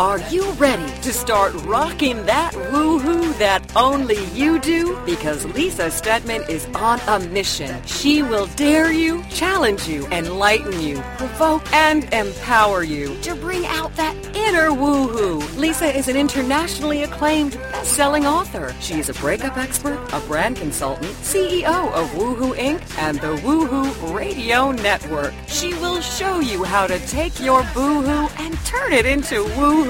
Are 0.01 0.19
you 0.31 0.51
ready 0.53 0.91
to 1.03 1.13
start 1.13 1.53
rocking 1.67 2.25
that 2.25 2.55
woohoo 2.55 3.37
that 3.37 3.77
only 3.77 4.25
you 4.29 4.59
do? 4.59 4.99
Because 5.05 5.45
Lisa 5.45 5.91
Steadman 5.91 6.43
is 6.49 6.65
on 6.75 7.01
a 7.01 7.19
mission. 7.29 7.85
She 7.85 8.23
will 8.23 8.47
dare 8.57 8.91
you, 8.91 9.23
challenge 9.25 9.87
you, 9.87 10.07
enlighten 10.07 10.81
you, 10.81 11.03
provoke, 11.19 11.71
and 11.75 12.05
empower 12.15 12.83
you 12.83 13.15
to 13.21 13.35
bring 13.35 13.67
out 13.67 13.95
that 13.97 14.17
inner 14.35 14.71
woohoo. 14.71 15.59
Lisa 15.59 15.95
is 15.95 16.09
an 16.09 16.17
internationally 16.17 17.03
acclaimed 17.03 17.53
best-selling 17.71 18.25
author. 18.25 18.75
She 18.81 19.01
is 19.01 19.11
a 19.11 19.15
breakup 19.15 19.59
expert, 19.59 20.01
a 20.15 20.21
brand 20.21 20.57
consultant, 20.57 21.13
CEO 21.17 21.93
of 21.93 22.09
Woohoo 22.13 22.55
Inc. 22.57 22.81
and 22.97 23.21
the 23.21 23.37
Woohoo 23.45 24.15
Radio 24.15 24.73
Network. 24.73 25.35
She 25.47 25.75
will 25.75 26.01
show 26.01 26.41
you 26.41 26.65
how 26.65 26.87
to 26.87 26.99
take 27.07 27.39
your 27.39 27.63
boohoo 27.75 28.29
and 28.39 28.57
turn 28.65 28.95
it 28.95 29.05
into 29.05 29.45
woohoo. 29.45 29.90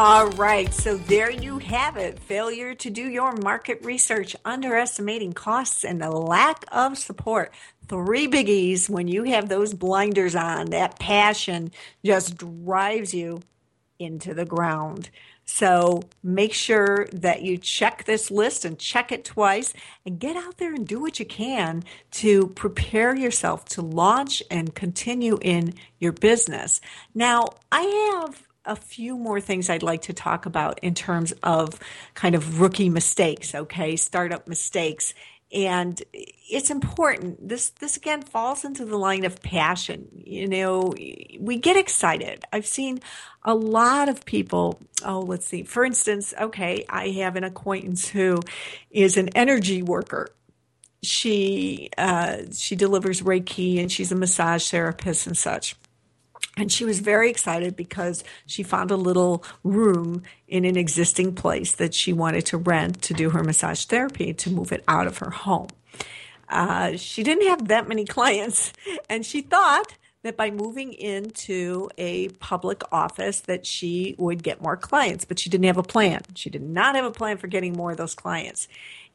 All 0.00 0.28
right, 0.28 0.72
so 0.72 0.96
there 0.96 1.28
you 1.28 1.58
have 1.58 1.96
it. 1.96 2.20
Failure 2.20 2.72
to 2.72 2.88
do 2.88 3.02
your 3.02 3.32
market 3.32 3.84
research, 3.84 4.36
underestimating 4.44 5.32
costs, 5.32 5.84
and 5.84 6.00
the 6.00 6.08
lack 6.08 6.64
of 6.70 6.96
support. 6.96 7.52
Three 7.88 8.28
biggies 8.28 8.88
when 8.88 9.08
you 9.08 9.24
have 9.24 9.48
those 9.48 9.74
blinders 9.74 10.36
on. 10.36 10.66
That 10.66 11.00
passion 11.00 11.72
just 12.04 12.36
drives 12.36 13.12
you 13.12 13.40
into 13.98 14.34
the 14.34 14.44
ground. 14.44 15.10
So 15.44 16.02
make 16.22 16.52
sure 16.54 17.08
that 17.12 17.42
you 17.42 17.58
check 17.58 18.04
this 18.04 18.30
list 18.30 18.64
and 18.64 18.78
check 18.78 19.10
it 19.10 19.24
twice 19.24 19.74
and 20.06 20.20
get 20.20 20.36
out 20.36 20.58
there 20.58 20.74
and 20.74 20.86
do 20.86 21.00
what 21.00 21.18
you 21.18 21.26
can 21.26 21.82
to 22.12 22.46
prepare 22.50 23.16
yourself 23.16 23.64
to 23.70 23.82
launch 23.82 24.44
and 24.48 24.76
continue 24.76 25.40
in 25.42 25.74
your 25.98 26.12
business. 26.12 26.80
Now, 27.16 27.46
I 27.72 28.20
have 28.22 28.47
a 28.68 28.76
few 28.76 29.16
more 29.16 29.40
things 29.40 29.68
I'd 29.68 29.82
like 29.82 30.02
to 30.02 30.12
talk 30.12 30.46
about 30.46 30.78
in 30.80 30.94
terms 30.94 31.32
of 31.42 31.80
kind 32.14 32.34
of 32.34 32.60
rookie 32.60 32.90
mistakes, 32.90 33.54
okay? 33.54 33.96
Startup 33.96 34.46
mistakes. 34.46 35.14
And 35.50 36.00
it's 36.12 36.70
important 36.70 37.48
this 37.48 37.70
this 37.70 37.96
again 37.96 38.20
falls 38.20 38.64
into 38.64 38.84
the 38.84 38.98
line 38.98 39.24
of 39.24 39.40
passion 39.42 40.08
you 40.12 40.46
know? 40.46 40.92
We 41.40 41.56
get 41.56 41.76
excited. 41.76 42.44
I've 42.52 42.66
seen 42.66 43.00
a 43.42 43.54
lot 43.54 44.10
of 44.10 44.26
people 44.26 44.78
oh 45.04 45.20
let's 45.20 45.46
see. 45.46 45.62
For 45.62 45.84
instance 45.84 46.34
okay 46.38 46.84
i 46.90 47.08
have 47.08 47.36
an 47.36 47.44
acquaintance 47.44 48.08
who 48.08 48.40
is 48.90 49.16
an 49.16 49.30
energy 49.30 49.82
worker. 49.82 50.28
She 51.02 51.88
uh, 51.96 52.38
she 52.52 52.76
delivers 52.76 53.22
reiki 53.22 53.80
and 53.80 53.90
she's 53.90 54.12
a 54.12 54.16
massage 54.16 54.68
therapist 54.70 55.26
and 55.26 55.36
such 55.36 55.76
and 56.58 56.70
she 56.70 56.84
was 56.84 57.00
very 57.00 57.30
excited 57.30 57.76
because 57.76 58.24
she 58.46 58.62
found 58.62 58.90
a 58.90 58.96
little 58.96 59.44
room 59.62 60.22
in 60.48 60.64
an 60.64 60.76
existing 60.76 61.34
place 61.34 61.72
that 61.76 61.94
she 61.94 62.12
wanted 62.12 62.44
to 62.46 62.58
rent 62.58 63.00
to 63.02 63.14
do 63.14 63.30
her 63.30 63.44
massage 63.44 63.84
therapy 63.84 64.34
to 64.34 64.50
move 64.50 64.72
it 64.72 64.82
out 64.88 65.06
of 65.06 65.18
her 65.18 65.30
home. 65.30 65.68
Uh, 66.48 66.96
she 66.96 67.22
didn't 67.22 67.46
have 67.46 67.68
that 67.68 67.88
many 67.88 68.04
clients, 68.16 68.72
and 69.08 69.24
she 69.24 69.40
thought 69.40 69.94
that 70.24 70.36
by 70.36 70.50
moving 70.50 70.92
into 70.92 71.88
a 71.96 72.28
public 72.40 72.82
office 72.90 73.40
that 73.40 73.64
she 73.64 74.16
would 74.18 74.42
get 74.42 74.60
more 74.60 74.76
clients, 74.76 75.24
but 75.24 75.38
she 75.38 75.48
didn't 75.48 75.66
have 75.66 75.76
a 75.76 75.82
plan. 75.82 76.20
She 76.34 76.50
did 76.50 76.62
not 76.62 76.96
have 76.96 77.04
a 77.04 77.10
plan 77.12 77.36
for 77.36 77.46
getting 77.46 77.74
more 77.74 77.92
of 77.92 77.98
those 77.98 78.14
clients. 78.14 78.66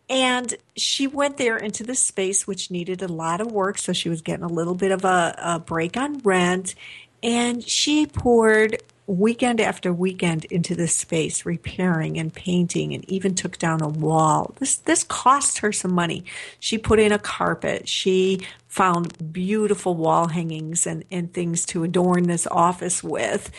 And 0.09 0.53
she 0.75 1.07
went 1.07 1.37
there 1.37 1.57
into 1.57 1.83
the 1.83 1.95
space 1.95 2.45
which 2.45 2.69
needed 2.69 3.01
a 3.01 3.07
lot 3.07 3.41
of 3.41 3.51
work, 3.51 3.77
so 3.77 3.93
she 3.93 4.09
was 4.09 4.21
getting 4.21 4.43
a 4.43 4.49
little 4.49 4.75
bit 4.75 4.91
of 4.91 5.05
a, 5.05 5.35
a 5.37 5.59
break 5.59 5.97
on 5.97 6.19
rent 6.19 6.75
and 7.23 7.67
she 7.67 8.05
poured 8.05 8.83
weekend 9.07 9.59
after 9.59 9.91
weekend 9.91 10.45
into 10.45 10.75
this 10.75 10.95
space, 10.95 11.45
repairing 11.45 12.17
and 12.17 12.33
painting, 12.33 12.93
and 12.93 13.09
even 13.09 13.35
took 13.35 13.57
down 13.57 13.81
a 13.81 13.87
wall. 13.87 14.53
This 14.59 14.75
this 14.77 15.03
cost 15.03 15.59
her 15.59 15.71
some 15.71 15.93
money. 15.93 16.23
She 16.59 16.77
put 16.77 16.99
in 16.99 17.11
a 17.11 17.19
carpet. 17.19 17.87
She 17.87 18.41
found 18.67 19.33
beautiful 19.33 19.95
wall 19.95 20.27
hangings 20.27 20.87
and, 20.87 21.03
and 21.11 21.33
things 21.33 21.65
to 21.67 21.83
adorn 21.83 22.23
this 22.23 22.47
office 22.47 23.03
with. 23.03 23.51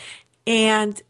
And 0.47 1.01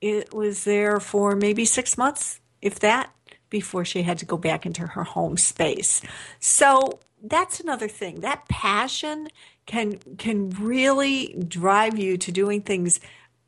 it 0.00 0.32
was 0.32 0.64
there 0.64 1.00
for 1.00 1.36
maybe 1.36 1.64
six 1.64 1.98
months, 1.98 2.40
if 2.62 2.80
that, 2.80 3.10
before 3.50 3.84
she 3.84 4.02
had 4.02 4.18
to 4.18 4.26
go 4.26 4.38
back 4.38 4.64
into 4.64 4.86
her 4.86 5.04
home 5.04 5.36
space. 5.36 6.00
So 6.38 7.00
that's 7.22 7.60
another 7.60 7.88
thing. 7.88 8.20
That 8.20 8.48
passion 8.48 9.28
can 9.70 9.98
can 10.18 10.50
really 10.50 11.36
drive 11.46 11.96
you 11.96 12.18
to 12.18 12.32
doing 12.32 12.60
things 12.60 12.98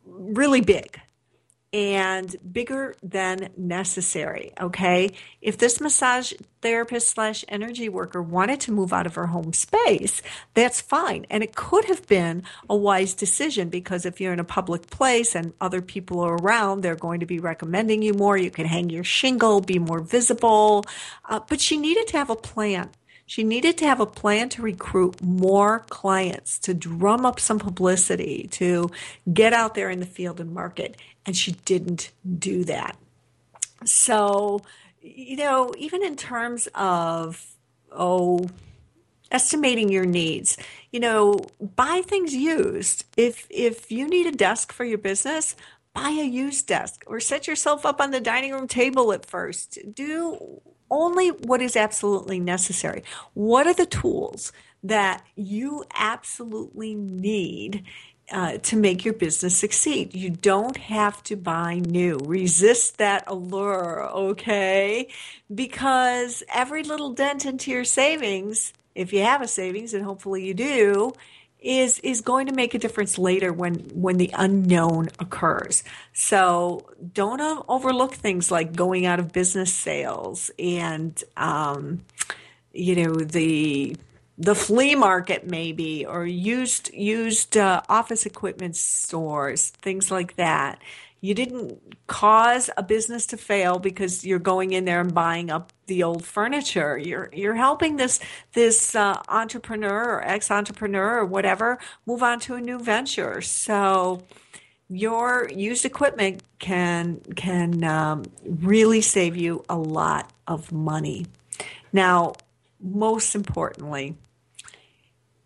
really 0.04 0.60
big 0.60 1.00
and 1.72 2.36
bigger 2.52 2.94
than 3.02 3.48
necessary. 3.56 4.52
Okay. 4.60 5.10
If 5.40 5.58
this 5.58 5.80
massage 5.80 6.32
therapist 6.60 7.08
slash 7.08 7.44
energy 7.48 7.88
worker 7.88 8.22
wanted 8.22 8.60
to 8.60 8.72
move 8.72 8.92
out 8.92 9.06
of 9.06 9.16
her 9.16 9.26
home 9.26 9.52
space, 9.52 10.22
that's 10.54 10.80
fine. 10.80 11.26
And 11.28 11.42
it 11.42 11.56
could 11.56 11.86
have 11.86 12.06
been 12.06 12.44
a 12.70 12.76
wise 12.76 13.14
decision 13.14 13.68
because 13.68 14.06
if 14.06 14.20
you're 14.20 14.34
in 14.34 14.38
a 14.38 14.44
public 14.44 14.90
place 14.90 15.34
and 15.34 15.54
other 15.60 15.82
people 15.82 16.20
are 16.20 16.36
around, 16.36 16.82
they're 16.82 16.94
going 16.94 17.20
to 17.20 17.26
be 17.26 17.40
recommending 17.40 18.02
you 18.02 18.14
more. 18.14 18.36
You 18.36 18.50
can 18.50 18.66
hang 18.66 18.90
your 18.90 19.04
shingle, 19.04 19.60
be 19.60 19.80
more 19.80 20.00
visible. 20.00 20.84
Uh, 21.24 21.40
but 21.48 21.60
she 21.60 21.78
needed 21.78 22.06
to 22.08 22.18
have 22.18 22.30
a 22.30 22.36
plan. 22.36 22.90
She 23.32 23.44
needed 23.44 23.78
to 23.78 23.86
have 23.86 23.98
a 23.98 24.04
plan 24.04 24.50
to 24.50 24.60
recruit 24.60 25.22
more 25.22 25.86
clients, 25.88 26.58
to 26.58 26.74
drum 26.74 27.24
up 27.24 27.40
some 27.40 27.58
publicity, 27.58 28.46
to 28.50 28.90
get 29.32 29.54
out 29.54 29.74
there 29.74 29.88
in 29.88 30.00
the 30.00 30.04
field 30.04 30.38
and 30.38 30.52
market. 30.52 30.98
And 31.24 31.34
she 31.34 31.52
didn't 31.64 32.10
do 32.38 32.62
that. 32.64 32.94
So, 33.86 34.60
you 35.00 35.38
know, 35.38 35.72
even 35.78 36.04
in 36.04 36.14
terms 36.14 36.68
of, 36.74 37.42
oh, 37.90 38.50
estimating 39.30 39.88
your 39.88 40.04
needs 40.04 40.58
you 40.90 41.00
know 41.00 41.40
buy 41.74 42.02
things 42.04 42.34
used 42.34 43.06
if 43.16 43.46
if 43.48 43.90
you 43.90 44.06
need 44.06 44.26
a 44.26 44.30
desk 44.30 44.70
for 44.70 44.84
your 44.84 44.98
business 44.98 45.56
buy 45.94 46.10
a 46.10 46.26
used 46.26 46.66
desk 46.66 47.02
or 47.06 47.18
set 47.18 47.46
yourself 47.46 47.86
up 47.86 47.98
on 47.98 48.10
the 48.10 48.20
dining 48.20 48.52
room 48.52 48.68
table 48.68 49.10
at 49.10 49.24
first 49.24 49.78
do 49.94 50.60
only 50.92 51.30
what 51.30 51.60
is 51.62 51.74
absolutely 51.74 52.38
necessary. 52.38 53.02
What 53.34 53.66
are 53.66 53.74
the 53.74 53.86
tools 53.86 54.52
that 54.84 55.24
you 55.36 55.84
absolutely 55.94 56.94
need 56.94 57.84
uh, 58.30 58.56
to 58.58 58.76
make 58.76 59.04
your 59.04 59.14
business 59.14 59.56
succeed. 59.56 60.14
You 60.14 60.30
don't 60.30 60.76
have 60.76 61.22
to 61.24 61.36
buy 61.36 61.80
new. 61.80 62.18
Resist 62.24 62.96
that 62.98 63.24
allure, 63.26 64.08
okay? 64.10 65.08
Because 65.54 66.42
every 66.52 66.82
little 66.82 67.12
dent 67.12 67.44
into 67.44 67.70
your 67.70 67.84
savings, 67.84 68.72
if 68.94 69.12
you 69.12 69.22
have 69.22 69.42
a 69.42 69.48
savings, 69.48 69.92
and 69.92 70.04
hopefully 70.04 70.46
you 70.46 70.54
do, 70.54 71.12
is 71.62 71.98
is 72.00 72.20
going 72.20 72.46
to 72.46 72.52
make 72.52 72.74
a 72.74 72.78
difference 72.78 73.18
later 73.18 73.52
when 73.52 73.74
when 73.94 74.16
the 74.16 74.30
unknown 74.34 75.08
occurs. 75.18 75.84
So 76.12 76.90
don't 77.12 77.64
overlook 77.68 78.14
things 78.14 78.50
like 78.50 78.74
going 78.74 79.06
out 79.06 79.18
of 79.18 79.32
business 79.32 79.72
sales 79.72 80.50
and 80.58 81.22
um, 81.36 82.04
you 82.72 82.96
know 82.96 83.14
the 83.14 83.96
the 84.38 84.54
flea 84.54 84.94
market 84.94 85.46
maybe 85.46 86.04
or 86.06 86.26
used 86.26 86.92
used 86.94 87.56
uh, 87.56 87.82
office 87.88 88.26
equipment 88.26 88.76
stores 88.76 89.70
things 89.70 90.10
like 90.10 90.36
that 90.36 90.80
you 91.22 91.34
didn't 91.34 91.80
cause 92.08 92.68
a 92.76 92.82
business 92.82 93.26
to 93.26 93.36
fail 93.36 93.78
because 93.78 94.24
you're 94.26 94.40
going 94.40 94.72
in 94.72 94.84
there 94.84 95.00
and 95.00 95.14
buying 95.14 95.50
up 95.50 95.72
the 95.86 96.02
old 96.02 96.24
furniture. 96.24 96.98
You're 96.98 97.30
you're 97.32 97.54
helping 97.54 97.96
this 97.96 98.18
this 98.54 98.96
uh, 98.96 99.22
entrepreneur 99.28 100.16
or 100.16 100.26
ex 100.26 100.50
entrepreneur 100.50 101.20
or 101.20 101.24
whatever 101.24 101.78
move 102.06 102.24
on 102.24 102.40
to 102.40 102.56
a 102.56 102.60
new 102.60 102.80
venture. 102.80 103.40
So 103.40 104.24
your 104.90 105.48
used 105.54 105.84
equipment 105.84 106.42
can 106.58 107.20
can 107.36 107.84
um, 107.84 108.24
really 108.44 109.00
save 109.00 109.36
you 109.36 109.64
a 109.68 109.78
lot 109.78 110.28
of 110.48 110.72
money. 110.72 111.26
Now, 111.92 112.32
most 112.80 113.36
importantly, 113.36 114.16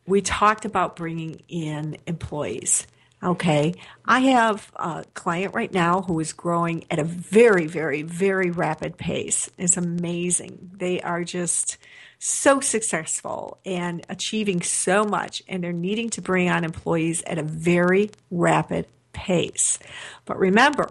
we 0.07 0.23
talked 0.23 0.65
about 0.65 0.97
bringing 0.97 1.43
in 1.49 1.99
employees. 2.07 2.87
Okay, 3.23 3.75
I 4.05 4.21
have 4.21 4.71
a 4.77 5.05
client 5.15 5.55
right 5.55 5.73
now 5.73 6.03
who 6.03 6.21
is 6.21 6.35
growing 6.35 6.85
at 6.91 6.99
a 6.99 7.05
very, 7.05 7.67
very, 7.67 8.03
very 8.03 8.51
rapid 8.51 8.99
pace. 8.99 9.51
It's 9.57 9.79
amazing. 9.79 10.71
They 10.75 11.01
are 11.01 11.25
just 11.25 11.79
so 12.19 12.61
successful 12.61 13.59
and 13.65 14.05
achieving 14.11 14.61
so 14.61 15.05
much, 15.05 15.43
and 15.49 15.65
they're 15.65 15.73
needing 15.73 16.11
to 16.11 16.21
bring 16.21 16.51
on 16.51 16.63
employees 16.63 17.23
at 17.27 17.39
a 17.39 17.43
very 17.43 18.11
rapid 18.31 18.87
pace. 19.15 19.79
But 20.27 20.39
remember, 20.39 20.91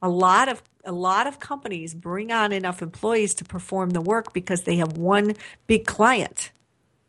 a 0.00 0.08
lot 0.08 0.48
of 0.48 0.62
a 0.84 0.92
lot 0.92 1.26
of 1.26 1.38
companies 1.38 1.92
bring 1.92 2.32
on 2.32 2.50
enough 2.50 2.80
employees 2.80 3.34
to 3.34 3.44
perform 3.44 3.90
the 3.90 4.00
work 4.00 4.32
because 4.32 4.62
they 4.62 4.76
have 4.76 4.96
one 4.96 5.34
big 5.66 5.84
client. 5.84 6.50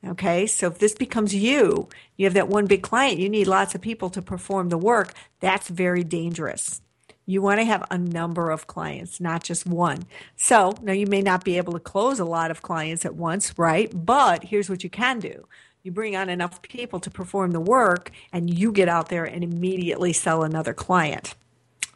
Okay, 0.06 0.48
so 0.48 0.68
if 0.68 0.80
this 0.80 0.96
becomes 0.96 1.36
you, 1.36 1.90
you 2.16 2.26
have 2.26 2.34
that 2.34 2.48
one 2.48 2.68
big 2.68 2.82
client, 2.82 3.20
you 3.20 3.28
need 3.28 3.48
lots 3.48 3.76
of 3.76 3.82
people 3.82 4.10
to 4.12 4.22
perform 4.22 4.70
the 4.70 4.78
work. 4.78 5.14
That's 5.42 5.68
very 5.68 6.04
dangerous. 6.04 6.82
You 7.26 7.42
want 7.42 7.60
to 7.60 7.66
have 7.66 7.86
a 7.92 7.98
number 7.98 8.50
of 8.50 8.66
clients, 8.66 9.20
not 9.20 9.44
just 9.44 9.68
one. 9.68 10.06
So 10.36 10.74
now 10.82 10.94
you 10.94 11.06
may 11.06 11.22
not 11.22 11.44
be 11.44 11.58
able 11.58 11.74
to 11.74 11.80
close 11.80 12.20
a 12.20 12.26
lot 12.26 12.50
of 12.50 12.62
clients 12.62 13.06
at 13.06 13.16
once, 13.16 13.54
right? 13.58 13.92
But 13.94 14.46
here's 14.46 14.70
what 14.70 14.84
you 14.84 14.90
can 14.90 15.20
do 15.20 15.46
you 15.84 15.92
bring 15.92 16.16
on 16.16 16.30
enough 16.30 16.62
people 16.62 17.00
to 17.00 17.10
perform 17.10 17.52
the 17.52 17.60
work, 17.60 18.12
and 18.34 18.50
you 18.50 18.72
get 18.72 18.90
out 18.90 19.10
there 19.10 19.26
and 19.26 19.44
immediately 19.44 20.12
sell 20.12 20.44
another 20.44 20.74
client. 20.74 21.36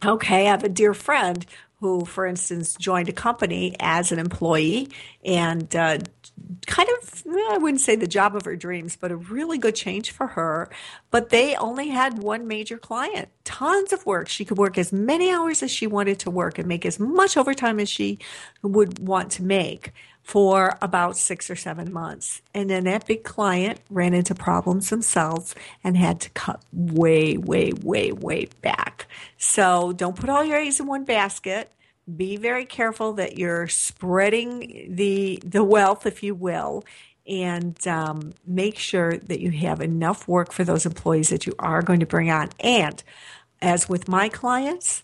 Okay, 0.05 0.47
I 0.47 0.51
have 0.51 0.63
a 0.63 0.69
dear 0.69 0.93
friend 0.93 1.45
who, 1.83 2.05
for 2.05 2.25
instance, 2.25 2.75
joined 2.75 3.09
a 3.09 3.11
company 3.11 3.75
as 3.77 4.13
an 4.13 4.17
employee 4.17 4.87
and 5.25 5.75
uh, 5.75 5.97
kind 6.65 6.87
of, 7.01 7.23
I 7.49 7.57
wouldn't 7.57 7.81
say 7.81 7.97
the 7.97 8.07
job 8.07 8.37
of 8.37 8.45
her 8.45 8.55
dreams, 8.55 8.95
but 8.95 9.11
a 9.11 9.17
really 9.17 9.57
good 9.57 9.75
change 9.75 10.11
for 10.11 10.27
her. 10.27 10.69
But 11.11 11.27
they 11.27 11.57
only 11.57 11.89
had 11.89 12.19
one 12.19 12.47
major 12.47 12.77
client, 12.77 13.27
tons 13.43 13.91
of 13.91 14.05
work. 14.05 14.29
She 14.29 14.45
could 14.45 14.57
work 14.57 14.77
as 14.77 14.93
many 14.93 15.29
hours 15.29 15.61
as 15.61 15.71
she 15.71 15.85
wanted 15.85 16.19
to 16.19 16.31
work 16.31 16.57
and 16.57 16.69
make 16.69 16.85
as 16.85 17.01
much 17.01 17.35
overtime 17.35 17.81
as 17.81 17.89
she 17.89 18.19
would 18.61 19.05
want 19.05 19.33
to 19.33 19.43
make 19.43 19.91
for 20.23 20.77
about 20.81 21.17
six 21.17 21.49
or 21.49 21.55
seven 21.55 21.91
months. 21.91 22.41
And 22.53 22.69
then 22.69 22.85
that 22.85 23.05
big 23.05 23.23
client 23.23 23.81
ran 23.89 24.13
into 24.13 24.33
problems 24.33 24.89
themselves 24.89 25.53
and 25.83 25.97
had 25.97 26.21
to 26.21 26.29
cut 26.31 26.61
way, 26.71 27.37
way, 27.37 27.73
way, 27.73 28.13
way 28.13 28.47
back. 28.61 29.07
So 29.37 29.91
don't 29.91 30.15
put 30.15 30.29
all 30.29 30.43
your 30.43 30.57
eggs 30.57 30.79
in 30.79 30.87
one 30.87 31.03
basket. 31.03 31.71
Be 32.15 32.37
very 32.37 32.65
careful 32.65 33.13
that 33.13 33.37
you're 33.37 33.67
spreading 33.67 34.87
the, 34.95 35.41
the 35.45 35.63
wealth, 35.63 36.05
if 36.05 36.23
you 36.23 36.35
will, 36.35 36.83
and 37.27 37.85
um, 37.87 38.33
make 38.45 38.77
sure 38.77 39.17
that 39.17 39.39
you 39.39 39.51
have 39.51 39.81
enough 39.81 40.27
work 40.27 40.51
for 40.51 40.63
those 40.63 40.85
employees 40.85 41.29
that 41.29 41.45
you 41.45 41.53
are 41.59 41.81
going 41.81 41.99
to 41.99 42.05
bring 42.05 42.29
on. 42.29 42.49
And 42.59 43.01
as 43.61 43.87
with 43.87 44.07
my 44.07 44.29
clients, 44.29 45.03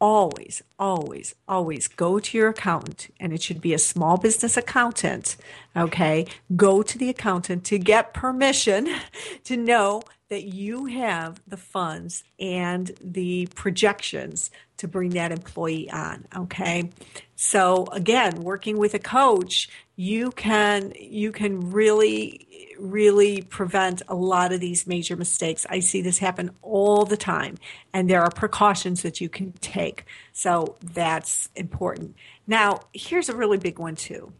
always, 0.00 0.62
always, 0.78 1.34
always 1.48 1.88
go 1.88 2.18
to 2.18 2.38
your 2.38 2.48
accountant, 2.48 3.12
and 3.18 3.32
it 3.32 3.42
should 3.42 3.60
be 3.60 3.74
a 3.74 3.78
small 3.78 4.16
business 4.16 4.56
accountant. 4.56 5.36
Okay. 5.76 6.26
Go 6.54 6.82
to 6.82 6.98
the 6.98 7.08
accountant 7.08 7.64
to 7.64 7.78
get 7.78 8.14
permission 8.14 8.88
to 9.44 9.56
know 9.56 10.02
that 10.28 10.44
you 10.44 10.86
have 10.86 11.40
the 11.46 11.56
funds 11.56 12.22
and 12.38 12.92
the 13.00 13.48
projections 13.54 14.50
to 14.76 14.86
bring 14.86 15.10
that 15.10 15.32
employee 15.32 15.90
on. 15.90 16.26
Okay. 16.36 16.90
So 17.34 17.86
again, 17.92 18.42
working 18.42 18.76
with 18.78 18.94
a 18.94 18.98
coach, 18.98 19.68
you 19.96 20.30
can, 20.32 20.92
you 20.98 21.32
can 21.32 21.70
really, 21.70 22.46
really 22.78 23.42
prevent 23.42 24.02
a 24.08 24.14
lot 24.14 24.52
of 24.52 24.60
these 24.60 24.86
major 24.86 25.16
mistakes. 25.16 25.66
I 25.68 25.80
see 25.80 26.00
this 26.00 26.18
happen 26.18 26.50
all 26.62 27.04
the 27.04 27.16
time 27.16 27.58
and 27.92 28.08
there 28.08 28.22
are 28.22 28.30
precautions 28.30 29.02
that 29.02 29.20
you 29.20 29.28
can 29.28 29.52
take. 29.60 30.04
So 30.32 30.76
that's 30.82 31.48
important. 31.56 32.16
Now, 32.46 32.80
here's 32.92 33.28
a 33.28 33.36
really 33.36 33.58
big 33.58 33.78
one 33.78 33.96
too. 33.96 34.32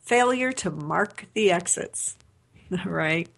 Failure 0.00 0.52
to 0.52 0.70
mark 0.70 1.26
the 1.34 1.50
exits, 1.50 2.16
right? 2.84 3.28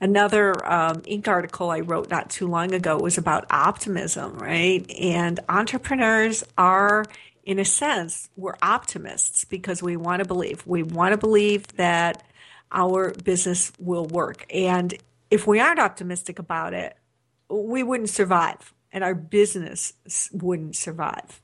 Another 0.00 0.52
um, 0.70 0.96
Inc. 1.02 1.26
article 1.26 1.70
I 1.70 1.80
wrote 1.80 2.10
not 2.10 2.28
too 2.28 2.46
long 2.46 2.74
ago 2.74 2.98
was 2.98 3.16
about 3.16 3.46
optimism, 3.50 4.36
right? 4.38 4.88
And 4.90 5.40
entrepreneurs 5.48 6.44
are, 6.58 7.06
in 7.44 7.58
a 7.58 7.64
sense, 7.64 8.28
we're 8.36 8.56
optimists 8.60 9.44
because 9.44 9.82
we 9.82 9.96
want 9.96 10.20
to 10.20 10.28
believe. 10.28 10.66
We 10.66 10.82
want 10.82 11.12
to 11.12 11.18
believe 11.18 11.66
that 11.76 12.26
our 12.72 13.12
business 13.24 13.72
will 13.78 14.06
work. 14.06 14.46
And 14.52 14.94
if 15.30 15.46
we 15.46 15.60
aren't 15.60 15.80
optimistic 15.80 16.38
about 16.38 16.74
it, 16.74 16.96
we 17.48 17.82
wouldn't 17.82 18.10
survive 18.10 18.74
and 18.92 19.04
our 19.04 19.14
business 19.14 19.92
wouldn't 20.32 20.76
survive. 20.76 21.42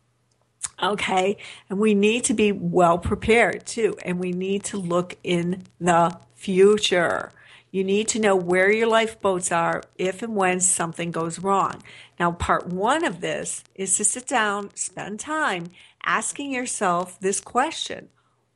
Okay. 0.83 1.37
And 1.69 1.79
we 1.79 1.95
need 1.95 2.25
to 2.25 2.35
be 2.35 2.51
well 2.53 2.99
prepared 2.99 3.67
too. 3.67 3.97
And 4.05 4.19
we 4.19 4.33
need 4.33 4.65
to 4.65 4.79
look 4.79 5.17
in 5.23 5.65
the 5.81 6.19
future. 6.35 7.31
You 7.71 7.85
need 7.85 8.09
to 8.09 8.21
know 8.21 8.37
where 8.37 8.71
your 8.71 8.87
lifeboats 8.87 9.51
are 9.51 9.83
if 9.97 10.23
and 10.23 10.37
when 10.37 10.61
something 10.61 11.11
goes 11.11 11.39
wrong. 11.39 11.83
Now, 12.19 12.33
part 12.33 12.67
one 12.67 13.05
of 13.05 13.21
this 13.21 13.65
is 13.75 13.97
to 13.97 14.05
sit 14.05 14.27
down, 14.27 14.75
spend 14.75 15.21
time 15.21 15.71
asking 16.05 16.53
yourself 16.53 17.19
this 17.21 17.41
question 17.41 18.09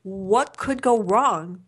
What 0.03 0.57
could 0.57 0.83
go 0.83 1.03
wrong 1.03 1.62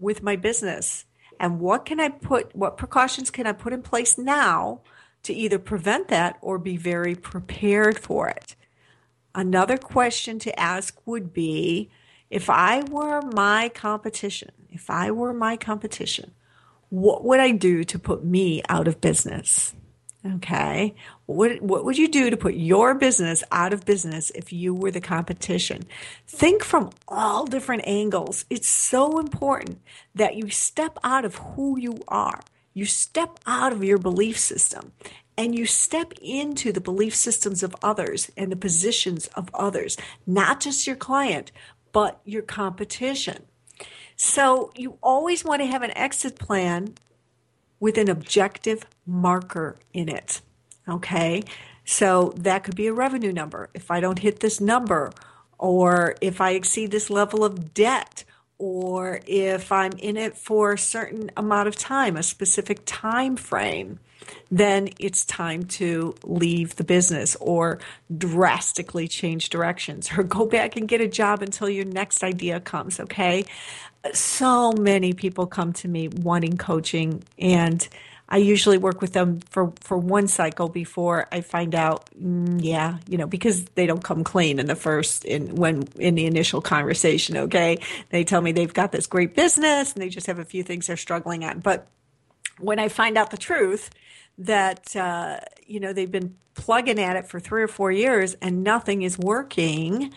with 0.00 0.22
my 0.22 0.36
business? 0.36 1.04
And 1.38 1.60
what 1.60 1.84
can 1.84 2.00
I 2.00 2.08
put, 2.08 2.54
what 2.54 2.76
precautions 2.76 3.30
can 3.30 3.46
I 3.46 3.52
put 3.52 3.72
in 3.72 3.82
place 3.82 4.18
now 4.18 4.80
to 5.22 5.32
either 5.32 5.58
prevent 5.58 6.08
that 6.08 6.38
or 6.40 6.58
be 6.58 6.76
very 6.76 7.14
prepared 7.14 7.98
for 7.98 8.28
it? 8.28 8.56
Another 9.34 9.76
question 9.76 10.38
to 10.40 10.58
ask 10.58 11.00
would 11.06 11.32
be 11.32 11.90
if 12.30 12.50
I 12.50 12.82
were 12.90 13.22
my 13.22 13.68
competition, 13.70 14.50
if 14.70 14.90
I 14.90 15.10
were 15.10 15.32
my 15.32 15.56
competition, 15.56 16.32
what 16.88 17.24
would 17.24 17.40
I 17.40 17.52
do 17.52 17.84
to 17.84 17.98
put 17.98 18.24
me 18.24 18.62
out 18.68 18.88
of 18.88 19.00
business? 19.00 19.74
Okay. 20.24 20.94
What, 21.24 21.62
what 21.62 21.84
would 21.84 21.96
you 21.96 22.08
do 22.08 22.28
to 22.28 22.36
put 22.36 22.54
your 22.54 22.94
business 22.94 23.42
out 23.50 23.72
of 23.72 23.86
business 23.86 24.30
if 24.34 24.52
you 24.52 24.74
were 24.74 24.90
the 24.90 25.00
competition? 25.00 25.84
Think 26.26 26.62
from 26.62 26.90
all 27.08 27.46
different 27.46 27.84
angles. 27.86 28.44
It's 28.50 28.68
so 28.68 29.18
important 29.18 29.80
that 30.14 30.36
you 30.36 30.50
step 30.50 30.98
out 31.02 31.24
of 31.24 31.36
who 31.36 31.78
you 31.78 32.02
are. 32.08 32.40
You 32.74 32.84
step 32.84 33.38
out 33.46 33.72
of 33.72 33.82
your 33.82 33.96
belief 33.96 34.38
system 34.38 34.92
and 35.38 35.58
you 35.58 35.64
step 35.64 36.12
into 36.20 36.70
the 36.70 36.82
belief 36.82 37.14
systems 37.14 37.62
of 37.62 37.74
others 37.82 38.30
and 38.36 38.52
the 38.52 38.56
positions 38.56 39.26
of 39.28 39.48
others, 39.54 39.96
not 40.26 40.60
just 40.60 40.86
your 40.86 40.96
client, 40.96 41.50
but 41.92 42.20
your 42.26 42.42
competition. 42.42 43.44
So 44.16 44.70
you 44.76 44.98
always 45.02 45.46
want 45.46 45.62
to 45.62 45.66
have 45.66 45.82
an 45.82 45.96
exit 45.96 46.38
plan 46.38 46.94
with 47.80 47.96
an 47.96 48.10
objective 48.10 48.84
marker 49.10 49.76
in 49.92 50.08
it. 50.08 50.40
Okay. 50.88 51.42
So 51.84 52.32
that 52.36 52.64
could 52.64 52.76
be 52.76 52.86
a 52.86 52.92
revenue 52.92 53.32
number. 53.32 53.68
If 53.74 53.90
I 53.90 54.00
don't 54.00 54.18
hit 54.18 54.40
this 54.40 54.60
number, 54.60 55.12
or 55.58 56.14
if 56.20 56.40
I 56.40 56.52
exceed 56.52 56.90
this 56.90 57.10
level 57.10 57.44
of 57.44 57.74
debt, 57.74 58.24
or 58.58 59.20
if 59.26 59.72
I'm 59.72 59.92
in 59.92 60.16
it 60.16 60.36
for 60.36 60.72
a 60.72 60.78
certain 60.78 61.30
amount 61.36 61.68
of 61.68 61.76
time, 61.76 62.16
a 62.16 62.22
specific 62.22 62.82
time 62.84 63.36
frame, 63.36 63.98
then 64.50 64.90
it's 64.98 65.24
time 65.24 65.64
to 65.64 66.14
leave 66.22 66.76
the 66.76 66.84
business 66.84 67.36
or 67.40 67.78
drastically 68.16 69.08
change 69.08 69.48
directions 69.48 70.10
or 70.16 70.22
go 70.22 70.46
back 70.46 70.76
and 70.76 70.86
get 70.86 71.00
a 71.00 71.08
job 71.08 71.40
until 71.42 71.68
your 71.68 71.86
next 71.86 72.22
idea 72.22 72.60
comes. 72.60 73.00
Okay 73.00 73.44
so 74.12 74.72
many 74.72 75.12
people 75.12 75.46
come 75.46 75.72
to 75.72 75.88
me 75.88 76.08
wanting 76.08 76.56
coaching 76.56 77.22
and 77.38 77.88
I 78.30 78.36
usually 78.36 78.78
work 78.78 79.00
with 79.00 79.12
them 79.12 79.40
for, 79.50 79.72
for 79.80 79.98
one 79.98 80.28
cycle 80.28 80.68
before 80.68 81.26
I 81.32 81.40
find 81.40 81.74
out, 81.74 82.08
mm, 82.14 82.62
yeah, 82.62 82.98
you 83.08 83.18
know, 83.18 83.26
because 83.26 83.64
they 83.74 83.86
don't 83.86 84.04
come 84.04 84.22
clean 84.22 84.60
in 84.60 84.66
the 84.66 84.76
first, 84.76 85.24
in 85.24 85.56
when, 85.56 85.88
in 85.98 86.14
the 86.14 86.26
initial 86.26 86.60
conversation. 86.60 87.36
Okay. 87.36 87.78
They 88.10 88.22
tell 88.22 88.40
me 88.40 88.52
they've 88.52 88.72
got 88.72 88.92
this 88.92 89.08
great 89.08 89.34
business 89.34 89.92
and 89.92 90.02
they 90.02 90.08
just 90.08 90.28
have 90.28 90.38
a 90.38 90.44
few 90.44 90.62
things 90.62 90.86
they're 90.86 90.96
struggling 90.96 91.44
at. 91.44 91.60
But 91.62 91.88
when 92.58 92.78
I 92.78 92.88
find 92.88 93.18
out 93.18 93.30
the 93.30 93.36
truth 93.36 93.90
that, 94.38 94.94
uh, 94.94 95.40
you 95.66 95.80
know, 95.80 95.92
they've 95.92 96.10
been 96.10 96.36
plugging 96.54 97.00
at 97.00 97.16
it 97.16 97.26
for 97.26 97.40
three 97.40 97.62
or 97.62 97.68
four 97.68 97.90
years 97.90 98.34
and 98.34 98.62
nothing 98.62 99.02
is 99.02 99.18
working, 99.18 100.12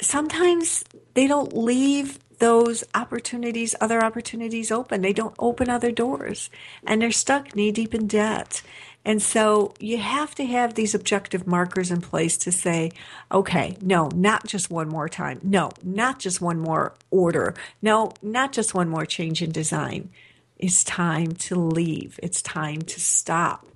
sometimes 0.00 0.84
they 1.14 1.26
don't 1.26 1.56
leave 1.56 2.18
those 2.38 2.84
opportunities, 2.94 3.74
other 3.80 4.02
opportunities 4.02 4.70
open. 4.70 5.02
They 5.02 5.12
don't 5.12 5.34
open 5.38 5.68
other 5.68 5.90
doors 5.90 6.50
and 6.86 7.00
they're 7.00 7.10
stuck 7.10 7.54
knee 7.54 7.72
deep 7.72 7.94
in 7.94 8.06
debt. 8.06 8.62
And 9.04 9.20
so 9.20 9.74
you 9.78 9.98
have 9.98 10.34
to 10.36 10.46
have 10.46 10.74
these 10.74 10.94
objective 10.94 11.46
markers 11.46 11.90
in 11.90 12.00
place 12.00 12.38
to 12.38 12.52
say, 12.52 12.90
okay, 13.30 13.76
no, 13.82 14.08
not 14.14 14.46
just 14.46 14.70
one 14.70 14.88
more 14.88 15.08
time. 15.08 15.40
No, 15.42 15.70
not 15.82 16.18
just 16.18 16.40
one 16.40 16.58
more 16.58 16.94
order. 17.10 17.54
No, 17.82 18.12
not 18.22 18.52
just 18.52 18.74
one 18.74 18.88
more 18.88 19.04
change 19.04 19.42
in 19.42 19.52
design. 19.52 20.10
It's 20.58 20.84
time 20.84 21.32
to 21.32 21.56
leave. 21.56 22.18
It's 22.22 22.40
time 22.40 22.80
to 22.82 23.00
stop. 23.00 23.66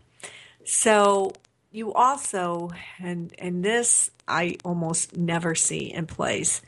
So 0.65 1.33
you 1.71 1.93
also, 1.93 2.71
and, 2.99 3.35
and 3.39 3.65
this 3.65 4.11
I 4.27 4.57
almost 4.65 5.17
never 5.17 5.55
see 5.55 5.93
in 5.93 6.07
place. 6.07 6.63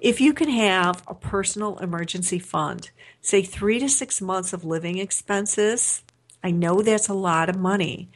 If 0.00 0.20
you 0.20 0.32
can 0.32 0.48
have 0.50 1.02
a 1.06 1.14
personal 1.14 1.78
emergency 1.78 2.38
fund, 2.38 2.90
say 3.20 3.42
three 3.42 3.78
to 3.78 3.88
six 3.88 4.20
months 4.20 4.52
of 4.52 4.64
living 4.64 4.98
expenses, 4.98 6.02
I 6.42 6.50
know 6.50 6.82
that's 6.82 7.08
a 7.08 7.14
lot 7.14 7.48
of 7.48 7.56
money, 7.56 8.08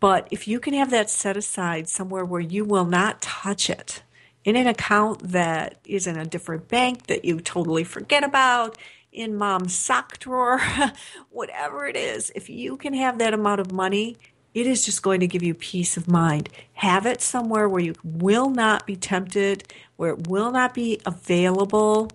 but 0.00 0.28
if 0.30 0.48
you 0.48 0.60
can 0.60 0.74
have 0.74 0.90
that 0.90 1.10
set 1.10 1.36
aside 1.36 1.88
somewhere 1.88 2.24
where 2.24 2.40
you 2.40 2.64
will 2.64 2.86
not 2.86 3.20
touch 3.20 3.68
it, 3.68 4.02
in 4.44 4.56
an 4.56 4.66
account 4.66 5.32
that 5.32 5.78
is 5.84 6.06
in 6.06 6.16
a 6.16 6.24
different 6.24 6.68
bank 6.68 7.06
that 7.06 7.24
you 7.24 7.40
totally 7.40 7.84
forget 7.84 8.24
about, 8.24 8.78
in 9.12 9.36
mom's 9.36 9.74
sock 9.74 10.18
drawer, 10.18 10.60
whatever 11.30 11.86
it 11.86 11.96
is, 11.96 12.30
if 12.34 12.48
you 12.48 12.76
can 12.76 12.94
have 12.94 13.18
that 13.18 13.34
amount 13.34 13.60
of 13.60 13.72
money, 13.72 14.16
it 14.54 14.66
is 14.66 14.84
just 14.84 15.02
going 15.02 15.20
to 15.20 15.26
give 15.26 15.42
you 15.42 15.54
peace 15.54 15.96
of 15.96 16.08
mind. 16.08 16.48
Have 16.74 17.06
it 17.06 17.20
somewhere 17.20 17.68
where 17.68 17.82
you 17.82 17.94
will 18.02 18.50
not 18.50 18.86
be 18.86 18.96
tempted, 18.96 19.64
where 19.96 20.10
it 20.10 20.26
will 20.28 20.50
not 20.50 20.74
be 20.74 21.00
available 21.06 22.10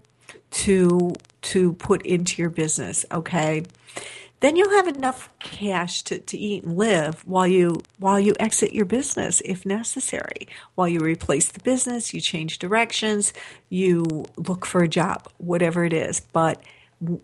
to 0.52 1.14
to 1.42 1.74
put 1.74 2.06
into 2.06 2.42
your 2.42 2.50
business, 2.50 3.06
okay? 3.12 3.64
Then 4.40 4.58
you'll 4.58 4.72
have 4.72 4.88
enough 4.88 5.30
cash 5.40 6.02
to, 6.04 6.20
to 6.20 6.38
eat 6.38 6.64
and 6.64 6.76
live 6.78 7.26
while 7.26 7.48
you 7.48 7.82
while 8.00 8.20
you 8.20 8.34
exit 8.40 8.74
your 8.74 8.86
business 8.86 9.42
if 9.46 9.66
necessary. 9.66 10.48
While 10.76 10.90
you 10.90 11.00
replace 11.00 11.50
the 11.50 11.62
business, 11.62 12.14
you 12.14 12.20
change 12.20 12.60
directions, 12.60 13.32
you 13.70 14.26
look 14.36 14.66
for 14.66 14.84
a 14.84 14.88
job, 14.90 15.30
whatever 15.38 15.86
it 15.86 15.94
is. 15.94 16.20
But 16.20 16.62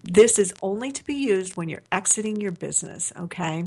this 0.03 0.39
is 0.39 0.53
only 0.62 0.91
to 0.93 1.03
be 1.05 1.16
used 1.16 1.57
when 1.57 1.68
you're 1.70 1.84
exiting 1.91 2.39
your 2.39 2.51
business, 2.51 3.12
okay? 3.20 3.66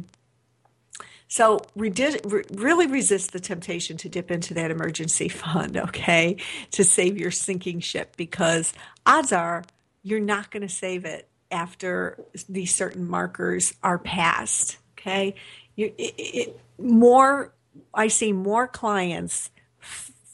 So 1.33 1.61
really 1.75 2.87
resist 2.87 3.33
the 3.33 3.41
temptation 3.41 3.97
to 3.97 4.11
dip 4.11 4.31
into 4.31 4.53
that 4.53 4.71
emergency 4.71 5.29
fund, 5.31 5.79
okay, 5.79 6.37
to 6.73 6.85
save 6.85 7.17
your 7.17 7.31
sinking 7.31 7.81
ship 7.81 8.19
because 8.19 8.75
odds 9.07 9.33
are 9.33 9.65
you're 10.03 10.21
not 10.21 10.51
going 10.51 10.61
to 10.61 10.69
save 10.69 11.07
it 11.07 11.27
after 11.51 12.23
these 12.51 12.75
certain 12.75 13.09
markers 13.09 13.73
are 13.83 13.99
passed, 13.99 14.77
okay? 14.99 15.35
You, 15.75 15.95
it, 15.97 16.15
it, 16.19 16.61
more, 16.79 17.55
I 17.95 18.09
see 18.09 18.35
more 18.35 18.69
clients 18.69 19.49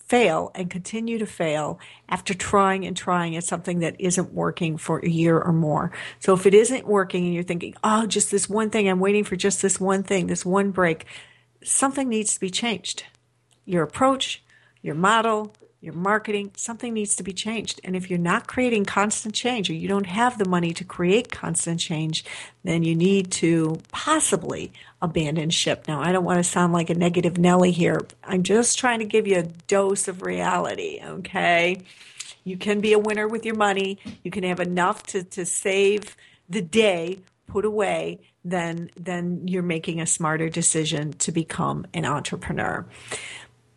fail 0.08 0.50
and 0.54 0.70
continue 0.70 1.18
to 1.18 1.26
fail 1.26 1.78
after 2.08 2.32
trying 2.32 2.86
and 2.86 2.96
trying 2.96 3.36
at 3.36 3.44
something 3.44 3.80
that 3.80 4.00
isn't 4.00 4.32
working 4.32 4.78
for 4.78 4.98
a 5.00 5.08
year 5.08 5.38
or 5.38 5.52
more. 5.52 5.92
So 6.18 6.32
if 6.34 6.46
it 6.46 6.54
isn't 6.54 6.86
working 6.86 7.24
and 7.24 7.34
you're 7.34 7.42
thinking, 7.42 7.74
oh, 7.84 8.06
just 8.06 8.30
this 8.30 8.48
one 8.48 8.70
thing, 8.70 8.88
I'm 8.88 9.00
waiting 9.00 9.24
for 9.24 9.36
just 9.36 9.60
this 9.60 9.78
one 9.78 10.02
thing, 10.02 10.26
this 10.26 10.46
one 10.46 10.70
break, 10.70 11.04
something 11.62 12.08
needs 12.08 12.34
to 12.34 12.40
be 12.40 12.50
changed. 12.50 13.04
Your 13.66 13.82
approach, 13.82 14.42
your 14.80 14.94
model, 14.94 15.52
your 15.80 15.94
marketing, 15.94 16.50
something 16.56 16.92
needs 16.92 17.14
to 17.16 17.22
be 17.22 17.32
changed. 17.32 17.80
And 17.84 17.94
if 17.94 18.10
you're 18.10 18.18
not 18.18 18.48
creating 18.48 18.84
constant 18.84 19.34
change 19.34 19.70
or 19.70 19.74
you 19.74 19.86
don't 19.88 20.06
have 20.06 20.38
the 20.38 20.48
money 20.48 20.72
to 20.72 20.84
create 20.84 21.30
constant 21.30 21.78
change, 21.78 22.24
then 22.64 22.82
you 22.82 22.96
need 22.96 23.30
to 23.32 23.78
possibly 23.92 24.72
abandon 25.00 25.50
ship. 25.50 25.84
Now, 25.86 26.00
I 26.00 26.12
don't 26.12 26.24
want 26.24 26.38
to 26.38 26.44
sound 26.44 26.72
like 26.72 26.90
a 26.90 26.94
negative 26.94 27.38
Nelly 27.38 27.70
here. 27.70 28.00
I'm 28.24 28.42
just 28.42 28.78
trying 28.78 28.98
to 28.98 29.04
give 29.04 29.26
you 29.26 29.38
a 29.38 29.42
dose 29.42 30.08
of 30.08 30.22
reality, 30.22 31.00
okay? 31.02 31.82
You 32.44 32.56
can 32.56 32.80
be 32.80 32.92
a 32.92 32.98
winner 32.98 33.28
with 33.28 33.44
your 33.44 33.54
money. 33.54 33.98
You 34.24 34.30
can 34.30 34.44
have 34.44 34.60
enough 34.60 35.02
to, 35.04 35.22
to 35.22 35.44
save 35.44 36.16
the 36.48 36.62
day 36.62 37.18
put 37.48 37.64
away, 37.64 38.20
then 38.44 38.90
then 38.96 39.48
you're 39.48 39.62
making 39.62 40.00
a 40.00 40.06
smarter 40.06 40.48
decision 40.48 41.12
to 41.14 41.32
become 41.32 41.86
an 41.92 42.04
entrepreneur. 42.04 42.86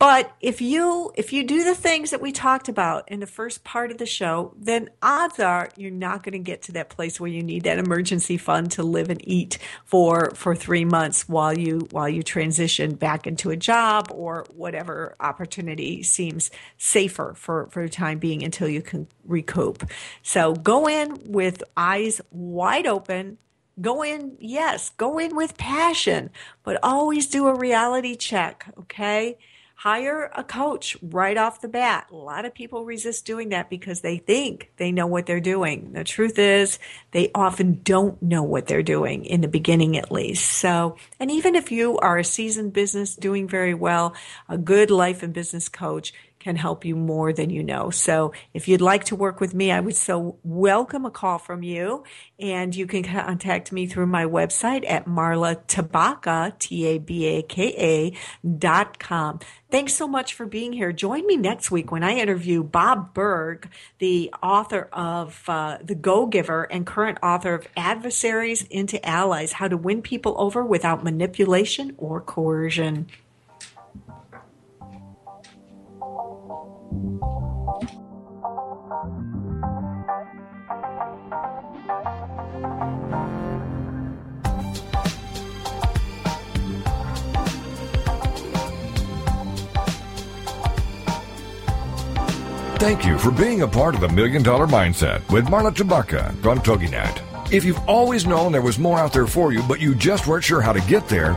But 0.02 0.36
if 0.42 0.62
you 0.62 1.12
if 1.14 1.32
you 1.32 1.44
do 1.44 1.64
the 1.64 1.76
things 1.76 2.10
that 2.10 2.22
we 2.22 2.32
talked 2.32 2.68
about 2.68 3.08
in 3.12 3.20
the 3.20 3.28
first 3.28 3.64
part 3.64 3.92
of 3.92 4.00
the 4.00 4.08
show, 4.08 4.56
then 4.58 4.90
odds 5.00 5.40
are 5.40 5.70
you're 5.78 5.92
not 5.92 6.24
going 6.24 6.34
to 6.34 6.40
get 6.40 6.64
to 6.64 6.72
that 6.72 6.90
place 6.90 7.20
where 7.20 7.30
you 7.30 7.44
need 7.44 7.66
that 7.66 7.78
emergency 7.78 8.36
fund 8.36 8.72
to 8.72 8.82
live 8.82 9.12
and 9.12 9.22
eat 9.28 9.60
for 9.86 10.32
for 10.32 10.56
3 10.56 10.86
months 10.86 11.30
while 11.30 11.56
you 11.56 11.88
while 11.92 12.10
you 12.10 12.24
transition 12.24 12.96
back 12.96 13.28
into 13.28 13.52
a 13.52 13.56
job 13.56 14.08
or 14.12 14.44
whatever 14.56 15.16
opportunity 15.20 16.02
seems 16.02 16.50
safer 16.80 17.36
for 17.36 17.68
for 17.68 17.84
the 17.84 17.90
time 17.90 18.18
being 18.18 18.42
until 18.42 18.68
you 18.68 18.82
can 18.82 19.08
recoup. 19.24 19.88
So 20.24 20.56
go 20.56 20.90
in 20.90 21.20
with 21.26 21.64
eyes 21.78 22.22
wide 22.32 22.88
open 22.88 23.38
Go 23.80 24.04
in, 24.04 24.38
yes, 24.40 24.90
go 24.90 25.18
in 25.18 25.36
with 25.36 25.58
passion, 25.58 26.30
but 26.64 26.78
always 26.84 27.26
do 27.26 27.48
a 27.48 27.56
reality 27.56 28.16
check, 28.16 28.72
okay? 28.78 29.38
Hire 29.82 30.30
a 30.36 30.44
coach 30.44 30.96
right 31.02 31.36
off 31.36 31.62
the 31.62 31.68
bat. 31.68 32.06
A 32.12 32.16
lot 32.16 32.46
of 32.46 32.54
people 32.54 32.86
resist 32.86 33.26
doing 33.26 33.50
that 33.50 33.68
because 33.68 34.02
they 34.02 34.20
think 34.20 34.72
they 34.78 34.92
know 34.92 35.08
what 35.08 35.26
they're 35.26 35.40
doing. 35.40 35.94
The 35.94 36.04
truth 36.04 36.38
is, 36.38 36.78
they 37.14 37.32
often 37.34 37.82
don't 37.82 38.22
know 38.22 38.44
what 38.44 38.68
they're 38.68 38.84
doing 38.84 39.26
in 39.26 39.42
the 39.42 39.48
beginning, 39.48 39.98
at 39.98 40.12
least. 40.12 40.48
So, 40.48 40.98
and 41.20 41.32
even 41.32 41.56
if 41.56 41.72
you 41.72 41.98
are 41.98 42.20
a 42.20 42.24
seasoned 42.24 42.74
business 42.74 43.16
doing 43.16 43.48
very 43.48 43.74
well, 43.74 44.14
a 44.48 44.56
good 44.56 44.92
life 44.92 45.24
and 45.24 45.34
business 45.34 45.68
coach 45.68 46.14
can 46.42 46.56
help 46.56 46.84
you 46.84 46.96
more 46.96 47.32
than 47.32 47.50
you 47.50 47.64
know. 47.64 47.92
So 47.92 48.34
if 48.54 48.68
you'd 48.68 48.82
like 48.82 49.06
to 49.06 49.16
work 49.16 49.40
with 49.40 49.54
me, 49.54 49.72
I 49.72 49.80
would 49.80 49.96
so 49.96 50.38
welcome 50.44 51.06
a 51.06 51.12
call 51.12 51.38
from 51.38 51.62
you. 51.62 52.04
And 52.40 52.76
you 52.76 52.88
can 52.88 53.04
contact 53.04 53.72
me 53.72 53.86
through 53.86 54.08
my 54.08 54.26
website 54.26 54.84
at 54.90 55.06
Marla 55.06 55.64
Tabaka, 55.68 56.58
T-A-B-A-K-A 56.58 58.14
dot 58.58 58.98
com. 59.00 59.40
Thanks 59.70 59.94
so 59.94 60.08
much 60.08 60.34
for 60.34 60.46
being 60.46 60.74
here. 60.74 60.92
Join 60.92 61.26
me 61.28 61.38
next 61.38 61.70
week 61.70 61.92
when 61.92 62.04
I 62.04 62.16
interview 62.16 62.64
Bob 62.64 63.14
Burg, 63.14 63.70
the 64.00 64.34
author 64.42 64.90
of 64.92 65.44
uh, 65.48 65.78
The 65.84 65.96
Go 65.96 66.26
Giver 66.26 66.64
and 66.64 66.86
current 66.86 67.20
author 67.22 67.54
of 67.54 67.68
Adversaries 67.78 68.64
into 68.64 69.06
Allies, 69.08 69.54
How 69.54 69.68
to 69.68 69.78
Win 69.78 70.02
People 70.02 70.36
Over 70.38 70.66
Without 70.66 71.04
Manipulation 71.04 71.94
or 71.98 72.20
Coercion. 72.20 73.08
Thank 92.82 93.06
you 93.06 93.20
for 93.20 93.30
being 93.30 93.62
a 93.62 93.68
part 93.68 93.94
of 93.94 94.02
the 94.02 94.10
Million 94.10 94.42
Dollar 94.42 94.66
Mindset 94.66 95.32
with 95.32 95.46
Marla 95.46 95.72
Tabaka 95.72 96.30
on 96.46 96.58
TogiNet. 96.60 97.54
If 97.54 97.64
you've 97.64 97.80
always 97.88 98.26
known 98.26 98.52
there 98.52 98.62
was 98.62 98.80
more 98.80 98.98
out 98.98 99.14
there 99.14 99.28
for 99.28 99.54
you, 99.54 99.62
but 99.64 99.80
you 99.80 99.94
just 99.94 100.26
weren't 100.26 100.44
sure 100.44 100.62
how 100.62 100.74
to 100.74 100.82
get 100.82 101.08
there, 101.08 101.34